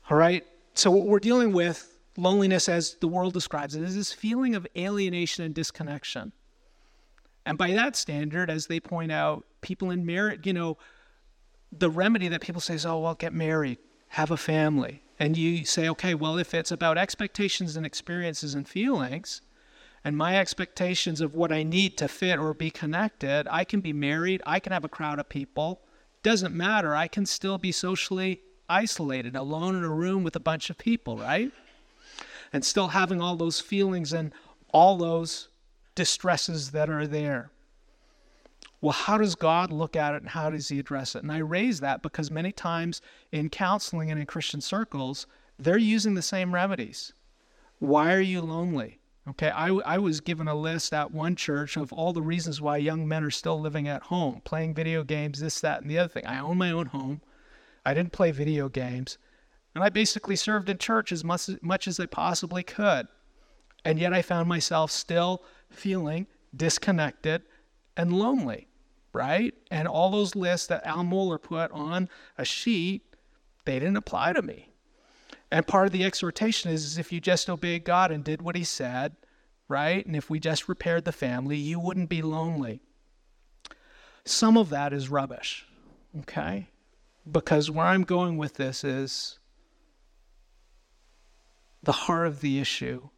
All 0.08 0.16
right? 0.16 0.46
So, 0.74 0.90
what 0.90 1.06
we're 1.06 1.20
dealing 1.20 1.52
with, 1.52 1.98
loneliness 2.16 2.68
as 2.68 2.94
the 2.94 3.08
world 3.08 3.32
describes 3.32 3.74
it, 3.74 3.82
is 3.82 3.94
this 3.94 4.12
feeling 4.12 4.54
of 4.54 4.66
alienation 4.76 5.44
and 5.44 5.54
disconnection. 5.54 6.32
And 7.46 7.56
by 7.56 7.72
that 7.72 7.96
standard, 7.96 8.50
as 8.50 8.66
they 8.66 8.80
point 8.80 9.12
out, 9.12 9.44
people 9.60 9.90
in 9.90 10.04
marriage, 10.04 10.46
you 10.46 10.52
know, 10.52 10.78
the 11.72 11.90
remedy 11.90 12.28
that 12.28 12.40
people 12.40 12.60
say 12.60 12.74
is, 12.74 12.84
oh, 12.84 12.98
well, 13.00 13.14
get 13.14 13.32
married, 13.32 13.78
have 14.08 14.30
a 14.30 14.36
family 14.36 15.02
and 15.20 15.36
you 15.36 15.66
say, 15.66 15.86
okay, 15.90 16.14
well, 16.14 16.38
if 16.38 16.54
it's 16.54 16.72
about 16.72 16.96
expectations 16.96 17.76
and 17.76 17.84
experiences 17.84 18.54
and 18.54 18.66
feelings, 18.66 19.42
and 20.02 20.16
my 20.16 20.38
expectations 20.38 21.20
of 21.20 21.34
what 21.34 21.52
I 21.52 21.62
need 21.62 21.98
to 21.98 22.08
fit 22.08 22.38
or 22.38 22.54
be 22.54 22.70
connected, 22.70 23.46
I 23.50 23.64
can 23.64 23.82
be 23.82 23.92
married, 23.92 24.42
I 24.46 24.60
can 24.60 24.72
have 24.72 24.82
a 24.82 24.88
crowd 24.88 25.18
of 25.18 25.28
people. 25.28 25.82
Doesn't 26.22 26.54
matter. 26.54 26.94
I 26.94 27.08
can 27.08 27.26
still 27.26 27.58
be 27.58 27.72
socially 27.72 28.42
isolated, 28.68 29.34
alone 29.34 29.74
in 29.74 29.84
a 29.84 29.88
room 29.88 30.22
with 30.22 30.36
a 30.36 30.40
bunch 30.40 30.70
of 30.70 30.78
people, 30.78 31.18
right? 31.18 31.50
And 32.52 32.64
still 32.64 32.88
having 32.88 33.20
all 33.20 33.36
those 33.36 33.60
feelings 33.60 34.12
and 34.12 34.32
all 34.72 34.96
those 34.96 35.48
distresses 35.94 36.70
that 36.70 36.88
are 36.88 37.06
there 37.06 37.50
well, 38.80 38.92
how 38.92 39.18
does 39.18 39.34
God 39.34 39.70
look 39.70 39.94
at 39.94 40.14
it 40.14 40.22
and 40.22 40.30
how 40.30 40.50
does 40.50 40.68
he 40.68 40.78
address 40.78 41.14
it? 41.14 41.22
And 41.22 41.30
I 41.30 41.38
raise 41.38 41.80
that 41.80 42.02
because 42.02 42.30
many 42.30 42.50
times 42.50 43.02
in 43.30 43.50
counseling 43.50 44.10
and 44.10 44.18
in 44.18 44.26
Christian 44.26 44.60
circles, 44.60 45.26
they're 45.58 45.76
using 45.76 46.14
the 46.14 46.22
same 46.22 46.54
remedies. 46.54 47.12
Why 47.78 48.14
are 48.14 48.20
you 48.20 48.40
lonely? 48.40 48.99
Okay, 49.28 49.50
I, 49.50 49.68
I 49.68 49.98
was 49.98 50.20
given 50.20 50.48
a 50.48 50.54
list 50.54 50.92
at 50.92 51.12
one 51.12 51.36
church 51.36 51.76
of 51.76 51.92
all 51.92 52.12
the 52.12 52.22
reasons 52.22 52.60
why 52.60 52.78
young 52.78 53.06
men 53.06 53.22
are 53.22 53.30
still 53.30 53.60
living 53.60 53.86
at 53.86 54.04
home, 54.04 54.40
playing 54.44 54.74
video 54.74 55.04
games, 55.04 55.40
this, 55.40 55.60
that, 55.60 55.82
and 55.82 55.90
the 55.90 55.98
other 55.98 56.08
thing. 56.08 56.26
I 56.26 56.40
own 56.40 56.58
my 56.58 56.70
own 56.70 56.86
home. 56.86 57.20
I 57.84 57.94
didn't 57.94 58.12
play 58.12 58.30
video 58.30 58.68
games. 58.68 59.18
And 59.74 59.84
I 59.84 59.88
basically 59.88 60.36
served 60.36 60.68
in 60.68 60.78
church 60.78 61.12
as 61.12 61.22
much, 61.22 61.48
much 61.62 61.86
as 61.86 62.00
I 62.00 62.06
possibly 62.06 62.62
could. 62.62 63.08
And 63.84 63.98
yet 63.98 64.12
I 64.12 64.22
found 64.22 64.48
myself 64.48 64.90
still 64.90 65.44
feeling 65.70 66.26
disconnected 66.56 67.42
and 67.96 68.12
lonely 68.12 68.68
right? 69.12 69.54
And 69.70 69.88
all 69.88 70.10
those 70.10 70.34
lists 70.34 70.66
that 70.68 70.84
Al 70.84 71.04
Mohler 71.04 71.40
put 71.40 71.70
on 71.72 72.08
a 72.38 72.44
sheet, 72.44 73.02
they 73.64 73.78
didn't 73.78 73.96
apply 73.96 74.32
to 74.32 74.42
me. 74.42 74.69
And 75.50 75.66
part 75.66 75.86
of 75.86 75.92
the 75.92 76.04
exhortation 76.04 76.70
is, 76.70 76.84
is 76.84 76.98
if 76.98 77.12
you 77.12 77.20
just 77.20 77.50
obeyed 77.50 77.84
God 77.84 78.10
and 78.10 78.22
did 78.22 78.42
what 78.42 78.56
He 78.56 78.64
said, 78.64 79.16
right? 79.68 80.04
And 80.04 80.14
if 80.14 80.30
we 80.30 80.38
just 80.38 80.68
repaired 80.68 81.04
the 81.04 81.12
family, 81.12 81.56
you 81.56 81.80
wouldn't 81.80 82.08
be 82.08 82.22
lonely. 82.22 82.80
Some 84.24 84.56
of 84.56 84.70
that 84.70 84.92
is 84.92 85.08
rubbish, 85.08 85.66
okay? 86.20 86.68
Because 87.30 87.70
where 87.70 87.86
I'm 87.86 88.04
going 88.04 88.36
with 88.36 88.54
this 88.54 88.84
is 88.84 89.38
the 91.82 91.92
heart 91.92 92.26
of 92.26 92.40
the 92.40 92.60
issue 92.60 93.08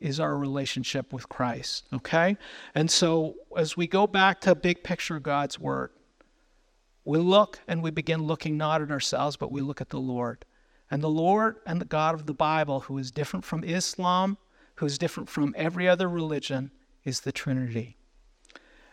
is 0.00 0.18
our 0.18 0.36
relationship 0.36 1.12
with 1.12 1.28
Christ. 1.28 1.84
Okay? 1.92 2.36
And 2.74 2.90
so 2.90 3.34
as 3.56 3.76
we 3.76 3.86
go 3.86 4.06
back 4.06 4.40
to 4.42 4.54
big 4.54 4.82
picture 4.82 5.20
God's 5.20 5.58
Word, 5.58 5.90
we 7.04 7.18
look 7.18 7.60
and 7.66 7.82
we 7.82 7.90
begin 7.90 8.24
looking 8.24 8.56
not 8.56 8.82
at 8.82 8.90
ourselves, 8.90 9.36
but 9.36 9.52
we 9.52 9.60
look 9.60 9.80
at 9.80 9.90
the 9.90 10.00
Lord. 10.00 10.44
And 10.92 11.02
the 11.02 11.08
Lord 11.08 11.56
and 11.64 11.80
the 11.80 11.86
God 11.86 12.14
of 12.14 12.26
the 12.26 12.34
Bible, 12.34 12.80
who 12.80 12.98
is 12.98 13.10
different 13.10 13.46
from 13.46 13.64
Islam, 13.64 14.36
who 14.74 14.84
is 14.84 14.98
different 14.98 15.30
from 15.30 15.54
every 15.56 15.88
other 15.88 16.06
religion, 16.06 16.70
is 17.02 17.20
the 17.20 17.32
Trinity. 17.32 17.96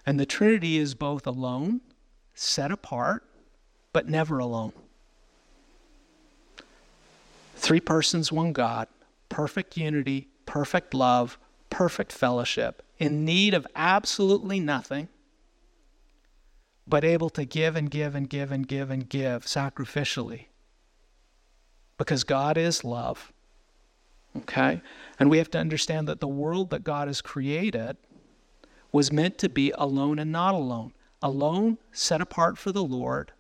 And 0.05 0.17
the 0.17 0.25
Trinity 0.25 0.77
is 0.77 0.95
both 0.95 1.27
alone, 1.27 1.81
set 2.33 2.71
apart, 2.71 3.25
but 3.91 4.07
never 4.07 4.39
alone. 4.39 4.71
Three 7.57 7.81
persons, 7.81 8.31
one 8.31 8.53
God, 8.53 8.87
perfect 9.27 9.75
unity, 9.75 10.29
perfect 10.45 10.93
love, 10.93 11.37
perfect 11.69 12.13
fellowship, 12.13 12.81
in 12.97 13.25
need 13.25 13.53
of 13.53 13.67
absolutely 13.75 14.61
nothing, 14.61 15.09
but 16.87 17.03
able 17.03 17.29
to 17.31 17.43
give 17.43 17.75
and 17.75 17.91
give 17.91 18.15
and 18.15 18.29
give 18.29 18.53
and 18.53 18.65
give 18.65 18.89
and 18.89 19.09
give 19.09 19.43
sacrificially. 19.43 20.45
Because 21.99 22.23
God 22.23 22.57
is 22.57 22.83
love. 22.83 23.31
Okay? 24.35 24.81
And 25.19 25.29
we 25.29 25.37
have 25.37 25.51
to 25.51 25.59
understand 25.59 26.07
that 26.07 26.19
the 26.19 26.27
world 26.27 26.71
that 26.71 26.83
God 26.83 27.07
has 27.07 27.21
created 27.21 27.97
was 28.91 29.11
meant 29.11 29.37
to 29.37 29.49
be 29.49 29.71
alone 29.77 30.17
and 30.17 30.31
not 30.31 30.55
alone. 30.55 30.93
alone, 31.21 31.77
set 31.91 32.21
apart 32.21 32.57
for 32.57 32.71
the 32.71 32.83
Lord, 32.83 33.31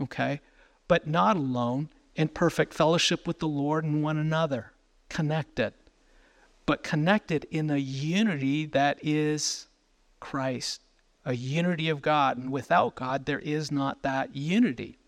okay, 0.00 0.40
but 0.88 1.06
not 1.06 1.36
alone, 1.36 1.88
in 2.14 2.28
perfect 2.28 2.72
fellowship 2.72 3.26
with 3.26 3.40
the 3.40 3.48
Lord 3.48 3.84
and 3.84 4.02
one 4.02 4.16
another, 4.16 4.72
connected, 5.08 5.74
but 6.64 6.82
connected 6.82 7.46
in 7.50 7.70
a 7.70 7.76
unity 7.76 8.66
that 8.66 8.98
is 9.02 9.66
Christ, 10.20 10.80
a 11.24 11.34
unity 11.34 11.88
of 11.88 12.00
God. 12.00 12.38
And 12.38 12.52
without 12.52 12.94
God, 12.94 13.26
there 13.26 13.40
is 13.40 13.72
not 13.72 14.02
that 14.02 14.36
unity. 14.36 14.98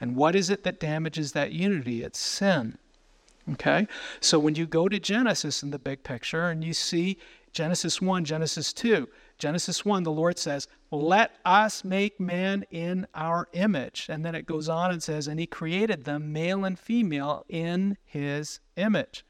And 0.00 0.16
what 0.16 0.34
is 0.34 0.50
it 0.50 0.64
that 0.64 0.80
damages 0.80 1.32
that 1.32 1.52
unity? 1.52 2.02
It's 2.02 2.18
sin. 2.18 2.78
Okay? 3.52 3.86
So 4.20 4.38
when 4.38 4.54
you 4.54 4.66
go 4.66 4.88
to 4.88 4.98
Genesis 4.98 5.62
in 5.62 5.70
the 5.70 5.78
big 5.78 6.02
picture 6.02 6.48
and 6.48 6.64
you 6.64 6.72
see 6.72 7.18
Genesis 7.52 8.00
1, 8.00 8.24
Genesis 8.24 8.72
2, 8.72 9.08
Genesis 9.38 9.84
1, 9.84 10.04
the 10.04 10.12
Lord 10.12 10.38
says, 10.38 10.68
Let 10.90 11.32
us 11.44 11.82
make 11.82 12.20
man 12.20 12.64
in 12.70 13.06
our 13.14 13.48
image. 13.52 14.06
And 14.08 14.24
then 14.24 14.34
it 14.34 14.46
goes 14.46 14.68
on 14.68 14.90
and 14.90 15.02
says, 15.02 15.26
And 15.26 15.40
he 15.40 15.46
created 15.46 16.04
them, 16.04 16.32
male 16.32 16.64
and 16.64 16.78
female, 16.78 17.44
in 17.48 17.96
his 18.04 18.60
image. 18.76 19.24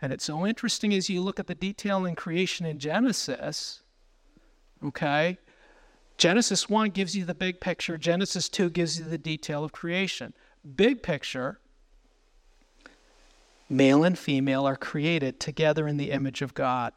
And 0.00 0.12
it's 0.12 0.24
so 0.24 0.46
interesting 0.46 0.94
as 0.94 1.10
you 1.10 1.20
look 1.20 1.40
at 1.40 1.46
the 1.46 1.54
detail 1.54 2.04
in 2.04 2.14
creation 2.14 2.66
in 2.66 2.78
Genesis, 2.78 3.82
okay? 4.84 5.38
Genesis 6.16 6.68
1 6.68 6.90
gives 6.90 7.14
you 7.14 7.24
the 7.24 7.34
big 7.34 7.60
picture, 7.60 7.98
Genesis 7.98 8.48
2 8.48 8.70
gives 8.70 8.98
you 8.98 9.04
the 9.04 9.18
detail 9.18 9.64
of 9.64 9.72
creation. 9.72 10.32
Big 10.74 11.02
picture, 11.02 11.58
male 13.68 14.02
and 14.02 14.18
female 14.18 14.66
are 14.66 14.76
created 14.76 15.38
together 15.38 15.86
in 15.86 15.96
the 15.96 16.10
image 16.10 16.40
of 16.42 16.54
God. 16.54 16.92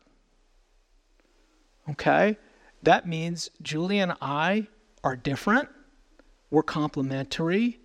Okay? 1.89 2.37
That 2.81 3.07
means 3.07 3.49
Julie 3.61 3.99
and 3.99 4.13
I 4.21 4.67
are 5.03 5.15
different, 5.15 5.69
we're 6.49 6.63
complementary, 6.63 7.79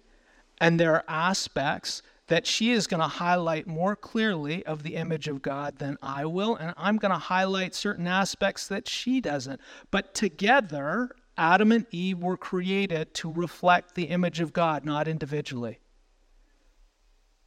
and 0.58 0.78
there 0.78 0.94
are 0.94 1.04
aspects 1.08 2.02
that 2.28 2.46
she 2.46 2.70
is 2.70 2.86
going 2.86 3.00
to 3.00 3.08
highlight 3.08 3.66
more 3.66 3.94
clearly 3.94 4.64
of 4.64 4.82
the 4.82 4.94
image 4.94 5.28
of 5.28 5.42
God 5.42 5.78
than 5.78 5.98
I 6.02 6.24
will, 6.24 6.56
and 6.56 6.72
I'm 6.76 6.96
going 6.96 7.12
to 7.12 7.18
highlight 7.18 7.74
certain 7.74 8.06
aspects 8.06 8.66
that 8.68 8.88
she 8.88 9.20
doesn't. 9.20 9.60
But 9.90 10.14
together, 10.14 11.10
Adam 11.36 11.72
and 11.72 11.86
Eve 11.90 12.18
were 12.18 12.36
created 12.36 13.12
to 13.14 13.32
reflect 13.32 13.94
the 13.94 14.04
image 14.04 14.40
of 14.40 14.52
God, 14.52 14.84
not 14.84 15.08
individually. 15.08 15.80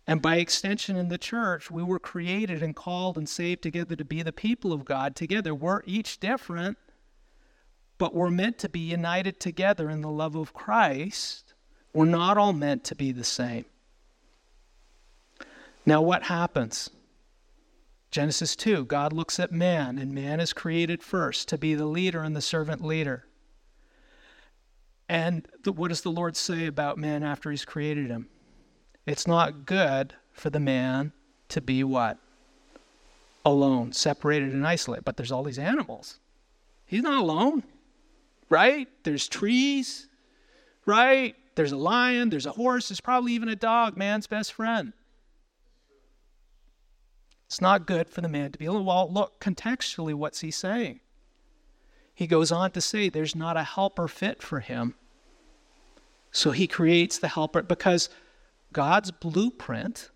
And 0.05 0.21
by 0.21 0.37
extension, 0.37 0.95
in 0.95 1.09
the 1.09 1.17
church, 1.17 1.69
we 1.69 1.83
were 1.83 1.99
created 1.99 2.63
and 2.63 2.75
called 2.75 3.17
and 3.17 3.27
saved 3.27 3.61
together 3.61 3.95
to 3.95 4.05
be 4.05 4.23
the 4.23 4.31
people 4.31 4.71
of 4.71 4.85
God 4.85 5.15
together. 5.15 5.53
We're 5.53 5.81
each 5.85 6.19
different, 6.19 6.77
but 7.97 8.15
we're 8.15 8.29
meant 8.29 8.57
to 8.59 8.69
be 8.69 8.79
united 8.79 9.39
together 9.39 9.89
in 9.89 10.01
the 10.01 10.09
love 10.09 10.35
of 10.35 10.53
Christ. 10.53 11.53
We're 11.93 12.05
not 12.05 12.37
all 12.37 12.53
meant 12.53 12.85
to 12.85 12.95
be 12.95 13.11
the 13.11 13.25
same. 13.25 13.65
Now, 15.85 16.01
what 16.01 16.23
happens? 16.23 16.89
Genesis 18.11 18.55
2 18.55 18.85
God 18.85 19.11
looks 19.11 19.39
at 19.39 19.51
man, 19.51 19.97
and 19.97 20.13
man 20.13 20.39
is 20.39 20.53
created 20.53 21.03
first 21.03 21.49
to 21.49 21.57
be 21.57 21.75
the 21.75 21.85
leader 21.85 22.23
and 22.23 22.35
the 22.35 22.41
servant 22.41 22.83
leader. 22.83 23.25
And 25.09 25.47
the, 25.63 25.71
what 25.71 25.89
does 25.89 26.01
the 26.01 26.11
Lord 26.11 26.35
say 26.35 26.65
about 26.65 26.97
man 26.97 27.23
after 27.23 27.49
he's 27.49 27.65
created 27.65 28.09
him? 28.09 28.27
It's 29.05 29.27
not 29.27 29.65
good 29.65 30.13
for 30.33 30.49
the 30.49 30.59
man 30.59 31.13
to 31.49 31.61
be 31.61 31.83
what? 31.83 32.17
Alone, 33.45 33.93
separated 33.93 34.53
and 34.53 34.67
isolated. 34.67 35.05
But 35.05 35.15
there's 35.15 35.31
all 35.31 35.43
these 35.43 35.59
animals. 35.59 36.19
He's 36.85 37.03
not 37.03 37.17
alone 37.17 37.63
right? 38.49 38.87
There's 39.03 39.27
trees, 39.27 40.07
right? 40.85 41.35
There's 41.55 41.71
a 41.71 41.77
lion, 41.77 42.29
there's 42.29 42.45
a 42.45 42.51
horse, 42.51 42.89
there's 42.89 43.01
probably 43.01 43.33
even 43.33 43.49
a 43.49 43.55
dog, 43.55 43.97
man's 43.97 44.27
best 44.27 44.53
friend. 44.53 44.93
It's 47.47 47.61
not 47.61 47.87
good 47.87 48.09
for 48.09 48.21
the 48.21 48.27
man 48.27 48.51
to 48.51 48.59
be 48.59 48.65
alone. 48.65 48.85
Well, 48.85 49.11
look, 49.11 49.39
contextually, 49.39 50.13
what's 50.13 50.41
he 50.41 50.51
saying? 50.51 50.99
He 52.17 52.25
goes 52.25 52.51
on 52.51 52.71
to 52.71 52.81
say 52.81 53.09
there's 53.09 53.35
not 53.35 53.57
a 53.57 53.63
helper 53.63 54.07
fit 54.07 54.41
for 54.41 54.59
him. 54.59 54.95
So 56.31 56.49
he 56.49 56.65
creates 56.65 57.19
the 57.19 57.27
helper 57.27 57.61
because 57.61 58.09
God's 58.73 59.11
blueprint 59.11 60.09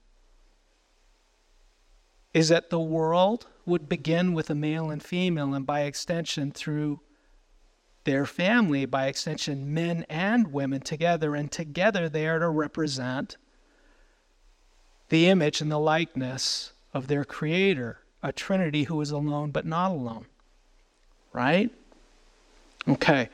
is 2.34 2.50
that 2.50 2.72
the 2.72 2.80
world 2.80 3.46
would 3.68 3.88
begin 3.88 4.34
with 4.34 4.50
a 4.50 4.56
male 4.56 4.90
and 4.90 5.04
female, 5.04 5.54
and 5.54 5.64
by 5.64 5.82
extension, 5.82 6.52
through 6.52 7.02
their 8.04 8.26
family, 8.26 8.88
by 8.88 9.06
extension, 9.06 9.72
men 9.72 10.04
and 10.10 10.52
women 10.52 10.82
together, 10.82 11.36
and 11.36 11.52
together 11.52 12.10
they 12.10 12.28
are 12.28 12.40
to 12.40 12.50
represent 12.50 13.38
the 15.10 15.28
image 15.30 15.62
and 15.62 15.72
the 15.72 15.78
likeness 15.78 16.74
of 16.96 17.06
their 17.06 17.24
Creator, 17.24 18.00
a 18.24 18.32
Trinity 18.32 18.86
who 18.86 19.00
is 19.02 19.12
alone 19.12 19.52
but 19.52 19.68
not 19.68 19.92
alone. 19.92 20.26
Right? 21.32 21.70
Okay. 22.88 23.30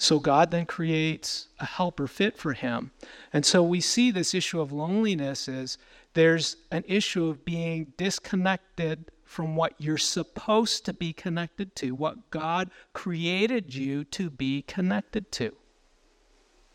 So 0.00 0.20
God 0.20 0.52
then 0.52 0.64
creates 0.64 1.48
a 1.58 1.66
helper 1.66 2.06
fit 2.06 2.38
for 2.38 2.52
him. 2.52 2.92
And 3.32 3.44
so 3.44 3.62
we 3.64 3.80
see 3.80 4.12
this 4.12 4.32
issue 4.32 4.60
of 4.60 4.70
loneliness 4.70 5.48
is 5.48 5.76
there's 6.14 6.56
an 6.70 6.84
issue 6.86 7.26
of 7.26 7.44
being 7.44 7.92
disconnected 7.96 9.10
from 9.24 9.56
what 9.56 9.74
you're 9.78 9.98
supposed 9.98 10.86
to 10.86 10.94
be 10.94 11.12
connected 11.12 11.74
to, 11.76 11.94
what 11.94 12.30
God 12.30 12.70
created 12.92 13.74
you 13.74 14.04
to 14.04 14.30
be 14.30 14.62
connected 14.62 15.30
to. 15.32 15.52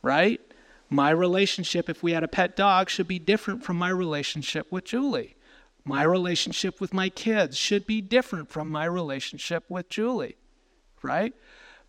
Right? 0.02 0.40
My 0.90 1.10
relationship, 1.10 1.90
if 1.90 2.04
we 2.04 2.12
had 2.12 2.24
a 2.24 2.28
pet 2.28 2.56
dog, 2.56 2.90
should 2.90 3.08
be 3.08 3.20
different 3.20 3.64
from 3.64 3.78
my 3.78 3.90
relationship 3.90 4.72
with 4.72 4.84
Julie. 4.84 5.36
My 5.86 6.04
relationship 6.04 6.80
with 6.80 6.94
my 6.94 7.10
kids 7.10 7.58
should 7.58 7.88
be 7.88 8.02
different 8.02 8.50
from 8.50 8.70
my 8.70 8.86
relationship 8.86 9.64
with 9.70 9.90
Julie. 9.90 10.36
Right? 11.02 11.34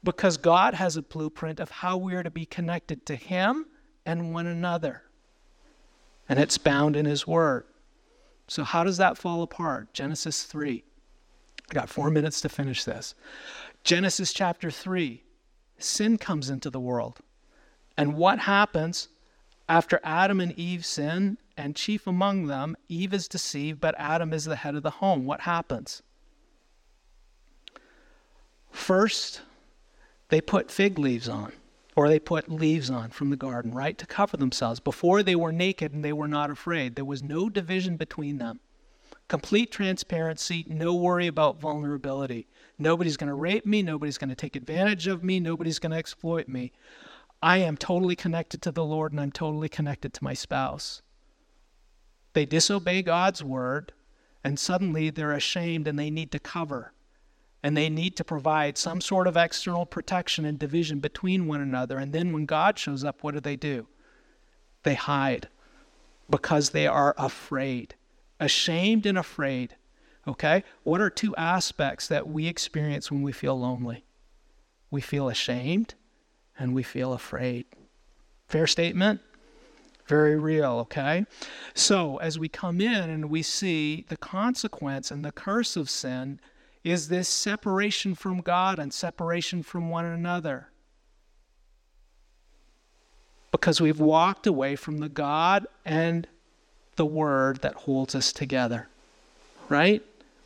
Because 0.05 0.37
God 0.37 0.75
has 0.75 0.97
a 0.97 1.03
blueprint 1.03 1.59
of 1.59 1.71
how 1.71 1.97
we 1.97 2.15
are 2.15 2.23
to 2.23 2.31
be 2.31 2.47
connected 2.47 3.07
to 3.07 3.17
Him 3.17 3.67
and 4.07 4.33
one 4.33 4.47
another. 4.47 5.03
And 6.29 6.39
it's 6.39 6.59
bound 6.59 6.95
in 6.95 7.07
His 7.07 7.27
Word. 7.27 7.65
So, 8.47 8.63
how 8.63 8.85
does 8.85 8.99
that 8.99 9.17
fall 9.17 9.43
apart? 9.43 9.93
Genesis 9.95 10.45
3. 10.45 10.85
I 11.71 11.75
got 11.75 11.89
four 11.89 12.11
minutes 12.11 12.43
to 12.43 12.49
finish 12.49 12.85
this. 12.85 13.15
Genesis 13.83 14.33
chapter 14.33 14.71
3 14.71 15.23
sin 15.79 16.19
comes 16.19 16.51
into 16.51 16.71
the 16.71 16.81
world. 16.81 17.21
And 17.97 18.15
what 18.15 18.41
happens 18.41 19.09
after 19.69 20.01
Adam 20.05 20.41
and 20.41 20.53
Eve 20.59 20.85
sin, 20.85 21.39
and 21.57 21.77
chief 21.77 22.07
among 22.07 22.47
them, 22.47 22.77
Eve 22.89 23.15
is 23.15 23.29
deceived, 23.29 23.81
but 23.81 23.95
Adam 23.99 24.33
is 24.33 24.45
the 24.45 24.57
head 24.57 24.75
of 24.75 24.83
the 24.83 24.91
home? 24.91 25.25
What 25.25 25.43
happens? 25.43 26.03
First, 28.71 29.43
they 30.35 30.41
put 30.41 30.69
fig 30.69 30.99
leaves 30.99 31.29
on 31.29 31.53
or 31.95 32.09
they 32.09 32.19
put 32.19 32.51
leaves 32.51 32.91
on 32.91 33.11
from 33.11 33.31
the 33.31 33.37
garden, 33.37 33.71
right, 33.73 33.97
to 33.97 34.05
cover 34.05 34.37
themselves. 34.37 34.81
Before 34.81 35.23
they 35.23 35.37
were 35.37 35.53
naked 35.53 35.93
and 35.93 36.05
they 36.05 36.13
were 36.13 36.27
not 36.27 36.51
afraid. 36.51 36.97
There 36.97 37.05
was 37.05 37.23
no 37.23 37.49
division 37.49 37.97
between 37.97 38.39
them. 38.39 38.59
Complete 39.29 39.71
transparency, 39.71 40.67
no 40.67 40.93
worry 40.93 41.29
about 41.29 41.61
vulnerability. 41.61 42.49
Nobody's 42.81 43.17
going 43.17 43.29
to 43.29 43.35
rape 43.35 43.65
me, 43.65 43.81
nobody's 43.81 44.19
going 44.19 44.29
to 44.29 44.35
take 44.35 44.57
advantage 44.57 45.07
of 45.07 45.23
me, 45.23 45.39
nobody's 45.39 45.79
going 45.79 45.93
to 45.93 45.99
exploit 45.99 46.49
me. 46.49 46.73
I 47.41 47.59
am 47.59 47.77
totally 47.77 48.17
connected 48.17 48.61
to 48.63 48.73
the 48.73 48.85
Lord 48.85 49.13
and 49.13 49.21
I'm 49.21 49.31
totally 49.31 49.69
connected 49.69 50.13
to 50.15 50.25
my 50.25 50.35
spouse. 50.35 51.01
They 52.33 52.45
disobey 52.45 53.03
God's 53.03 53.45
word 53.45 53.93
and 54.43 54.59
suddenly 54.59 55.11
they're 55.11 55.31
ashamed 55.31 55.87
and 55.87 55.97
they 55.97 56.11
need 56.11 56.33
to 56.33 56.41
cover 56.41 56.93
and 57.65 57.75
they 57.75 57.89
need 57.89 58.15
to 58.15 58.23
provide 58.23 58.77
some 58.77 59.01
sort 59.01 59.27
of 59.27 59.39
external 59.39 59.87
protection 59.87 60.45
and 60.45 60.59
division 60.59 61.01
between 61.01 61.47
one 61.47 61.63
another. 61.63 61.97
And 61.97 62.13
then 62.13 62.31
when 62.31 62.45
God 62.45 62.79
shows 62.79 63.03
up, 63.03 63.23
what 63.23 63.33
do 63.33 63.41
they 63.41 63.57
do? 63.57 63.87
They 64.83 64.93
hide 64.93 65.49
because 66.29 66.71
they 66.71 66.87
are 66.87 67.15
afraid, 67.17 67.95
ashamed 68.39 69.07
and 69.07 69.17
afraid. 69.17 69.77
Okay? 70.29 70.63
What 70.83 71.01
are 71.01 71.09
two 71.09 71.35
aspects 71.37 72.07
that 72.09 72.29
we 72.29 72.49
experience 72.49 73.11
when 73.11 73.23
we 73.23 73.33
feel 73.33 73.59
lonely? 73.59 74.05
We 74.91 75.01
feel 75.01 75.31
ashamed 75.31 75.95
and 76.59 76.75
we 76.75 76.83
feel 76.83 77.15
afraid. 77.15 77.65
Fair 78.47 78.67
statement? 78.67 79.23
Very 80.07 80.39
real, 80.39 80.73
okay? 80.81 81.25
So, 81.73 82.19
as 82.19 82.39
we 82.39 82.51
come 82.51 82.83
in 82.83 83.09
and 83.09 83.31
we 83.31 83.41
see 83.41 84.05
the 84.11 84.19
consequence 84.19 85.11
and 85.11 85.25
the 85.25 85.33
curse 85.33 85.77
of 85.77 85.89
sin, 85.89 86.41
is 86.85 87.09
this 87.09 87.29
separation 87.29 88.15
from 88.15 88.43
God 88.43 88.79
and 88.79 88.93
separation 88.93 89.63
from 89.63 89.89
one 89.89 90.05
another. 90.05 90.69
Because 93.51 93.81
we've 93.81 94.01
walked 94.01 94.47
away 94.47 94.77
from 94.77 94.99
the 94.99 95.09
God 95.09 95.67
and 95.85 96.29
the 96.97 97.07
Word 97.07 97.63
that 97.63 97.75
holds 97.75 98.15
us 98.15 98.33
together. 98.33 98.89
Right? 99.71 100.03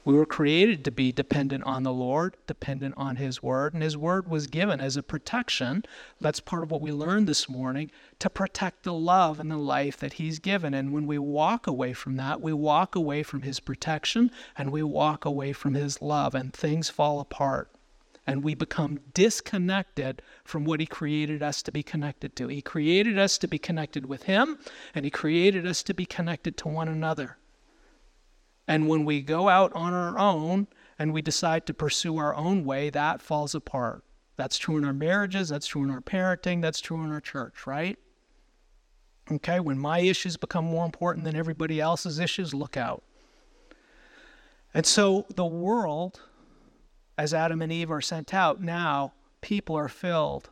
We 0.09 0.15
were 0.15 0.25
created 0.25 0.87
to 0.87 0.91
be 0.91 1.13
dependent 1.13 1.65
on 1.65 1.83
the 1.83 1.93
Lord, 1.93 2.39
dependent 2.47 2.95
on 2.97 3.17
His 3.17 3.43
Word, 3.43 3.75
and 3.75 3.83
His 3.83 3.95
Word 3.95 4.27
was 4.27 4.47
given 4.47 4.81
as 4.81 4.97
a 4.97 5.03
protection. 5.03 5.85
That's 6.19 6.41
part 6.41 6.63
of 6.63 6.71
what 6.71 6.81
we 6.81 6.93
learned 6.93 7.29
this 7.29 7.47
morning 7.47 7.91
to 8.21 8.31
protect 8.31 8.85
the 8.85 8.95
love 8.95 9.39
and 9.39 9.51
the 9.51 9.59
life 9.59 9.99
that 9.99 10.15
He's 10.15 10.39
given. 10.39 10.73
And 10.73 10.95
when 10.95 11.07
we 11.07 11.19
walk 11.19 11.67
away 11.67 11.93
from 11.93 12.17
that, 12.17 12.41
we 12.41 12.55
walk 12.55 12.95
away 12.95 13.23
from 13.23 13.43
His 13.43 13.61
protection 13.61 14.31
and 14.57 14.73
we 14.73 14.83
walk 14.83 15.27
away 15.27 15.53
from 15.53 15.75
His 15.75 16.01
love, 16.01 16.35
and 16.35 16.55
things 16.55 16.89
fall 16.89 17.21
apart. 17.21 17.71
And 18.27 18.43
we 18.43 18.55
become 18.55 19.01
disconnected 19.13 20.23
from 20.43 20.65
what 20.65 20.81
He 20.81 20.87
created 20.87 21.43
us 21.43 21.61
to 21.61 21.71
be 21.71 21.83
connected 21.83 22.35
to. 22.37 22.49
He 22.49 22.63
created 22.63 23.19
us 23.19 23.37
to 23.37 23.47
be 23.47 23.59
connected 23.59 24.07
with 24.07 24.23
Him, 24.23 24.59
and 24.95 25.05
He 25.05 25.11
created 25.11 25.67
us 25.67 25.83
to 25.83 25.93
be 25.93 26.07
connected 26.07 26.57
to 26.57 26.69
one 26.69 26.89
another. 26.89 27.37
And 28.69 28.87
when 28.87 29.07
we 29.07 29.23
go 29.23 29.49
out 29.49 29.73
on 29.75 29.95
our 29.95 30.19
own 30.19 30.69
and 30.99 31.14
we 31.14 31.23
decide 31.23 31.64
to 31.66 31.75
pursue 31.75 32.19
our 32.19 32.35
own 32.35 32.66
way, 32.66 32.91
that 32.91 33.23
falls 33.23 33.55
apart. 33.55 34.05
That's 34.37 34.59
true 34.59 34.77
in 34.77 34.85
our 34.85 34.93
marriages, 34.93 35.49
that's 35.49 35.66
true 35.66 35.83
in 35.83 35.91
our 35.91 36.03
parenting, 36.03 36.61
that's 36.61 36.81
true 36.81 37.03
in 37.03 37.11
our 37.11 37.21
church, 37.21 37.66
right? 37.66 37.99
Okay, 39.33 39.59
when 39.59 39.79
my 39.79 40.01
issues 40.01 40.37
become 40.37 40.66
more 40.66 40.85
important 40.85 41.25
than 41.25 41.35
everybody 41.35 41.81
else's 41.81 42.19
issues, 42.19 42.55
look 42.55 42.77
out. 42.77 43.03
And 44.75 44.85
so 44.87 45.27
the 45.35 45.47
world, 45.47 46.21
as 47.16 47.35
Adam 47.35 47.62
and 47.62 47.73
Eve 47.73 47.91
are 47.91 48.01
sent 48.01 48.33
out, 48.33 48.61
now 48.61 49.14
people 49.41 49.77
are 49.77 49.89
filled 49.89 50.51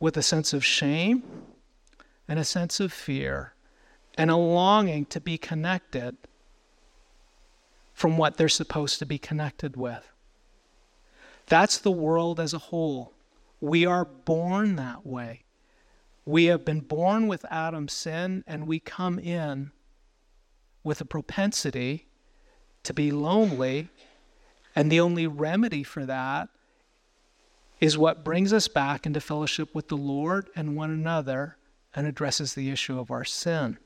with 0.00 0.16
a 0.16 0.22
sense 0.22 0.52
of 0.52 0.64
shame 0.64 1.22
and 2.26 2.38
a 2.38 2.44
sense 2.44 2.80
of 2.80 2.92
fear 2.92 3.52
and 4.18 4.30
a 4.30 4.36
longing 4.36 5.04
to 5.06 5.20
be 5.20 5.36
connected 5.38 6.16
from 7.96 8.18
what 8.18 8.36
they're 8.36 8.46
supposed 8.46 8.98
to 8.98 9.06
be 9.06 9.16
connected 9.16 9.74
with. 9.74 10.12
That's 11.46 11.78
the 11.78 11.90
world 11.90 12.38
as 12.38 12.52
a 12.52 12.58
whole. 12.58 13.14
We 13.58 13.86
are 13.86 14.04
born 14.04 14.76
that 14.76 15.06
way. 15.06 15.44
We 16.26 16.44
have 16.44 16.62
been 16.62 16.80
born 16.80 17.26
with 17.26 17.46
Adam's 17.50 17.94
sin, 17.94 18.44
and 18.46 18.66
we 18.66 18.80
come 18.80 19.18
in 19.18 19.72
with 20.84 21.00
a 21.00 21.06
propensity 21.06 22.06
to 22.82 22.92
be 22.92 23.10
lonely. 23.10 23.88
And 24.74 24.92
the 24.92 25.00
only 25.00 25.26
remedy 25.26 25.82
for 25.82 26.04
that 26.04 26.50
is 27.80 27.96
what 27.96 28.24
brings 28.24 28.52
us 28.52 28.68
back 28.68 29.06
into 29.06 29.22
fellowship 29.22 29.74
with 29.74 29.88
the 29.88 29.96
Lord 29.96 30.50
and 30.54 30.76
one 30.76 30.90
another 30.90 31.56
and 31.94 32.06
addresses 32.06 32.52
the 32.52 32.68
issue 32.68 33.00
of 33.00 33.10
our 33.10 33.24
sin. 33.24 33.78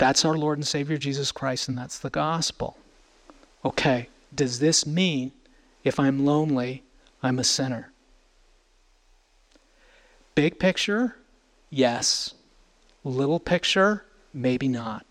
That's 0.00 0.24
our 0.24 0.38
Lord 0.38 0.56
and 0.56 0.66
Savior 0.66 0.96
Jesus 0.96 1.30
Christ, 1.30 1.68
and 1.68 1.76
that's 1.76 1.98
the 1.98 2.08
gospel. 2.08 2.78
Okay, 3.66 4.08
does 4.34 4.58
this 4.58 4.86
mean 4.86 5.32
if 5.84 6.00
I'm 6.00 6.24
lonely, 6.24 6.84
I'm 7.22 7.38
a 7.38 7.44
sinner? 7.44 7.92
Big 10.34 10.58
picture, 10.58 11.16
yes. 11.68 12.32
Little 13.04 13.38
picture, 13.38 14.06
maybe 14.32 14.68
not. 14.68 15.04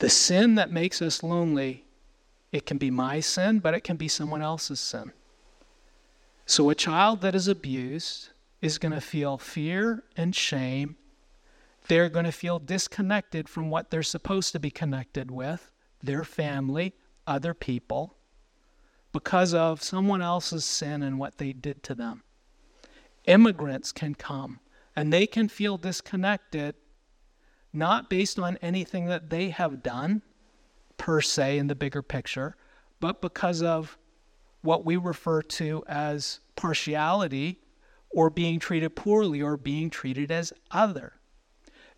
The 0.00 0.10
sin 0.10 0.56
that 0.56 0.70
makes 0.70 1.00
us 1.00 1.22
lonely, 1.22 1.84
it 2.52 2.66
can 2.66 2.76
be 2.76 2.90
my 2.90 3.20
sin, 3.20 3.60
but 3.60 3.72
it 3.72 3.80
can 3.80 3.96
be 3.96 4.08
someone 4.08 4.42
else's 4.42 4.78
sin. 4.78 5.12
So 6.44 6.68
a 6.68 6.74
child 6.74 7.22
that 7.22 7.34
is 7.34 7.48
abused 7.48 8.28
is 8.60 8.76
going 8.76 8.92
to 8.92 9.00
feel 9.00 9.38
fear 9.38 10.02
and 10.18 10.36
shame 10.36 10.96
they're 11.90 12.08
going 12.08 12.24
to 12.24 12.30
feel 12.30 12.60
disconnected 12.60 13.48
from 13.48 13.68
what 13.68 13.90
they're 13.90 14.00
supposed 14.00 14.52
to 14.52 14.60
be 14.60 14.70
connected 14.70 15.28
with 15.28 15.72
their 16.00 16.22
family, 16.22 16.94
other 17.26 17.52
people, 17.52 18.16
because 19.12 19.52
of 19.52 19.82
someone 19.82 20.22
else's 20.22 20.64
sin 20.64 21.02
and 21.02 21.18
what 21.18 21.38
they 21.38 21.52
did 21.52 21.82
to 21.82 21.92
them. 21.92 22.22
Immigrants 23.24 23.90
can 23.90 24.14
come 24.14 24.60
and 24.94 25.12
they 25.12 25.26
can 25.26 25.48
feel 25.48 25.76
disconnected, 25.76 26.76
not 27.72 28.08
based 28.08 28.38
on 28.38 28.56
anything 28.62 29.06
that 29.06 29.28
they 29.28 29.48
have 29.48 29.82
done 29.82 30.22
per 30.96 31.20
se 31.20 31.58
in 31.58 31.66
the 31.66 31.74
bigger 31.74 32.02
picture, 32.02 32.54
but 33.00 33.20
because 33.20 33.62
of 33.62 33.98
what 34.62 34.84
we 34.84 34.96
refer 34.96 35.42
to 35.42 35.82
as 35.88 36.38
partiality 36.54 37.58
or 38.10 38.30
being 38.30 38.60
treated 38.60 38.94
poorly 38.94 39.42
or 39.42 39.56
being 39.56 39.90
treated 39.90 40.30
as 40.30 40.52
other 40.70 41.14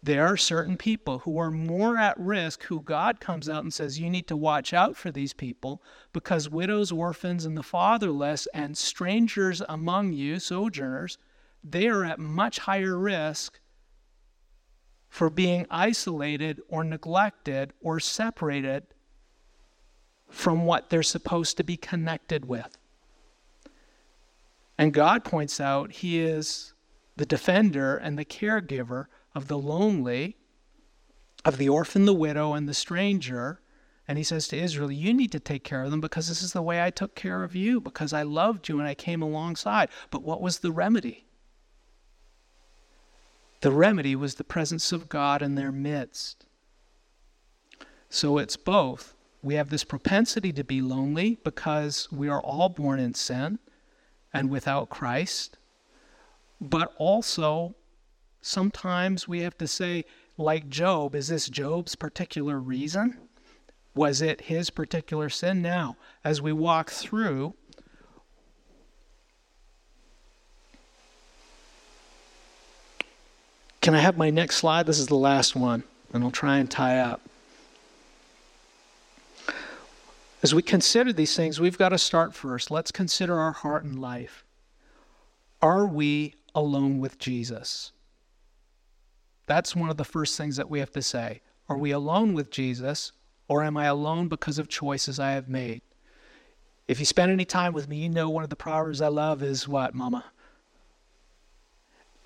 there 0.02 0.26
are 0.26 0.36
certain 0.36 0.76
people 0.76 1.20
who 1.20 1.38
are 1.38 1.50
more 1.50 1.96
at 1.96 2.18
risk 2.18 2.64
who 2.64 2.80
God 2.80 3.20
comes 3.20 3.48
out 3.48 3.62
and 3.62 3.72
says, 3.72 4.00
You 4.00 4.10
need 4.10 4.26
to 4.28 4.36
watch 4.36 4.72
out 4.72 4.96
for 4.96 5.12
these 5.12 5.32
people 5.32 5.80
because 6.12 6.48
widows, 6.48 6.90
orphans, 6.90 7.44
and 7.44 7.56
the 7.56 7.62
fatherless 7.62 8.48
and 8.52 8.76
strangers 8.76 9.62
among 9.68 10.12
you, 10.12 10.40
sojourners, 10.40 11.18
they 11.62 11.86
are 11.86 12.04
at 12.04 12.18
much 12.18 12.58
higher 12.58 12.98
risk 12.98 13.60
for 15.08 15.30
being 15.30 15.66
isolated 15.70 16.60
or 16.68 16.82
neglected 16.82 17.72
or 17.80 18.00
separated 18.00 18.82
from 20.28 20.64
what 20.64 20.90
they're 20.90 21.02
supposed 21.04 21.56
to 21.58 21.62
be 21.62 21.76
connected 21.76 22.46
with. 22.46 22.76
And 24.76 24.92
God 24.92 25.22
points 25.22 25.60
out 25.60 25.92
He 25.92 26.18
is 26.18 26.74
the 27.16 27.26
defender 27.26 27.96
and 27.96 28.18
the 28.18 28.24
caregiver 28.24 29.06
of 29.34 29.48
the 29.48 29.58
lonely, 29.58 30.36
of 31.44 31.58
the 31.58 31.68
orphan, 31.68 32.04
the 32.04 32.12
widow, 32.12 32.52
and 32.54 32.68
the 32.68 32.74
stranger. 32.74 33.60
And 34.06 34.18
he 34.18 34.24
says 34.24 34.48
to 34.48 34.58
Israel, 34.58 34.90
You 34.90 35.14
need 35.14 35.32
to 35.32 35.40
take 35.40 35.64
care 35.64 35.82
of 35.82 35.90
them 35.90 36.00
because 36.00 36.28
this 36.28 36.42
is 36.42 36.52
the 36.52 36.62
way 36.62 36.82
I 36.82 36.90
took 36.90 37.14
care 37.14 37.44
of 37.44 37.54
you, 37.54 37.80
because 37.80 38.12
I 38.12 38.22
loved 38.22 38.68
you 38.68 38.78
and 38.78 38.88
I 38.88 38.94
came 38.94 39.22
alongside. 39.22 39.88
But 40.10 40.22
what 40.22 40.42
was 40.42 40.58
the 40.58 40.72
remedy? 40.72 41.26
The 43.60 43.70
remedy 43.70 44.16
was 44.16 44.34
the 44.34 44.44
presence 44.44 44.90
of 44.90 45.08
God 45.08 45.40
in 45.40 45.54
their 45.54 45.70
midst. 45.70 46.46
So 48.10 48.38
it's 48.38 48.56
both. 48.56 49.14
We 49.42 49.54
have 49.54 49.70
this 49.70 49.84
propensity 49.84 50.52
to 50.52 50.64
be 50.64 50.82
lonely 50.82 51.38
because 51.44 52.10
we 52.12 52.28
are 52.28 52.40
all 52.40 52.68
born 52.68 52.98
in 53.00 53.14
sin 53.14 53.58
and 54.32 54.50
without 54.50 54.90
Christ, 54.90 55.58
but 56.60 56.92
also 56.98 57.74
sometimes 58.42 59.26
we 59.26 59.40
have 59.40 59.56
to 59.58 59.66
say, 59.66 60.04
like 60.36 60.68
Job, 60.68 61.14
is 61.14 61.28
this 61.28 61.48
Job's 61.48 61.94
particular 61.94 62.58
reason? 62.58 63.16
Was 63.94 64.20
it 64.20 64.42
his 64.42 64.70
particular 64.70 65.28
sin? 65.28 65.62
Now, 65.62 65.96
as 66.24 66.42
we 66.42 66.52
walk 66.52 66.90
through, 66.90 67.54
can 73.80 73.94
I 73.94 74.00
have 74.00 74.16
my 74.16 74.30
next 74.30 74.56
slide? 74.56 74.86
This 74.86 74.98
is 74.98 75.06
the 75.06 75.14
last 75.14 75.54
one, 75.54 75.84
and 76.12 76.24
I'll 76.24 76.30
try 76.30 76.58
and 76.58 76.70
tie 76.70 76.98
up. 76.98 77.20
As 80.42 80.54
we 80.54 80.62
consider 80.62 81.12
these 81.12 81.36
things, 81.36 81.60
we've 81.60 81.78
got 81.78 81.90
to 81.90 81.98
start 81.98 82.34
first. 82.34 82.70
Let's 82.70 82.90
consider 82.90 83.38
our 83.38 83.52
heart 83.52 83.84
and 83.84 84.00
life. 84.00 84.44
Are 85.60 85.86
we 85.86 86.34
alone 86.54 86.98
with 86.98 87.18
Jesus? 87.18 87.92
That's 89.46 89.76
one 89.76 89.90
of 89.90 89.96
the 89.96 90.04
first 90.04 90.36
things 90.36 90.56
that 90.56 90.70
we 90.70 90.78
have 90.78 90.92
to 90.92 91.02
say. 91.02 91.40
Are 91.68 91.78
we 91.78 91.90
alone 91.90 92.34
with 92.34 92.50
Jesus, 92.50 93.12
or 93.48 93.62
am 93.62 93.76
I 93.76 93.86
alone 93.86 94.28
because 94.28 94.58
of 94.58 94.68
choices 94.68 95.18
I 95.18 95.32
have 95.32 95.48
made? 95.48 95.82
If 96.88 96.98
you 96.98 97.06
spend 97.06 97.32
any 97.32 97.44
time 97.44 97.72
with 97.72 97.88
me, 97.88 97.98
you 97.98 98.08
know 98.08 98.28
one 98.28 98.44
of 98.44 98.50
the 98.50 98.56
proverbs 98.56 99.00
I 99.00 99.08
love 99.08 99.42
is 99.42 99.68
what, 99.68 99.94
Mama? 99.94 100.24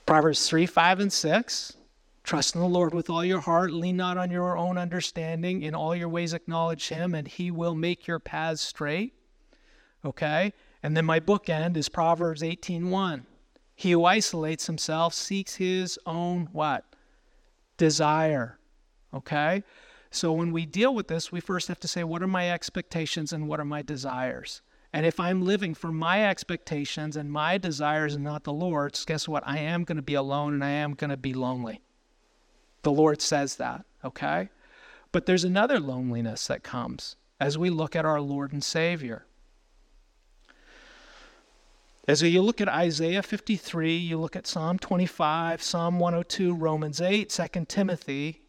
Proverbs 0.06 0.48
3, 0.48 0.66
5, 0.66 1.00
and 1.00 1.12
6. 1.12 1.76
Trust 2.24 2.54
in 2.54 2.60
the 2.60 2.66
Lord 2.66 2.92
with 2.92 3.08
all 3.08 3.24
your 3.24 3.40
heart. 3.40 3.72
Lean 3.72 3.96
not 3.96 4.18
on 4.18 4.30
your 4.30 4.56
own 4.56 4.78
understanding. 4.78 5.62
In 5.62 5.74
all 5.74 5.94
your 5.94 6.08
ways, 6.08 6.34
acknowledge 6.34 6.88
Him, 6.88 7.14
and 7.14 7.28
He 7.28 7.50
will 7.50 7.74
make 7.74 8.06
your 8.06 8.18
paths 8.18 8.62
straight. 8.62 9.14
Okay? 10.04 10.52
And 10.82 10.96
then 10.96 11.04
my 11.04 11.20
bookend 11.20 11.76
is 11.76 11.88
Proverbs 11.88 12.42
18:1. 12.42 13.26
He 13.74 13.92
who 13.92 14.04
isolates 14.04 14.66
himself 14.66 15.12
seeks 15.12 15.56
his 15.56 15.98
own 16.06 16.48
what? 16.52 16.84
Desire. 17.76 18.58
Okay? 19.12 19.62
So 20.10 20.32
when 20.32 20.52
we 20.52 20.66
deal 20.66 20.94
with 20.94 21.08
this, 21.08 21.30
we 21.30 21.40
first 21.40 21.68
have 21.68 21.80
to 21.80 21.88
say, 21.88 22.04
what 22.04 22.22
are 22.22 22.28
my 22.28 22.50
expectations 22.50 23.32
and 23.32 23.48
what 23.48 23.60
are 23.60 23.64
my 23.64 23.82
desires? 23.82 24.62
And 24.92 25.04
if 25.04 25.20
I'm 25.20 25.44
living 25.44 25.74
for 25.74 25.92
my 25.92 26.26
expectations 26.26 27.16
and 27.16 27.30
my 27.30 27.58
desires 27.58 28.14
and 28.14 28.24
not 28.24 28.44
the 28.44 28.52
Lord's, 28.52 29.04
guess 29.04 29.28
what? 29.28 29.46
I 29.46 29.58
am 29.58 29.84
going 29.84 29.96
to 29.96 30.02
be 30.02 30.14
alone 30.14 30.54
and 30.54 30.64
I 30.64 30.70
am 30.70 30.94
going 30.94 31.10
to 31.10 31.16
be 31.16 31.34
lonely. 31.34 31.82
The 32.82 32.92
Lord 32.92 33.20
says 33.20 33.56
that, 33.56 33.84
okay? 34.04 34.48
But 35.12 35.26
there's 35.26 35.44
another 35.44 35.80
loneliness 35.80 36.46
that 36.46 36.62
comes 36.62 37.16
as 37.40 37.58
we 37.58 37.68
look 37.68 37.94
at 37.94 38.06
our 38.06 38.20
Lord 38.20 38.52
and 38.52 38.64
Savior. 38.64 39.26
As 42.09 42.22
you 42.22 42.40
look 42.40 42.61
at 42.61 42.68
Isaiah 42.68 43.22
53, 43.22 43.96
you 43.96 44.16
look 44.16 44.36
at 44.36 44.46
Psalm 44.46 44.78
25, 44.78 45.61
Psalm 45.61 45.98
102, 45.98 46.54
Romans 46.54 47.00
8, 47.00 47.28
2 47.28 47.64
Timothy, 47.66 48.42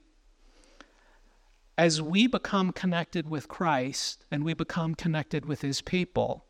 as 1.76 2.00
we 2.00 2.28
become 2.28 2.72
connected 2.72 3.28
with 3.28 3.48
Christ 3.48 4.24
and 4.30 4.44
we 4.44 4.54
become 4.54 4.94
connected 4.94 5.48
with 5.48 5.62
his 5.62 5.82
people, 5.82 6.46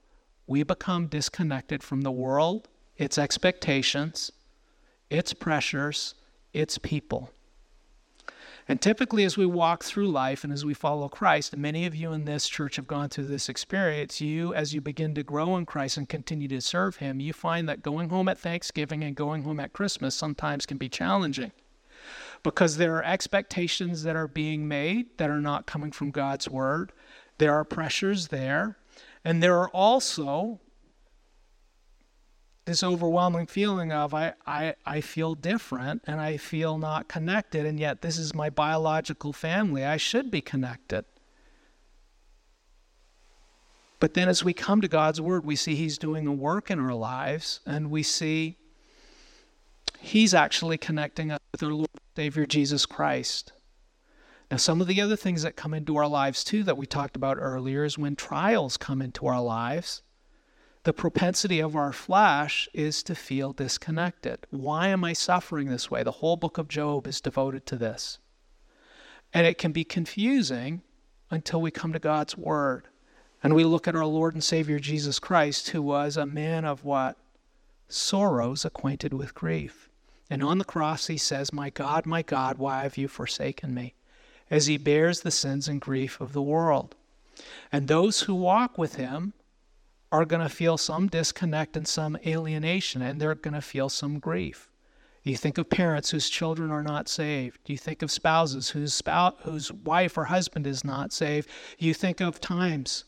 we 0.47 0.63
become 0.63 1.07
disconnected 1.07 1.81
from 1.81 2.01
the 2.01 2.11
world, 2.11 2.67
its 2.97 3.17
expectations, 3.17 4.29
its 5.09 5.33
pressures, 5.33 6.13
its 6.51 6.77
people. 6.77 7.31
And 8.69 8.81
typically, 8.81 9.23
as 9.23 9.37
we 9.37 9.45
walk 9.45 9.83
through 9.83 10.09
life 10.09 10.43
and 10.43 10.51
as 10.51 10.65
we 10.65 10.73
follow 10.73 11.07
Christ, 11.07 11.53
and 11.53 11.61
many 11.61 11.85
of 11.85 11.95
you 11.95 12.11
in 12.11 12.25
this 12.25 12.49
church 12.49 12.75
have 12.75 12.87
gone 12.87 13.07
through 13.07 13.27
this 13.27 13.47
experience, 13.47 14.19
you, 14.19 14.53
as 14.53 14.73
you 14.73 14.81
begin 14.81 15.15
to 15.15 15.23
grow 15.23 15.55
in 15.55 15.65
Christ 15.65 15.95
and 15.95 16.09
continue 16.09 16.49
to 16.49 16.59
serve 16.59 16.97
Him, 16.97 17.21
you 17.21 17.31
find 17.31 17.69
that 17.69 17.81
going 17.81 18.09
home 18.09 18.27
at 18.27 18.37
Thanksgiving 18.37 19.03
and 19.03 19.15
going 19.15 19.43
home 19.43 19.61
at 19.61 19.71
Christmas 19.71 20.15
sometimes 20.15 20.65
can 20.65 20.77
be 20.77 20.89
challenging 20.89 21.53
because 22.43 22.77
there 22.77 22.95
are 22.95 23.03
expectations 23.03 24.03
that 24.03 24.15
are 24.15 24.27
being 24.27 24.67
made 24.67 25.17
that 25.17 25.29
are 25.29 25.41
not 25.41 25.65
coming 25.65 25.91
from 25.91 26.11
God's 26.11 26.49
Word. 26.49 26.91
There 27.37 27.53
are 27.53 27.63
pressures 27.63 28.27
there. 28.27 28.77
And 29.23 29.41
there 29.41 29.57
are 29.57 29.69
also 29.69 30.59
this 32.67 32.83
overwhelming 32.83 33.47
feeling 33.47 33.93
of 33.93 34.13
I, 34.13 34.33
I, 34.45 34.75
I 34.85 34.99
feel 34.99 35.35
different 35.35 36.03
and 36.05 36.19
I 36.19 36.35
feel 36.35 36.77
not 36.77 37.07
connected, 37.07 37.65
and 37.65 37.79
yet 37.79 38.01
this 38.01 38.17
is 38.17 38.35
my 38.35 38.49
biological 38.49 39.31
family. 39.31 39.85
I 39.85 39.95
should 39.95 40.29
be 40.29 40.41
connected. 40.41 41.05
But 44.01 44.15
then 44.15 44.27
as 44.27 44.43
we 44.43 44.51
come 44.51 44.81
to 44.81 44.89
God's 44.89 45.21
Word, 45.21 45.45
we 45.45 45.55
see 45.55 45.75
He's 45.75 45.97
doing 45.97 46.27
a 46.27 46.33
work 46.33 46.69
in 46.69 46.77
our 46.77 46.93
lives, 46.93 47.61
and 47.65 47.89
we 47.89 48.03
see 48.03 48.57
He's 49.99 50.33
actually 50.33 50.77
connecting 50.77 51.31
us 51.31 51.39
with 51.53 51.63
our 51.63 51.73
Lord 51.73 51.89
Savior 52.17 52.45
Jesus 52.45 52.85
Christ. 52.85 53.53
Now, 54.51 54.57
some 54.57 54.81
of 54.81 54.87
the 54.87 54.99
other 54.99 55.15
things 55.15 55.41
that 55.43 55.55
come 55.55 55.73
into 55.73 55.95
our 55.95 56.07
lives 56.07 56.43
too 56.43 56.63
that 56.63 56.77
we 56.77 56.85
talked 56.85 57.15
about 57.15 57.37
earlier 57.39 57.85
is 57.85 57.97
when 57.97 58.17
trials 58.17 58.75
come 58.75 59.01
into 59.01 59.25
our 59.25 59.41
lives 59.41 60.01
the 60.87 60.93
propensity 60.93 61.59
of 61.59 61.75
our 61.75 61.91
flesh 61.91 62.69
is 62.73 63.03
to 63.03 63.13
feel 63.13 63.51
disconnected. 63.51 64.47
Why 64.51 64.87
am 64.87 65.03
I 65.03 65.11
suffering 65.11 65.67
this 65.67 65.91
way? 65.91 66.01
The 66.01 66.11
whole 66.23 66.37
book 66.37 66.57
of 66.57 66.69
Job 66.69 67.07
is 67.07 67.19
devoted 67.19 67.65
to 67.65 67.75
this. 67.75 68.19
And 69.33 69.45
it 69.45 69.57
can 69.57 69.73
be 69.73 69.83
confusing 69.83 70.83
until 71.29 71.59
we 71.59 71.71
come 71.71 71.91
to 71.91 71.99
God's 71.99 72.37
Word 72.37 72.87
and 73.43 73.53
we 73.53 73.65
look 73.65 73.85
at 73.85 73.97
our 73.97 74.05
Lord 74.05 74.33
and 74.33 74.41
Savior 74.41 74.79
Jesus 74.79 75.19
Christ, 75.19 75.71
who 75.71 75.81
was 75.81 76.15
a 76.15 76.25
man 76.25 76.63
of 76.63 76.85
what? 76.85 77.17
Sorrows, 77.89 78.63
acquainted 78.63 79.11
with 79.11 79.35
grief. 79.35 79.89
And 80.29 80.41
on 80.41 80.57
the 80.57 80.63
cross 80.63 81.07
he 81.07 81.17
says, 81.17 81.51
My 81.51 81.69
God, 81.69 82.05
my 82.05 82.21
God, 82.21 82.59
why 82.59 82.83
have 82.83 82.95
you 82.95 83.09
forsaken 83.09 83.73
me? 83.73 83.93
As 84.49 84.67
he 84.67 84.77
bears 84.77 85.19
the 85.19 85.31
sins 85.31 85.67
and 85.67 85.81
grief 85.81 86.21
of 86.21 86.31
the 86.31 86.41
world. 86.41 86.95
And 87.73 87.89
those 87.89 88.21
who 88.21 88.35
walk 88.35 88.77
with 88.77 88.95
him 88.95 89.33
are 90.11 90.25
going 90.25 90.41
to 90.41 90.49
feel 90.49 90.77
some 90.77 91.07
disconnect 91.07 91.75
and 91.75 91.87
some 91.87 92.17
alienation, 92.25 93.01
and 93.01 93.19
they're 93.19 93.35
going 93.35 93.53
to 93.53 93.61
feel 93.61 93.89
some 93.89 94.19
grief. 94.19 94.69
You 95.23 95.35
think 95.35 95.57
of 95.57 95.69
parents 95.69 96.11
whose 96.11 96.29
children 96.29 96.71
are 96.71 96.83
not 96.83 97.09
saved. 97.09 97.69
You 97.69 97.77
think 97.77 98.01
of 98.01 98.11
spouses 98.11 98.69
whose 98.69 98.93
spouse, 98.93 99.35
whose 99.41 99.71
wife 99.71 100.17
or 100.17 100.25
husband 100.25 100.65
is 100.65 100.85
not 100.85 101.11
saved. 101.11 101.49
You 101.77 101.93
think 101.93 102.21
of 102.21 102.39
times, 102.39 103.03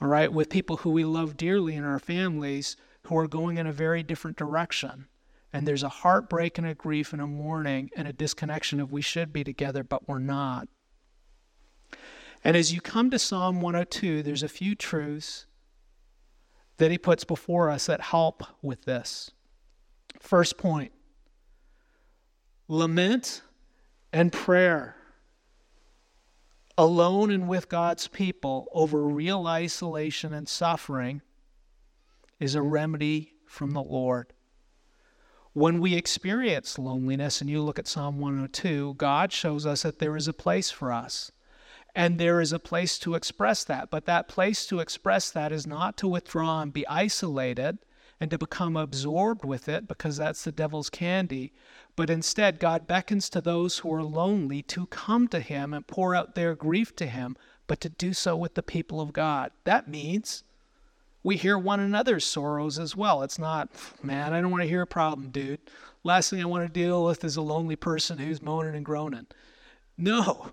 all 0.00 0.08
right, 0.08 0.32
with 0.32 0.48
people 0.48 0.78
who 0.78 0.90
we 0.90 1.04
love 1.04 1.36
dearly 1.36 1.74
in 1.74 1.84
our 1.84 1.98
families 1.98 2.76
who 3.02 3.18
are 3.18 3.28
going 3.28 3.58
in 3.58 3.66
a 3.66 3.72
very 3.72 4.02
different 4.02 4.38
direction. 4.38 5.06
And 5.52 5.68
there's 5.68 5.82
a 5.82 5.88
heartbreak 5.88 6.56
and 6.56 6.66
a 6.66 6.74
grief 6.74 7.12
and 7.12 7.20
a 7.20 7.26
mourning 7.26 7.90
and 7.94 8.08
a 8.08 8.12
disconnection 8.12 8.80
of 8.80 8.92
we 8.92 9.02
should 9.02 9.30
be 9.32 9.44
together, 9.44 9.84
but 9.84 10.08
we're 10.08 10.18
not. 10.18 10.68
And 12.42 12.56
as 12.56 12.72
you 12.72 12.80
come 12.80 13.10
to 13.10 13.18
Psalm 13.18 13.60
102, 13.60 14.22
there's 14.22 14.42
a 14.42 14.48
few 14.48 14.74
truths 14.74 15.46
that 16.78 16.90
he 16.90 16.98
puts 16.98 17.24
before 17.24 17.70
us 17.70 17.86
that 17.86 18.00
help 18.00 18.42
with 18.62 18.84
this. 18.84 19.30
First 20.20 20.58
point 20.58 20.92
lament 22.68 23.42
and 24.12 24.32
prayer 24.32 24.96
alone 26.76 27.30
and 27.30 27.48
with 27.48 27.68
God's 27.68 28.08
people 28.08 28.68
over 28.72 29.02
real 29.02 29.46
isolation 29.46 30.32
and 30.32 30.48
suffering 30.48 31.22
is 32.38 32.54
a 32.54 32.62
remedy 32.62 33.32
from 33.46 33.72
the 33.72 33.82
Lord. 33.82 34.32
When 35.54 35.80
we 35.80 35.94
experience 35.94 36.78
loneliness, 36.78 37.40
and 37.40 37.50
you 37.50 37.62
look 37.62 37.80
at 37.80 37.88
Psalm 37.88 38.20
102, 38.20 38.94
God 38.94 39.32
shows 39.32 39.66
us 39.66 39.82
that 39.82 39.98
there 39.98 40.16
is 40.16 40.28
a 40.28 40.32
place 40.32 40.70
for 40.70 40.92
us. 40.92 41.32
And 41.98 42.16
there 42.16 42.40
is 42.40 42.52
a 42.52 42.60
place 42.60 42.96
to 43.00 43.16
express 43.16 43.64
that. 43.64 43.90
But 43.90 44.06
that 44.06 44.28
place 44.28 44.64
to 44.66 44.78
express 44.78 45.32
that 45.32 45.50
is 45.50 45.66
not 45.66 45.96
to 45.96 46.06
withdraw 46.06 46.60
and 46.60 46.72
be 46.72 46.86
isolated 46.86 47.78
and 48.20 48.30
to 48.30 48.38
become 48.38 48.76
absorbed 48.76 49.44
with 49.44 49.68
it 49.68 49.88
because 49.88 50.16
that's 50.16 50.44
the 50.44 50.52
devil's 50.52 50.90
candy. 50.90 51.52
But 51.96 52.08
instead, 52.08 52.60
God 52.60 52.86
beckons 52.86 53.28
to 53.30 53.40
those 53.40 53.78
who 53.78 53.92
are 53.92 54.04
lonely 54.04 54.62
to 54.62 54.86
come 54.86 55.26
to 55.26 55.40
Him 55.40 55.74
and 55.74 55.88
pour 55.88 56.14
out 56.14 56.36
their 56.36 56.54
grief 56.54 56.94
to 56.96 57.06
Him, 57.08 57.36
but 57.66 57.80
to 57.80 57.88
do 57.88 58.12
so 58.12 58.36
with 58.36 58.54
the 58.54 58.62
people 58.62 59.00
of 59.00 59.12
God. 59.12 59.50
That 59.64 59.88
means 59.88 60.44
we 61.24 61.36
hear 61.36 61.58
one 61.58 61.80
another's 61.80 62.24
sorrows 62.24 62.78
as 62.78 62.94
well. 62.94 63.24
It's 63.24 63.40
not, 63.40 63.70
man, 64.04 64.32
I 64.32 64.40
don't 64.40 64.52
want 64.52 64.62
to 64.62 64.68
hear 64.68 64.82
a 64.82 64.86
problem, 64.86 65.30
dude. 65.30 65.58
Last 66.04 66.30
thing 66.30 66.40
I 66.40 66.46
want 66.46 66.64
to 66.64 66.72
deal 66.72 67.04
with 67.04 67.24
is 67.24 67.34
a 67.36 67.42
lonely 67.42 67.74
person 67.74 68.18
who's 68.18 68.40
moaning 68.40 68.76
and 68.76 68.84
groaning. 68.84 69.26
No, 69.96 70.52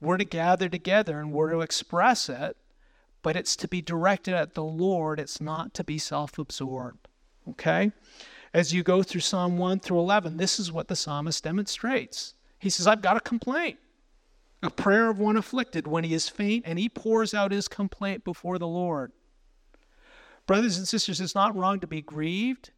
we're 0.00 0.18
to 0.18 0.24
gather 0.24 0.68
together 0.68 1.20
and 1.20 1.32
we're 1.32 1.50
to 1.50 1.60
express 1.60 2.28
it, 2.28 2.56
but 3.22 3.36
it's 3.36 3.56
to 3.56 3.68
be 3.68 3.80
directed 3.80 4.34
at 4.34 4.54
the 4.54 4.64
Lord. 4.64 5.18
It's 5.18 5.40
not 5.40 5.74
to 5.74 5.84
be 5.84 5.98
self 5.98 6.38
absorbed. 6.38 7.08
Okay? 7.50 7.92
As 8.52 8.72
you 8.72 8.82
go 8.82 9.02
through 9.02 9.20
Psalm 9.20 9.58
1 9.58 9.80
through 9.80 9.98
11, 9.98 10.36
this 10.36 10.58
is 10.58 10.72
what 10.72 10.88
the 10.88 10.96
psalmist 10.96 11.44
demonstrates. 11.44 12.34
He 12.58 12.70
says, 12.70 12.86
I've 12.86 13.02
got 13.02 13.16
a 13.16 13.20
complaint, 13.20 13.78
a 14.62 14.70
prayer 14.70 15.10
of 15.10 15.18
one 15.18 15.36
afflicted 15.36 15.86
when 15.86 16.04
he 16.04 16.14
is 16.14 16.28
faint, 16.28 16.64
and 16.66 16.78
he 16.78 16.88
pours 16.88 17.34
out 17.34 17.52
his 17.52 17.68
complaint 17.68 18.24
before 18.24 18.58
the 18.58 18.66
Lord. 18.66 19.12
Brothers 20.46 20.78
and 20.78 20.88
sisters, 20.88 21.20
it's 21.20 21.34
not 21.34 21.56
wrong 21.56 21.80
to 21.80 21.86
be 21.86 22.00
grieved. 22.00 22.70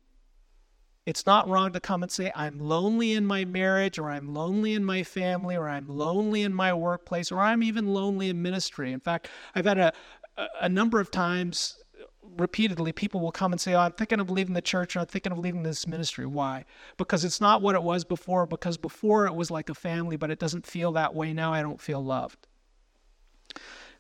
It's 1.09 1.25
not 1.25 1.49
wrong 1.49 1.73
to 1.73 1.81
come 1.81 2.03
and 2.03 2.13
say, 2.13 2.31
I'm 2.37 2.59
lonely 2.59 3.15
in 3.15 3.25
my 3.25 3.47
marriage, 3.47 3.99
or 3.99 4.11
I'm 4.11 4.35
lonely 4.35 4.75
in 4.75 4.85
my 4.85 5.03
family, 5.03 5.57
or 5.57 5.67
I'm 5.67 5.89
lonely 5.89 6.43
in 6.43 6.53
my 6.53 6.75
workplace, 6.75 7.33
or 7.33 7.41
I'm 7.41 7.63
even 7.63 7.95
lonely 7.95 8.29
in 8.29 8.43
ministry. 8.43 8.93
In 8.93 9.01
fact, 9.01 9.31
I've 9.55 9.65
had 9.65 9.79
a, 9.79 9.93
a 10.61 10.69
number 10.69 11.01
of 11.01 11.11
times 11.11 11.79
repeatedly 12.37 12.93
people 12.93 13.23
will 13.23 13.33
come 13.33 13.53
and 13.53 13.61
say, 13.61 13.73
Oh, 13.73 13.81
I'm 13.81 13.93
thinking 13.93 14.21
of 14.21 14.29
leaving 14.29 14.53
the 14.53 14.61
church 14.61 14.97
or 14.97 14.99
I'm 15.01 15.07
thinking 15.07 15.33
of 15.33 15.39
leaving 15.39 15.63
this 15.63 15.87
ministry. 15.87 16.27
Why? 16.27 16.67
Because 16.99 17.25
it's 17.25 17.41
not 17.41 17.63
what 17.63 17.75
it 17.75 17.83
was 17.83 18.05
before, 18.05 18.45
because 18.45 18.77
before 18.77 19.25
it 19.25 19.35
was 19.35 19.51
like 19.51 19.71
a 19.71 19.75
family, 19.75 20.19
but 20.19 20.31
it 20.31 20.39
doesn't 20.39 20.67
feel 20.67 20.93
that 20.93 21.15
way 21.15 21.33
now. 21.33 21.55
I 21.55 21.63
don't 21.63 21.81
feel 21.81 22.05
loved. 22.05 22.47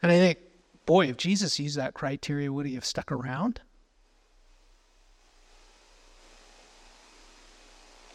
And 0.02 0.12
I 0.12 0.18
think, 0.18 0.40
boy, 0.84 1.06
if 1.06 1.16
Jesus 1.16 1.59
used 1.59 1.78
that 1.78 1.94
criteria, 1.94 2.52
would 2.52 2.66
he 2.66 2.74
have 2.74 2.84
stuck 2.84 3.11
around? 3.11 3.62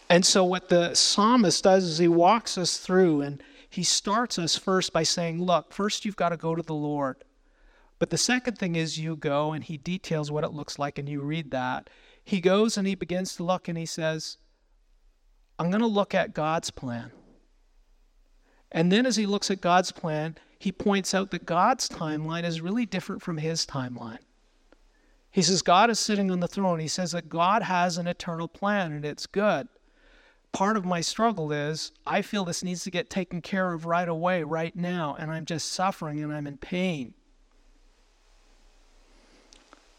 And 0.10 0.26
so, 0.26 0.44
what 0.44 0.70
the 0.70 0.94
psalmist 0.94 1.64
does 1.64 1.84
is 1.86 1.98
he 1.98 2.08
walks 2.08 2.58
us 2.58 2.78
through 2.78 3.22
and 3.22 3.42
he 3.70 3.84
starts 3.84 4.38
us 4.38 4.56
first 4.56 4.94
by 4.94 5.04
saying, 5.04 5.42
Look, 5.42 5.74
first 5.74 6.06
you've 6.06 6.16
got 6.16 6.30
to 6.30 6.38
go 6.38 6.56
to 6.56 6.62
the 6.62 6.76
Lord. 6.76 7.24
But 8.00 8.10
the 8.10 8.18
second 8.18 8.58
thing 8.58 8.76
is 8.76 9.00
you 9.00 9.16
go 9.16 9.54
and 9.54 9.64
he 9.64 9.78
details 9.78 10.32
what 10.32 10.44
it 10.44 10.52
looks 10.52 10.78
like, 10.78 11.00
and 11.00 11.08
you 11.08 11.22
read 11.22 11.52
that. 11.52 11.90
He 12.24 12.42
goes 12.42 12.78
and 12.78 12.88
he 12.88 12.96
begins 12.96 13.36
to 13.36 13.44
look 13.44 13.68
and 13.68 13.78
he 13.78 13.86
says, 13.86 14.38
I'm 15.58 15.70
going 15.70 15.82
to 15.82 15.88
look 15.88 16.14
at 16.14 16.34
God's 16.34 16.70
plan. 16.70 17.12
And 18.72 18.92
then, 18.92 19.06
as 19.06 19.16
he 19.16 19.26
looks 19.26 19.52
at 19.52 19.62
God's 19.62 19.92
plan, 19.92 20.38
he 20.60 20.72
points 20.72 21.14
out 21.14 21.32
that 21.32 21.46
God's 21.46 21.88
timeline 21.88 22.44
is 22.44 22.62
really 22.62 22.86
different 22.86 23.22
from 23.22 23.38
his 23.38 23.66
timeline. 23.66 24.20
He 25.32 25.42
says, 25.42 25.62
God 25.62 25.90
is 25.90 26.00
sitting 26.00 26.30
on 26.30 26.40
the 26.40 26.48
throne. 26.48 26.80
He 26.80 26.88
says 26.88 27.12
that 27.12 27.30
God 27.30 27.64
has 27.64 27.98
an 27.98 28.08
eternal 28.08 28.48
plan 28.48 28.92
and 28.92 29.06
it's 29.06 29.26
good 29.26 29.68
part 30.54 30.78
of 30.78 30.86
my 30.86 31.02
struggle 31.02 31.52
is 31.52 31.92
I 32.08 32.22
feel 32.22 32.46
this 32.46 32.64
needs 32.64 32.84
to 32.84 32.92
get 32.92 33.10
taken 33.10 33.42
care 33.42 33.74
of 33.74 33.86
right 33.86 34.08
away, 34.08 34.44
right 34.44 34.74
now, 34.76 35.18
and 35.20 35.30
I'm 35.30 35.46
just 35.46 35.74
suffering 35.74 36.24
and 36.24 36.32
I'm 36.32 36.48
in 36.48 36.58
pain. 36.58 37.16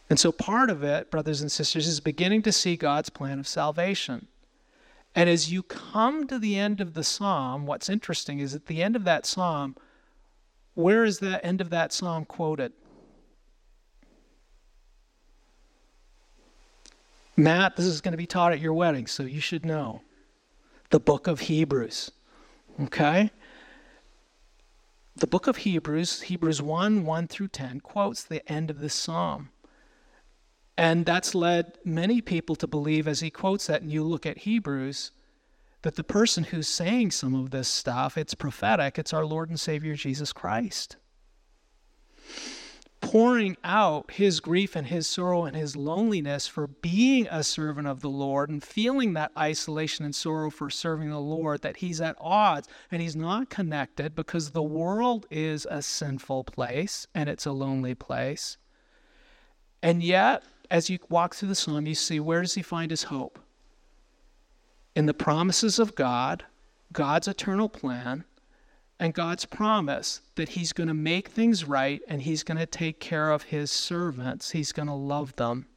And 0.09 0.19
so 0.19 0.31
part 0.31 0.69
of 0.69 0.83
it, 0.83 1.11
brothers 1.11 1.41
and 1.41 1.51
sisters, 1.51 1.87
is 1.87 1.99
beginning 1.99 2.41
to 2.43 2.51
see 2.51 2.77
God's 2.77 3.09
plan 3.09 3.37
of 3.37 3.47
salvation. 3.47 4.27
And 5.13 5.29
as 5.29 5.51
you 5.51 5.61
come 5.61 6.27
to 6.27 6.39
the 6.39 6.57
end 6.57 6.79
of 6.79 6.93
the 6.93 7.03
psalm, 7.03 7.65
what's 7.65 7.89
interesting 7.89 8.39
is 8.39 8.55
at 8.55 8.67
the 8.67 8.81
end 8.81 8.95
of 8.95 9.03
that 9.03 9.25
psalm, 9.25 9.75
where 10.73 11.03
is 11.03 11.19
the 11.19 11.43
end 11.45 11.59
of 11.59 11.69
that 11.69 11.91
psalm 11.91 12.25
quoted? 12.25 12.71
Matt, 17.35 17.75
this 17.75 17.85
is 17.85 17.99
going 17.99 18.13
to 18.13 18.17
be 18.17 18.27
taught 18.27 18.53
at 18.53 18.59
your 18.61 18.73
wedding, 18.73 19.07
so 19.07 19.23
you 19.23 19.41
should 19.41 19.65
know 19.65 20.01
the 20.89 20.99
book 20.99 21.27
of 21.27 21.41
Hebrews. 21.41 22.11
Okay? 22.81 23.31
the 25.15 25.27
book 25.27 25.47
of 25.47 25.57
Hebrews, 25.57 26.23
Hebrews 26.23 26.61
1 26.61 27.05
1 27.05 27.27
through 27.27 27.47
10, 27.47 27.79
quotes 27.79 28.23
the 28.23 28.49
end 28.51 28.69
of 28.69 28.79
this 28.79 28.93
psalm. 28.93 29.49
And 30.77 31.05
that's 31.05 31.33
led 31.33 31.77
many 31.85 32.19
people 32.19 32.55
to 32.57 32.67
believe, 32.67 33.07
as 33.07 33.21
he 33.21 33.29
quotes 33.29 33.67
that, 33.67 33.81
and 33.81 33.91
you 33.91 34.03
look 34.03 34.25
at 34.25 34.39
Hebrews, 34.39 35.11
that 35.83 35.95
the 35.95 36.03
person 36.03 36.45
who's 36.45 36.67
saying 36.67 37.11
some 37.11 37.33
of 37.33 37.51
this 37.51 37.69
stuff, 37.69 38.17
it's 38.17 38.33
prophetic, 38.33 38.99
it's 38.99 39.13
our 39.13 39.25
Lord 39.25 39.49
and 39.49 39.59
Savior 39.59 39.95
Jesus 39.95 40.33
Christ. 40.33 40.97
Pouring 43.05 43.55
out 43.63 44.11
his 44.11 44.39
grief 44.39 44.75
and 44.75 44.87
his 44.87 45.07
sorrow 45.07 45.45
and 45.45 45.55
his 45.55 45.75
loneliness 45.75 46.47
for 46.47 46.67
being 46.67 47.27
a 47.29 47.43
servant 47.43 47.87
of 47.87 48.01
the 48.01 48.09
Lord 48.09 48.49
and 48.49 48.63
feeling 48.63 49.13
that 49.13 49.31
isolation 49.37 50.03
and 50.03 50.15
sorrow 50.15 50.49
for 50.49 50.69
serving 50.69 51.09
the 51.09 51.19
Lord, 51.19 51.61
that 51.61 51.77
he's 51.77 52.01
at 52.01 52.17
odds 52.19 52.67
and 52.91 53.01
he's 53.01 53.15
not 53.15 53.49
connected 53.49 54.15
because 54.15 54.51
the 54.51 54.63
world 54.63 55.27
is 55.29 55.67
a 55.69 55.81
sinful 55.81 56.45
place 56.45 57.05
and 57.13 57.29
it's 57.29 57.45
a 57.45 57.51
lonely 57.51 57.93
place. 57.93 58.57
And 59.83 60.01
yet, 60.01 60.43
as 60.71 60.89
you 60.89 60.97
walk 61.07 61.35
through 61.35 61.49
the 61.49 61.55
psalm, 61.55 61.85
you 61.85 61.95
see 61.95 62.19
where 62.19 62.41
does 62.41 62.55
he 62.55 62.63
find 62.63 62.89
his 62.89 63.03
hope? 63.03 63.39
In 64.95 65.05
the 65.05 65.13
promises 65.13 65.77
of 65.77 65.93
God, 65.93 66.43
God's 66.91 67.27
eternal 67.27 67.69
plan, 67.69 68.23
and 68.99 69.13
God's 69.13 69.45
promise 69.45 70.21
that 70.35 70.49
he's 70.49 70.71
going 70.71 70.87
to 70.87 70.93
make 70.93 71.29
things 71.29 71.65
right 71.65 72.01
and 72.07 72.21
he's 72.21 72.43
going 72.43 72.57
to 72.57 72.65
take 72.65 72.99
care 72.99 73.31
of 73.31 73.43
his 73.43 73.71
servants. 73.71 74.51
He's 74.51 74.71
going 74.71 74.87
to 74.87 74.93
love 74.93 75.35
them. 75.35 75.67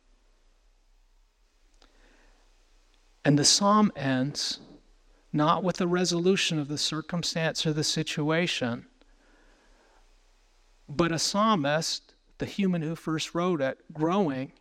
And 3.25 3.39
the 3.39 3.45
psalm 3.45 3.93
ends 3.97 4.61
not 5.33 5.63
with 5.63 5.81
a 5.81 5.87
resolution 5.87 6.59
of 6.59 6.69
the 6.69 6.79
circumstance 6.79 7.67
or 7.67 7.73
the 7.73 7.85
situation, 7.85 8.87
but 10.89 11.13
a 11.13 11.19
psalmist, 11.19 12.15
the 12.39 12.47
human 12.47 12.81
who 12.81 12.95
first 12.95 13.35
wrote 13.35 13.61
it, 13.61 13.79
growing 13.93 14.53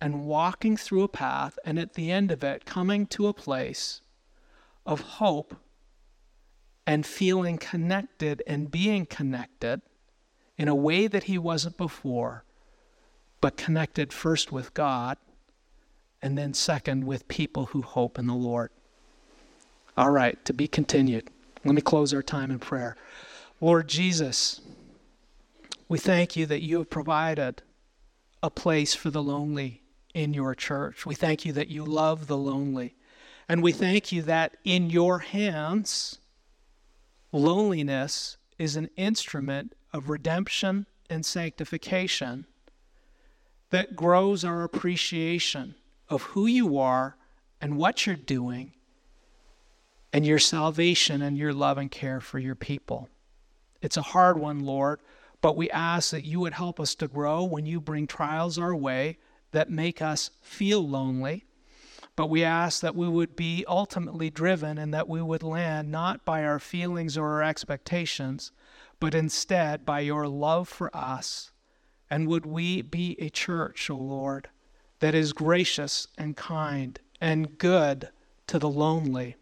and 0.00 0.24
walking 0.24 0.76
through 0.76 1.02
a 1.02 1.08
path, 1.08 1.58
and 1.64 1.78
at 1.78 1.94
the 1.94 2.10
end 2.10 2.30
of 2.30 2.42
it, 2.42 2.64
coming 2.64 3.06
to 3.06 3.26
a 3.26 3.34
place 3.34 4.00
of 4.86 5.00
hope 5.00 5.56
and 6.86 7.06
feeling 7.06 7.58
connected 7.58 8.42
and 8.46 8.70
being 8.70 9.06
connected 9.06 9.80
in 10.56 10.68
a 10.68 10.74
way 10.74 11.06
that 11.06 11.24
he 11.24 11.38
wasn't 11.38 11.76
before, 11.76 12.44
but 13.40 13.56
connected 13.56 14.12
first 14.12 14.52
with 14.52 14.74
God 14.74 15.16
and 16.22 16.38
then 16.38 16.54
second 16.54 17.04
with 17.04 17.28
people 17.28 17.66
who 17.66 17.82
hope 17.82 18.18
in 18.18 18.26
the 18.26 18.34
Lord. 18.34 18.70
All 19.96 20.10
right, 20.10 20.42
to 20.44 20.52
be 20.52 20.66
continued. 20.66 21.28
Let 21.64 21.74
me 21.74 21.82
close 21.82 22.12
our 22.12 22.22
time 22.22 22.50
in 22.50 22.58
prayer. 22.58 22.96
Lord 23.60 23.88
Jesus, 23.88 24.60
we 25.88 25.98
thank 25.98 26.36
you 26.36 26.46
that 26.46 26.62
you 26.62 26.78
have 26.78 26.90
provided 26.90 27.62
a 28.42 28.50
place 28.50 28.94
for 28.94 29.10
the 29.10 29.22
lonely 29.22 29.82
in 30.12 30.34
your 30.34 30.54
church. 30.54 31.06
We 31.06 31.14
thank 31.14 31.44
you 31.44 31.52
that 31.52 31.68
you 31.68 31.84
love 31.84 32.26
the 32.26 32.36
lonely. 32.36 32.94
And 33.48 33.62
we 33.62 33.72
thank 33.72 34.12
you 34.12 34.22
that 34.22 34.56
in 34.64 34.90
your 34.90 35.18
hands, 35.18 36.18
loneliness 37.34 38.36
is 38.58 38.76
an 38.76 38.88
instrument 38.96 39.74
of 39.92 40.08
redemption 40.08 40.86
and 41.10 41.26
sanctification 41.26 42.46
that 43.70 43.96
grows 43.96 44.44
our 44.44 44.62
appreciation 44.62 45.74
of 46.08 46.22
who 46.22 46.46
you 46.46 46.78
are 46.78 47.16
and 47.60 47.76
what 47.76 48.06
you're 48.06 48.14
doing 48.14 48.72
and 50.12 50.24
your 50.24 50.38
salvation 50.38 51.20
and 51.22 51.36
your 51.36 51.52
love 51.52 51.76
and 51.76 51.90
care 51.90 52.20
for 52.20 52.38
your 52.38 52.54
people. 52.54 53.08
It's 53.82 53.96
a 53.96 54.02
hard 54.02 54.38
one, 54.38 54.60
Lord, 54.60 55.00
but 55.40 55.56
we 55.56 55.68
ask 55.70 56.10
that 56.12 56.24
you 56.24 56.40
would 56.40 56.54
help 56.54 56.78
us 56.78 56.94
to 56.94 57.08
grow 57.08 57.42
when 57.42 57.66
you 57.66 57.80
bring 57.80 58.06
trials 58.06 58.58
our 58.58 58.74
way 58.74 59.18
that 59.50 59.70
make 59.70 60.00
us 60.00 60.30
feel 60.40 60.86
lonely. 60.86 61.44
But 62.16 62.30
we 62.30 62.44
ask 62.44 62.80
that 62.80 62.94
we 62.94 63.08
would 63.08 63.34
be 63.34 63.64
ultimately 63.66 64.30
driven 64.30 64.78
and 64.78 64.94
that 64.94 65.08
we 65.08 65.20
would 65.20 65.42
land 65.42 65.90
not 65.90 66.24
by 66.24 66.44
our 66.44 66.60
feelings 66.60 67.18
or 67.18 67.26
our 67.32 67.42
expectations, 67.42 68.52
but 69.00 69.14
instead 69.14 69.84
by 69.84 70.00
your 70.00 70.28
love 70.28 70.68
for 70.68 70.94
us. 70.96 71.50
And 72.08 72.28
would 72.28 72.46
we 72.46 72.82
be 72.82 73.16
a 73.18 73.30
church, 73.30 73.90
O 73.90 73.96
Lord, 73.96 74.48
that 75.00 75.14
is 75.14 75.32
gracious 75.32 76.06
and 76.16 76.36
kind 76.36 77.00
and 77.20 77.58
good 77.58 78.10
to 78.46 78.58
the 78.58 78.68
lonely, 78.68 79.36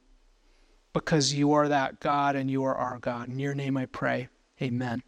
because 0.92 1.34
you 1.34 1.52
are 1.52 1.68
that 1.68 2.00
God 2.00 2.36
and 2.36 2.50
you 2.50 2.64
are 2.64 2.74
our 2.74 2.98
God. 2.98 3.28
In 3.28 3.38
your 3.38 3.54
name 3.54 3.76
I 3.76 3.86
pray. 3.86 4.28
Amen. 4.60 5.02